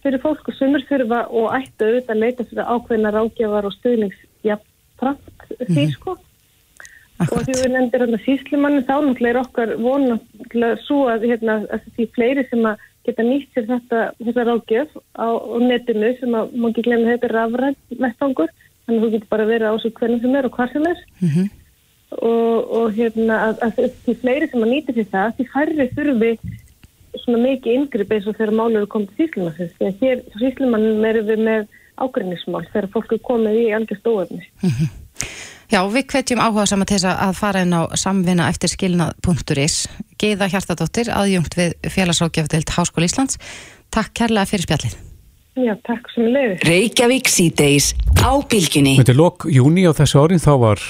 fyrir 0.04 0.22
fólk 0.24 0.48
og 0.48 0.56
sumur 0.56 0.84
þurfa 0.88 1.24
og 1.34 1.52
ættu 1.58 1.88
auðvitað 1.88 2.14
að 2.16 2.22
leita 2.24 2.46
fyrir 2.48 2.70
ákveðina 2.76 3.14
rákjafar 3.16 3.66
og 3.68 3.74
stuðningsjafnframt 3.80 5.48
því 5.58 5.84
Mhm. 5.84 5.92
sko. 5.96 6.18
Og 7.18 7.40
því 7.42 7.54
við 7.58 7.72
nefndir 7.74 8.04
hérna 8.04 8.20
síslimannu 8.22 8.84
þá 8.86 8.96
náttúrulega 9.02 9.34
er 9.34 9.42
okkar 9.42 9.70
vonanlega 9.82 10.78
svo 10.86 11.08
að, 11.10 11.26
hérna, 11.26 11.56
að 11.74 11.82
því 11.98 12.06
fleiri 12.14 12.44
sem 12.50 12.62
að 12.70 12.78
geta 13.08 13.24
nýtt 13.24 13.50
sér 13.56 13.66
þetta, 13.72 14.00
þetta 14.22 14.44
rákjöf 14.52 14.90
á, 15.18 15.28
á 15.34 15.58
netinu 15.64 16.12
sem 16.20 16.36
að 16.38 16.52
má 16.54 16.68
ekki 16.70 16.84
glemja 16.86 17.14
þetta 17.16 17.32
rafrænt 17.34 17.78
vettfangur 18.04 18.52
þannig 18.86 19.00
að 19.00 19.06
þú 19.08 19.12
getur 19.16 19.32
bara 19.34 19.46
verið 19.50 19.68
á 19.72 19.76
svo 19.82 19.92
hvernig 19.98 20.22
sem 20.22 20.36
er 20.36 20.46
og 20.46 20.54
hvað 20.58 20.72
sem 20.74 20.86
er 20.92 21.00
og, 22.12 22.72
og 22.80 22.94
hérna 22.96 23.40
að, 23.48 23.64
að 23.66 23.82
því 24.06 24.16
fleiri 24.22 24.50
sem 24.52 24.64
að 24.64 24.72
nýta 24.76 24.96
sér 24.98 25.10
það 25.16 25.36
því 25.38 25.48
færri 25.54 25.88
þurfi 25.98 26.32
svona 27.24 27.42
mikið 27.44 27.80
yngripp 27.80 28.14
eins 28.16 28.30
og 28.30 28.38
þegar 28.38 28.54
málur 28.60 28.82
eru 28.82 28.92
komið 28.94 29.10
til 29.10 29.26
síslimannsins 29.26 29.76
því 29.78 29.90
að 29.90 30.06
hér 30.06 30.24
síslimannum 30.42 31.10
erum 31.12 31.28
við 31.32 31.44
með 31.48 31.68
ágrinnismál 31.98 32.64
þegar 32.70 32.90
fólk 32.94 33.14
er 33.16 33.24
komið 33.32 33.60
í 33.64 33.68
algjör 33.78 34.02
stóðefni 34.02 34.44
Já, 35.68 35.82
við 35.92 36.06
hvetjum 36.14 36.40
áhuga 36.40 36.64
saman 36.70 36.88
til 36.88 36.96
þess 36.96 37.10
að 37.12 37.34
fara 37.36 37.62
inn 37.66 37.76
á 37.76 37.92
samvinna 38.00 38.46
eftir 38.48 38.72
skilnað.is 38.72 39.76
Geiða 40.16 40.48
Hjartadóttir, 40.54 41.10
aðjungt 41.12 41.58
við 41.60 41.74
félagsrákjafdelt 41.92 42.72
Háskóla 42.72 43.10
Íslands. 43.10 43.36
Takk 43.92 44.14
kærlega 44.16 44.48
fyrir 44.48 44.64
spjallið. 44.64 44.96
Já, 45.58 45.74
takk 45.84 46.08
sem 46.14 46.30
leiðis 46.32 46.64
Reykjavík 46.70 47.32
síðdeis 47.34 47.90
á 48.22 48.32
bylgjunni. 48.48 48.96
Þetta 49.02 49.16
er 49.16 49.20
lok 49.20 49.48
júni 49.52 49.84
á 49.84 49.92
þessu 49.98 50.22
árin 50.24 50.44
þá 50.44 50.52
var 50.62 50.88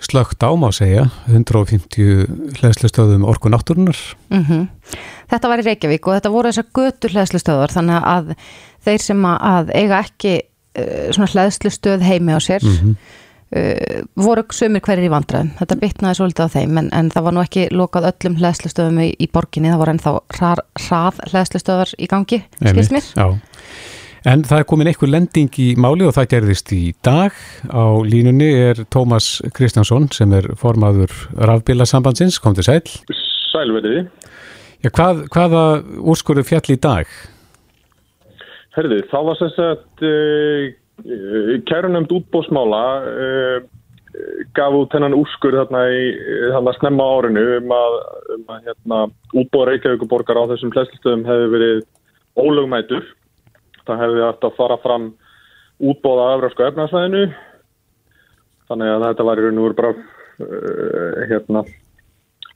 slögt 0.00 0.42
á 0.46 0.50
segja 0.72 1.06
150 1.26 2.26
hlæðslustöðum 2.60 3.24
orku 3.28 3.50
náttúrunar 3.52 3.98
mm 4.30 4.66
Þetta 5.28 5.48
var 5.50 5.60
í 5.60 5.64
Reykjavík 5.66 6.06
og 6.08 6.14
þetta 6.16 6.30
voru 6.32 6.48
þessar 6.48 6.68
götur 6.78 7.12
hlæðslustöðar 7.12 7.72
þannig 7.74 8.06
að 8.08 8.30
þeir 8.86 9.02
sem 9.04 9.24
að- 9.28 9.72
eiga 9.76 9.98
ekki 10.06 10.34
uh, 10.78 11.10
svona 11.12 11.28
hlæðslustöð 11.34 12.00
heimi 12.06 12.32
á 12.32 12.40
sér 12.40 12.62
Mhm. 12.64 12.94
uh, 13.52 14.00
voru 14.16 14.44
sömur 14.52 14.80
hverjir 14.80 15.08
í 15.08 15.12
vandræðum 15.12 15.50
þetta 15.58 15.76
bitnaði 15.82 16.14
svolítið 16.20 16.46
á 16.48 16.54
þeim 16.56 16.78
en, 16.78 16.88
en 16.92 17.10
það 17.10 17.22
var 17.28 17.32
nú 17.36 17.42
ekki 17.44 17.68
lokað 17.72 18.08
öllum 18.12 18.38
hlæðslustöðum 18.40 18.98
í, 19.04 19.10
í 19.20 19.28
borginni 19.32 19.68
það 19.72 19.78
voru 19.82 19.92
ennþá 19.96 20.14
hrað 20.38 21.20
hlæðslustöðar 21.32 21.92
í 21.98 22.06
gangi, 22.08 22.42
skilst 22.64 22.92
mér 22.96 23.04
Já. 23.16 23.28
En 24.28 24.42
það 24.44 24.60
er 24.60 24.66
komin 24.68 24.88
einhver 24.90 25.08
lending 25.08 25.54
í 25.62 25.68
máli 25.80 26.04
og 26.04 26.12
það 26.16 26.26
gerðist 26.34 26.72
í 26.76 26.82
dag. 27.06 27.32
Á 27.72 27.96
línunni 28.04 28.48
er 28.66 28.82
Tómas 28.92 29.38
Kristjánsson 29.56 30.10
sem 30.12 30.34
er 30.36 30.50
formaður 30.60 31.14
rafbílasambandsins, 31.48 32.36
kom 32.42 32.56
til 32.58 32.66
sæl. 32.66 32.82
Sælverði. 33.48 34.02
Já, 34.84 34.90
hvað, 34.92 35.22
hvaða 35.32 35.62
úrskurðu 36.12 36.44
fjall 36.44 36.74
í 36.74 36.78
dag? 36.82 37.14
Herði, 38.76 39.00
þá 39.08 39.18
var 39.30 39.40
þess 39.40 39.62
að 39.64 40.04
uh, 40.10 41.58
kærunemd 41.70 42.12
útbósmála 42.18 42.84
uh, 43.08 43.56
gaf 44.58 44.76
út 44.76 44.92
hennan 44.92 45.16
úrskur 45.16 45.56
þarna 45.56 45.86
í 45.88 46.02
þarna 46.52 46.74
snemma 46.76 47.06
árinu 47.16 47.46
um 47.62 47.72
að, 47.78 47.96
um 48.36 48.52
að 48.52 48.68
hérna, 48.68 49.00
útbóð 49.32 49.70
Reykjavíkuborgar 49.70 50.42
á 50.42 50.50
þessum 50.52 50.74
hlæslistöðum 50.74 51.24
hefði 51.28 51.48
verið 51.56 51.80
ólögmætur. 52.38 53.08
Það 53.88 54.02
hefði 54.04 54.24
að 54.28 54.48
fara 54.58 54.78
fram 54.84 55.10
útbóð 55.78 56.20
á 56.20 56.26
Efrasku 56.36 56.66
efnarsvæðinu 56.68 57.24
þannig 58.68 58.94
að 58.94 59.04
þetta 59.06 59.26
var 59.28 59.40
í 59.40 59.44
raun 59.46 59.60
og 59.60 59.68
veru 59.68 59.78
bara 59.78 59.92
uh, 59.94 61.20
hérna, 61.30 61.62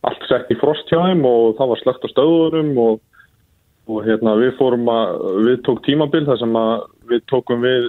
allt 0.05 0.26
sett 0.28 0.53
í 0.53 0.59
frost 0.61 0.91
hjá 0.93 1.01
þeim 1.07 1.24
og 1.28 1.57
það 1.57 1.72
var 1.72 1.83
slögt 1.83 2.07
á 2.07 2.12
stöðunum 2.12 2.76
og 2.83 3.01
og 3.91 4.05
hérna 4.07 4.37
við 4.39 4.53
fórum 4.61 4.87
að 4.93 5.22
við 5.49 5.57
tók 5.66 5.80
tímabil 5.87 6.22
þar 6.28 6.39
sem 6.39 6.59
að 6.59 6.72
við 7.11 7.22
tókum 7.33 7.64
við 7.64 7.89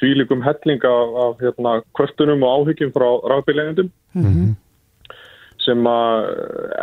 þvílikum 0.00 0.42
helling 0.44 0.84
af, 0.84 1.38
hérna 1.40 1.78
kvörtunum 1.96 2.44
og 2.44 2.66
áhyggjum 2.68 2.92
frá 2.92 3.08
rafbílegjandum 3.32 3.88
Mhm. 4.12 4.56
Sem 5.64 5.86
að 5.88 6.28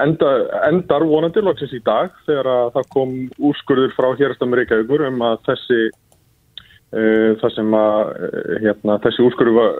enda, 0.04 0.32
endar 0.70 1.06
vonandi 1.08 1.44
loksins 1.44 1.76
í 1.76 1.82
dag 1.86 2.12
þegar 2.28 2.50
að 2.54 2.68
það 2.78 2.90
kom 2.96 3.14
úrskurður 3.50 3.96
frá 3.98 4.10
hérastamur 4.20 4.62
Reykjavíkur 4.62 5.06
um 5.10 5.24
að 5.26 5.38
þessi 5.50 5.80
uh, 5.88 7.32
það 7.42 7.56
sem 7.56 7.78
að 7.80 8.02
uh, 8.02 8.58
hérna, 8.66 9.00
þessi 9.06 9.26
úrskurður 9.26 9.80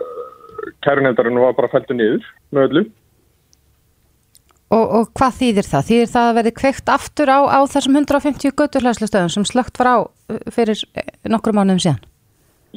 kærunendarinn 0.84 1.42
var 1.42 1.54
bara 1.58 1.70
fæltu 1.72 1.96
niður 1.96 2.26
með 2.50 2.66
öllu 2.68 2.84
og, 4.74 4.84
og 4.84 5.10
hvað 5.16 5.38
þýðir 5.40 5.68
það? 5.70 5.88
Þýðir 5.88 6.12
það 6.12 6.28
að 6.28 6.38
verði 6.40 6.54
kveikt 6.58 6.92
aftur 6.92 7.32
á, 7.32 7.38
á 7.48 7.60
þessum 7.72 7.98
150 8.02 8.56
götur 8.58 8.84
hlæðslustöðum 8.84 9.32
sem 9.32 9.48
slögt 9.48 9.80
var 9.80 9.88
á 9.88 9.96
fyrir 10.52 10.82
eh, 10.98 11.12
nokkrum 11.30 11.60
mánuðum 11.60 11.84
síðan 11.86 12.02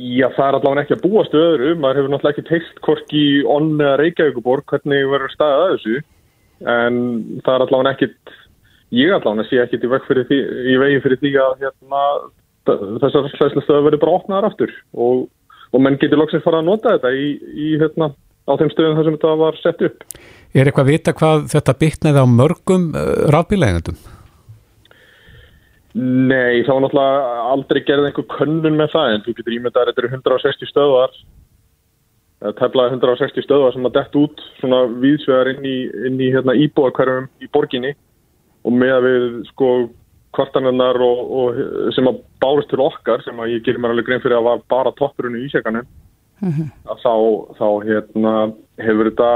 Já, 0.01 0.27
það 0.33 0.45
er 0.47 0.55
allavega 0.57 0.83
ekki 0.85 0.95
að 0.95 1.03
búast 1.03 1.33
við 1.35 1.43
öðru. 1.45 1.71
Maður 1.77 1.99
hefur 1.99 2.11
náttúrulega 2.13 2.33
ekki 2.37 2.47
teilt 2.47 2.79
hvorki 2.85 3.21
í 3.21 3.41
onn 3.55 3.73
eða 3.75 3.97
Reykjavíkuborg 4.01 4.71
hvernig 4.71 5.09
verður 5.11 5.33
staðið 5.35 5.61
að 5.61 5.73
þessu. 5.73 5.97
En 6.71 7.01
það 7.45 7.53
er 7.53 7.65
allavega 7.65 7.91
ekkit, 7.95 8.33
ég 8.97 9.13
allavega 9.17 9.47
sé 9.49 9.59
ekkit 9.61 9.85
í, 9.85 9.91
því, 10.31 10.39
í 10.71 10.77
vegi 10.81 11.03
fyrir 11.03 11.21
því 11.21 11.33
að 11.43 11.65
hérna, 11.65 12.05
þessar 13.03 13.29
hlæslastöðu 13.35 13.85
verður 13.89 14.03
bara 14.05 14.17
opnaðar 14.17 14.49
aftur. 14.49 14.73
Og, 14.95 15.27
og 15.69 15.85
menn 15.85 15.99
getur 16.01 16.21
loksins 16.21 16.45
fara 16.45 16.63
að 16.63 16.69
nota 16.71 16.95
þetta 16.95 17.13
í, 17.13 17.27
í, 17.51 17.69
hérna, 17.81 18.09
á 18.49 18.51
þeim 18.57 18.73
stöðum 18.73 18.97
þar 18.97 19.09
sem 19.09 19.19
þetta 19.19 19.35
var 19.43 19.61
sett 19.61 19.85
upp. 19.89 20.07
Er 20.51 20.65
eitthvað 20.65 20.87
að 20.87 20.95
vita 20.95 21.17
hvað 21.19 21.45
þetta 21.53 21.77
bytnaði 21.83 22.25
á 22.25 22.27
mörgum 22.39 22.89
uh, 22.95 23.13
rafbílægandum? 23.35 24.01
Nei, 25.97 26.63
það 26.63 26.73
var 26.73 26.83
náttúrulega 26.85 27.45
aldrei 27.51 27.81
gerð 27.83 28.07
einhver 28.07 28.27
könnun 28.31 28.77
með 28.79 28.93
það 28.93 29.13
en 29.13 29.23
þú 29.25 29.33
getur 29.37 29.55
ímyndað 29.57 29.81
að 29.81 29.89
þetta 29.91 30.03
eru 30.03 30.11
160 30.15 30.71
stöðar 30.71 31.15
teflaði 32.57 32.95
160 32.97 33.45
stöðar 33.45 33.75
sem 33.75 33.85
að 33.85 33.97
dett 33.99 34.15
út 34.17 34.43
svona 34.57 34.85
víðsvegar 35.01 35.51
inn 35.53 35.65
í, 35.67 35.77
inn 36.09 36.21
í 36.21 36.29
hérna, 36.33 36.55
íbúarkverfum 36.57 37.27
í 37.43 37.49
borginni. 37.53 37.91
Og 38.65 38.73
með 38.73 38.93
að 38.95 39.05
við 39.07 39.25
sko 39.51 39.69
kvartanarnar 40.35 40.97
og, 41.05 41.21
og 41.37 41.93
sem 41.95 42.07
að 42.09 42.21
bárust 42.41 42.71
til 42.71 42.81
okkar 42.81 43.21
sem 43.25 43.37
að 43.41 43.55
ég 43.55 43.65
gerir 43.65 43.81
mér 43.83 43.93
alveg 43.93 44.07
grein 44.07 44.23
fyrir 44.23 44.39
að 44.39 44.47
var 44.47 44.61
bara 44.71 44.93
toppurinn 44.97 45.37
í 45.37 45.45
ísjakanum 45.49 45.89
að 46.41 47.01
þá, 47.03 47.15
þá 47.59 47.67
hérna, 47.85 48.35
hefur 48.81 49.09
þetta 49.11 49.31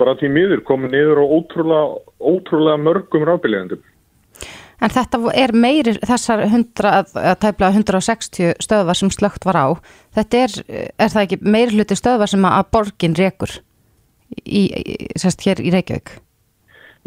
bara 0.00 0.14
til 0.20 0.30
miður 0.32 0.62
komið 0.64 0.94
niður 0.94 1.22
og 1.24 1.34
ótrúlega, 1.38 1.88
ótrúlega 2.22 2.80
mörgum 2.80 3.26
rafbílegandum 3.28 3.82
En 4.82 4.90
þetta 4.90 5.20
er 5.38 5.52
meiri 5.54 5.94
þessar 6.02 6.42
100, 6.48 6.90
að 7.14 7.36
tæpla 7.44 7.68
160 7.70 8.56
stöðvar 8.64 8.98
sem 8.98 9.12
slögt 9.14 9.46
var 9.46 9.58
á. 9.58 9.66
Þetta 10.16 10.40
er, 10.42 10.56
er 10.98 11.12
það 11.12 11.26
ekki 11.26 11.38
meiri 11.46 11.76
hluti 11.78 11.98
stöðvar 11.98 12.32
sem 12.32 12.48
að 12.48 12.66
borgin 12.74 13.14
rekur 13.18 13.60
í, 14.42 14.64
sérst 15.20 15.46
hér 15.46 15.62
í 15.62 15.70
Reykjavík? 15.74 16.16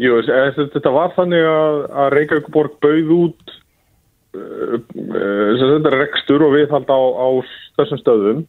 Jú, 0.00 0.18
þess- 0.24 0.72
þetta 0.74 0.92
var 0.94 1.14
þannig 1.16 1.46
að, 1.50 1.78
að 2.00 2.10
Reykjavíkuborg 2.16 2.76
bauð 2.84 3.14
út 3.16 3.54
uh, 4.36 4.76
uh, 4.76 5.48
sem 5.60 5.72
þetta 5.76 5.92
er 5.92 5.98
rekstur 6.00 6.44
og 6.48 6.56
viðhald 6.56 6.92
á, 6.92 7.00
á 7.00 7.28
þessum 7.80 8.02
stöðum 8.02 8.44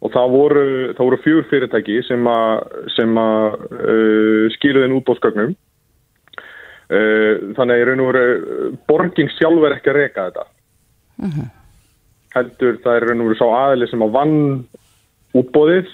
og 0.00 0.12
það 0.14 0.30
voru, 0.32 0.66
það 0.96 1.04
voru 1.04 1.20
fjögur 1.24 1.48
fyrirtæki 1.50 1.98
sem 2.08 2.28
að, 2.32 2.62
að 2.96 3.58
uh, 3.76 4.46
skiluði 4.56 4.88
inn 4.88 4.96
útbóðsgögnum 5.00 5.52
uh, 5.52 5.58
þannig 6.90 7.72
að 7.76 7.80
í 7.80 7.86
raun 7.86 8.00
og 8.02 8.08
veru 8.10 8.36
uh, 8.36 8.68
borgin 8.90 9.28
sjálf 9.36 9.66
er 9.68 9.76
ekki 9.76 9.92
að 9.92 9.98
reka 10.00 10.28
þetta 10.28 10.46
heldur 12.34 12.78
það 12.82 12.96
er 12.96 13.04
í 13.04 13.10
raun 13.10 13.22
og 13.22 13.28
veru 13.30 13.38
sá 13.38 13.48
aðli 13.48 13.90
sem 13.90 14.06
að 14.06 14.14
vann 14.16 14.38
útbóðið 15.38 15.92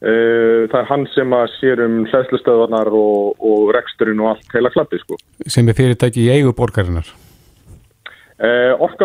Uh, 0.00 0.64
það 0.72 0.78
er 0.78 0.86
hann 0.88 1.02
sem 1.12 1.32
að 1.36 1.50
sér 1.58 1.80
um 1.84 1.96
hlæðslustöðvarnar 2.08 2.88
og, 2.96 3.34
og 3.44 3.66
reksturinn 3.76 4.22
og 4.24 4.30
allt 4.30 4.54
heila 4.56 4.70
klappi 4.72 4.96
sko. 5.02 5.18
sem 5.44 5.68
er 5.68 5.76
fyrirtæki 5.76 6.22
í 6.24 6.30
eigu 6.32 6.54
borgarinnar? 6.56 7.10
Uh, 8.40 8.72
orka 8.80 9.04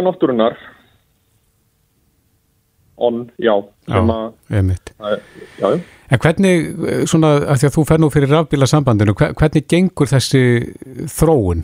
náttúrunar 2.98 2.98
on, 2.98 3.30
já, 3.38 3.54
sem 3.88 4.08
að 4.10 4.34
já, 4.50 5.20
já. 5.60 5.80
En 6.12 6.20
hvernig, 6.20 6.68
eh, 6.88 7.06
svona, 7.06 7.32
að 7.50 7.58
því 7.60 7.68
að 7.68 7.76
þú 7.76 7.86
fer 7.88 7.98
nú 8.00 8.10
fyrir 8.14 8.30
rafbílasambandinu, 8.30 9.14
hve- 9.14 9.34
hvernig 9.34 9.68
gengur 9.68 10.08
þessi 10.08 10.76
þróun 11.10 11.64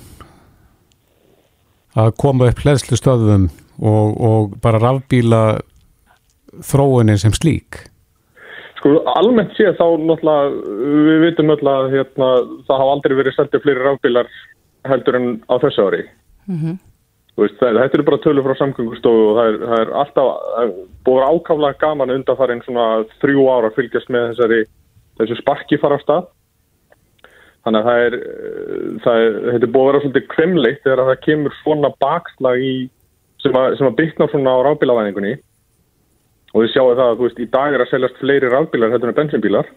að 1.96 2.12
koma 2.18 2.48
upp 2.50 2.60
hlæðslu 2.64 2.98
stöðum 3.00 3.50
og, 3.82 4.22
og 4.22 4.54
bara 4.62 4.80
rafbíla 4.80 5.62
þróunin 6.64 7.18
sem 7.20 7.32
slík? 7.36 7.88
Sko, 8.80 8.96
almennt 9.16 9.54
séð 9.58 9.76
þá 9.78 9.86
náttúrulega, 10.02 10.54
við 11.08 11.20
vitum 11.28 11.52
öll 11.54 11.68
að 11.70 11.92
hérna, 11.94 12.30
það 12.66 12.80
hafa 12.82 12.94
aldrei 12.96 13.16
verið 13.20 13.36
seltið 13.38 13.62
fleiri 13.66 13.84
rafbílar 13.86 14.28
heldur 14.90 15.16
en 15.20 15.28
á 15.46 15.54
þessu 15.62 15.86
ári. 15.88 16.04
Mhm. 16.50 16.80
Veist, 17.40 17.56
það, 17.62 17.80
þetta 17.80 17.98
eru 17.98 18.06
bara 18.10 18.22
tölur 18.22 18.46
frá 18.46 18.58
samgöngustofu 18.60 19.24
og 19.30 19.38
það 19.38 19.50
er, 19.50 19.58
það 19.64 19.82
er 19.82 19.92
alltaf 20.02 20.30
það 20.44 20.64
er 20.66 20.72
búið 21.08 21.28
ákaflega 21.32 21.80
gaman 21.82 22.14
undanfarið 22.18 22.64
svona 22.66 22.88
þrjú 23.24 23.46
ára 23.48 23.70
að 23.72 23.78
fylgjast 23.78 24.12
með 24.12 24.26
þessari 24.32 24.62
þessu 25.22 25.38
sparki 25.40 25.80
fara 25.82 25.98
á 25.98 26.04
stað. 26.04 26.28
Þannig 27.62 27.80
að 27.80 27.88
það 27.88 28.08
er, 28.08 28.18
það 29.06 29.22
er 29.22 29.38
þetta 29.48 29.68
er 29.68 29.72
búið 29.76 29.84
að 29.84 29.90
vera 29.92 30.02
svolítið 30.04 30.28
kremleitt 30.34 30.84
þegar 30.84 31.04
það 31.08 31.24
kemur 31.28 31.56
svona 31.62 31.94
bakslag 32.04 32.66
í 32.66 32.76
sem 33.42 33.56
að, 33.58 33.78
sem 33.80 33.88
að 33.88 33.98
byggna 34.02 34.28
svona 34.32 34.58
á 34.58 34.60
rafbílavæningunni 34.68 35.36
og 36.52 36.66
þið 36.66 36.74
sjáu 36.74 36.90
það 36.90 37.06
að 37.06 37.16
þú 37.16 37.28
veist 37.28 37.40
í 37.40 37.48
dag 37.56 37.76
er 37.76 37.84
að 37.86 37.94
seljast 37.94 38.20
fleiri 38.20 38.52
rafbílar 38.52 38.94
þetta 38.96 39.10
er 39.10 39.18
bensinbílar 39.22 39.72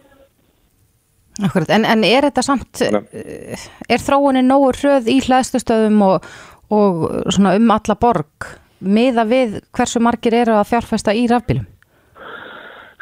Akkurat, 1.43 1.67
en, 1.75 1.83
en 1.83 2.03
er 2.07 2.23
þetta 2.29 2.43
samt, 2.45 2.79
eh, 2.85 3.63
er 3.91 3.99
þróunin 3.99 4.47
nógu 4.47 4.69
hröð 4.77 5.09
í 5.11 5.17
hlæðslustöðum 5.25 5.97
og, 6.05 6.27
og 6.73 7.07
svona 7.33 7.55
um 7.59 7.71
alla 7.75 7.95
borg 7.99 8.49
miða 8.81 9.25
við 9.27 9.59
hversu 9.75 10.01
margir 10.03 10.35
eru 10.35 10.57
að 10.57 10.69
fjárfesta 10.73 11.13
í 11.15 11.25
rafbílum? 11.31 11.65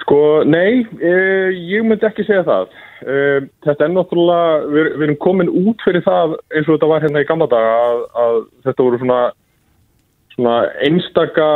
Sko, 0.03 0.43
nei, 0.43 0.83
e, 0.99 1.13
ég 1.71 1.85
myndi 1.87 2.07
ekki 2.07 2.25
segja 2.27 2.43
það. 2.47 2.73
E, 3.03 3.15
þetta 3.63 3.85
er 3.85 3.93
náttúrulega, 3.93 4.57
við, 4.73 4.89
við 4.97 5.05
erum 5.07 5.19
komin 5.23 5.51
út 5.63 5.83
fyrir 5.85 6.03
það 6.03 6.35
eins 6.51 6.67
og 6.67 6.75
þetta 6.75 6.89
var 6.91 7.05
hérna 7.05 7.23
í 7.23 7.27
gamla 7.29 7.47
daga 7.51 7.73
að, 7.87 8.01
að 8.23 8.39
þetta 8.67 8.87
voru 8.87 8.99
svona, 8.99 9.19
svona 10.35 10.55
einstaka, 10.83 11.49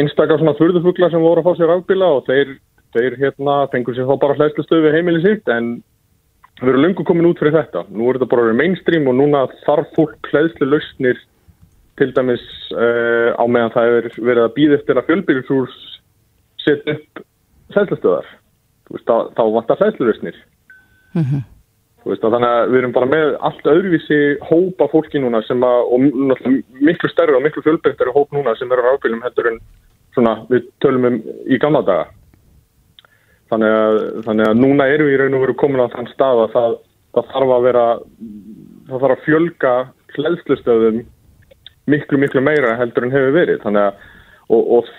einstaka 0.00 0.38
svona 0.40 0.56
þurðufugla 0.60 1.10
sem 1.12 1.24
voru 1.24 1.44
að 1.44 1.50
fá 1.50 1.60
sér 1.60 1.72
rafbíla 1.74 2.08
og 2.16 2.30
þeir, 2.30 2.54
þeir 2.96 3.18
hérna 3.20 3.58
fengur 3.74 3.98
sér 3.98 4.08
þá 4.08 4.16
bara 4.24 4.38
hlæslustöðu 4.40 4.86
við 4.86 4.96
heimilið 4.98 5.28
sitt 5.28 5.52
en 5.52 5.74
við 6.62 6.70
erum 6.70 6.84
lungu 6.84 7.04
komin 7.06 7.28
út 7.28 7.40
fyrir 7.42 7.56
þetta. 7.56 7.84
Nú 7.90 8.08
er 8.08 8.18
þetta 8.18 8.30
bara 8.30 8.56
mainstream 8.56 9.08
og 9.10 9.18
núna 9.18 9.46
þarf 9.64 9.90
fólk 9.96 10.30
hlæslu 10.30 10.68
lausnir 10.68 11.18
til 11.98 12.10
dæmis 12.14 12.44
uh, 12.74 13.34
á 13.38 13.44
meðan 13.46 13.74
það 13.74 13.98
er 13.98 14.08
verið 14.18 14.44
að 14.44 14.54
býða 14.56 14.78
eftir 14.78 14.98
að 14.98 15.08
fjölbyrjusúrs 15.10 15.76
setja 16.64 16.96
upp 16.96 17.24
hlæslustöðar. 17.74 18.30
Veist, 18.92 19.08
þá, 19.08 19.42
vantar 19.54 19.80
hlæsluröstnir. 19.80 20.36
Mm 21.14 21.22
-hmm. 21.22 21.42
Þannig 22.04 22.48
að 22.48 22.70
við 22.70 22.78
erum 22.78 22.92
bara 22.92 23.06
með 23.08 23.36
allt 23.40 23.64
öðruvísi 23.64 24.18
hópa 24.44 24.88
fólki 24.92 25.18
núna 25.18 25.40
sem 25.46 25.62
að, 25.64 25.78
og 25.88 26.00
miklu 26.84 27.08
stærri 27.08 27.32
og 27.32 27.42
miklu 27.42 27.62
fjölbyrjtari 27.64 28.12
hóp 28.12 28.32
núna 28.32 28.52
sem 28.58 28.72
eru 28.72 28.84
á 28.84 28.92
ábyrjum 28.92 29.22
heldur 29.24 29.48
en 29.48 29.60
svona, 30.12 30.34
við 30.50 30.68
tölum 30.84 31.06
um 31.08 31.16
í 31.48 31.58
gamla 31.58 31.80
daga. 31.82 32.06
Þannig 33.54 33.72
að, 33.78 33.96
þannig 34.26 34.48
að 34.50 34.56
núna 34.58 34.86
erum 34.90 35.06
við 35.06 35.14
í 35.14 35.18
raun 35.20 35.36
og 35.38 35.42
veru 35.44 35.54
komin 35.60 35.82
á 35.86 35.92
þann 35.92 36.08
stað 36.10 36.40
að 36.42 36.54
það, 36.56 36.72
það 37.14 37.28
þarf 37.34 37.52
að 37.54 37.66
vera, 37.68 37.84
það 38.88 39.04
þarf 39.04 39.14
að 39.14 39.24
fjölga 39.28 39.74
hlæðslustöðum 40.16 40.98
miklu, 41.94 42.18
miklu 42.18 42.42
meira 42.42 42.74
heldur 42.80 43.06
en 43.06 43.14
hefur 43.14 43.36
verið. 43.36 43.62
Þannig 43.62 43.86
að, 43.86 44.02
og, 44.48 44.72
og 44.78 44.90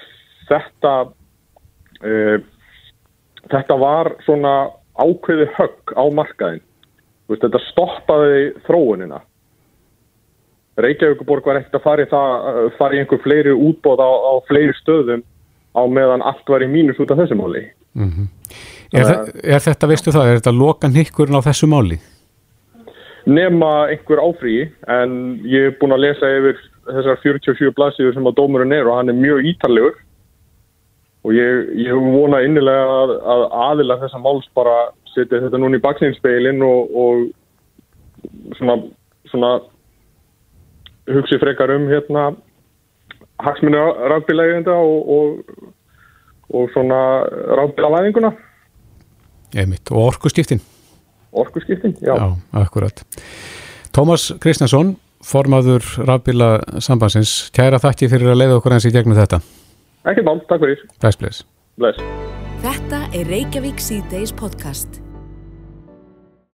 þetta, 0.48 0.96
e, 2.00 2.16
þetta 3.52 3.80
var 3.84 4.14
svona 4.24 4.56
ákveði 5.04 5.52
högg 5.60 5.96
á 6.00 6.04
markaðin. 6.16 6.64
Veist, 7.28 7.44
þetta 7.44 7.64
stoppaði 7.68 8.50
þróunina. 8.70 9.20
Reykjavíkuborg 10.80 11.48
var 11.48 11.60
ekkert 11.60 11.80
að 11.82 11.88
fara 11.90 12.04
í, 12.04 12.12
það, 12.12 12.60
fara 12.80 12.96
í 12.96 13.04
einhver 13.04 13.24
fleiri 13.24 13.56
útbóð 13.56 14.00
á, 14.04 14.12
á 14.12 14.34
fleiri 14.48 14.76
stöðum 14.80 15.24
á 15.76 15.84
meðan 15.92 16.24
allt 16.24 16.48
var 16.48 16.64
í 16.64 16.72
mínus 16.72 17.00
út 17.04 17.12
af 17.12 17.20
þessu 17.20 17.36
máli. 17.40 17.68
Mm 17.96 18.12
-hmm. 18.12 18.28
er, 18.94 19.32
er 19.56 19.60
þetta, 19.64 19.88
veistu 19.88 20.12
það, 20.12 20.28
er 20.28 20.40
þetta 20.40 20.52
lokan 20.52 20.96
hikkurinn 20.96 21.40
á 21.40 21.48
þessu 21.48 21.68
máli? 21.72 22.00
Nema 23.26 23.88
einhver 23.90 24.20
áfríi, 24.22 24.70
en 24.88 25.40
ég 25.44 25.72
er 25.72 25.78
búin 25.80 25.96
að 25.96 26.04
lesa 26.06 26.30
yfir 26.38 26.60
þessar 26.86 27.22
47 27.24 27.72
blaðsíður 27.74 28.14
sem 28.14 28.28
að 28.28 28.36
dómurinn 28.38 28.76
er 28.76 28.86
og 28.86 29.00
hann 29.00 29.10
er 29.10 29.18
mjög 29.18 29.48
ítarlegur 29.52 29.96
og 31.26 31.34
ég, 31.34 31.72
ég 31.88 31.94
vona 31.94 32.44
innilega 32.46 32.86
að, 33.02 33.16
að 33.34 33.46
aðila 33.70 33.98
þessa 34.04 34.22
máls 34.22 34.46
bara 34.54 34.76
setja 35.16 35.42
þetta 35.42 35.58
núna 35.58 35.80
í 35.80 35.82
baksinspeilin 35.82 36.62
og, 36.62 36.92
og 36.94 38.58
svona, 38.60 38.76
svona 39.32 39.52
hugsi 41.16 41.40
frekar 41.42 41.74
um 41.74 41.88
hérna 41.90 42.28
hagsmunni 43.44 43.82
rafbílægjenda 44.12 44.76
og, 44.76 45.10
og, 45.18 45.72
og 46.54 46.70
svona 46.74 47.00
rafbílavæðinguna. 47.60 48.32
Einmitt. 49.56 49.92
Og 49.92 50.12
orkuskiptin? 50.12 50.62
Orkuskiptin, 51.32 51.98
já. 52.02 52.16
Já, 52.16 52.36
akkurat. 52.54 53.04
Tómas 53.96 54.32
Kristjánsson, 54.40 54.96
formaður 55.24 55.84
rafbíla 56.08 56.60
sambansins, 56.80 57.50
kæra 57.56 57.80
þakki 57.80 58.12
fyrir 58.12 58.34
að 58.34 58.42
leiða 58.44 58.60
okkur 58.60 58.76
eins 58.76 58.88
í 58.88 58.94
gegnum 58.96 59.18
þetta. 59.18 59.42
Ekki 60.06 60.26
mál, 60.28 60.38
takk 60.50 60.62
fyrir. 60.66 60.84
Bless, 61.00 61.20
bless. 61.22 61.46
Bless. 61.80 62.04
Þetta 62.66 63.06
er 63.14 63.28
Reykjavík 63.32 63.82
C-Days 63.82 64.36
podcast. 64.36 65.05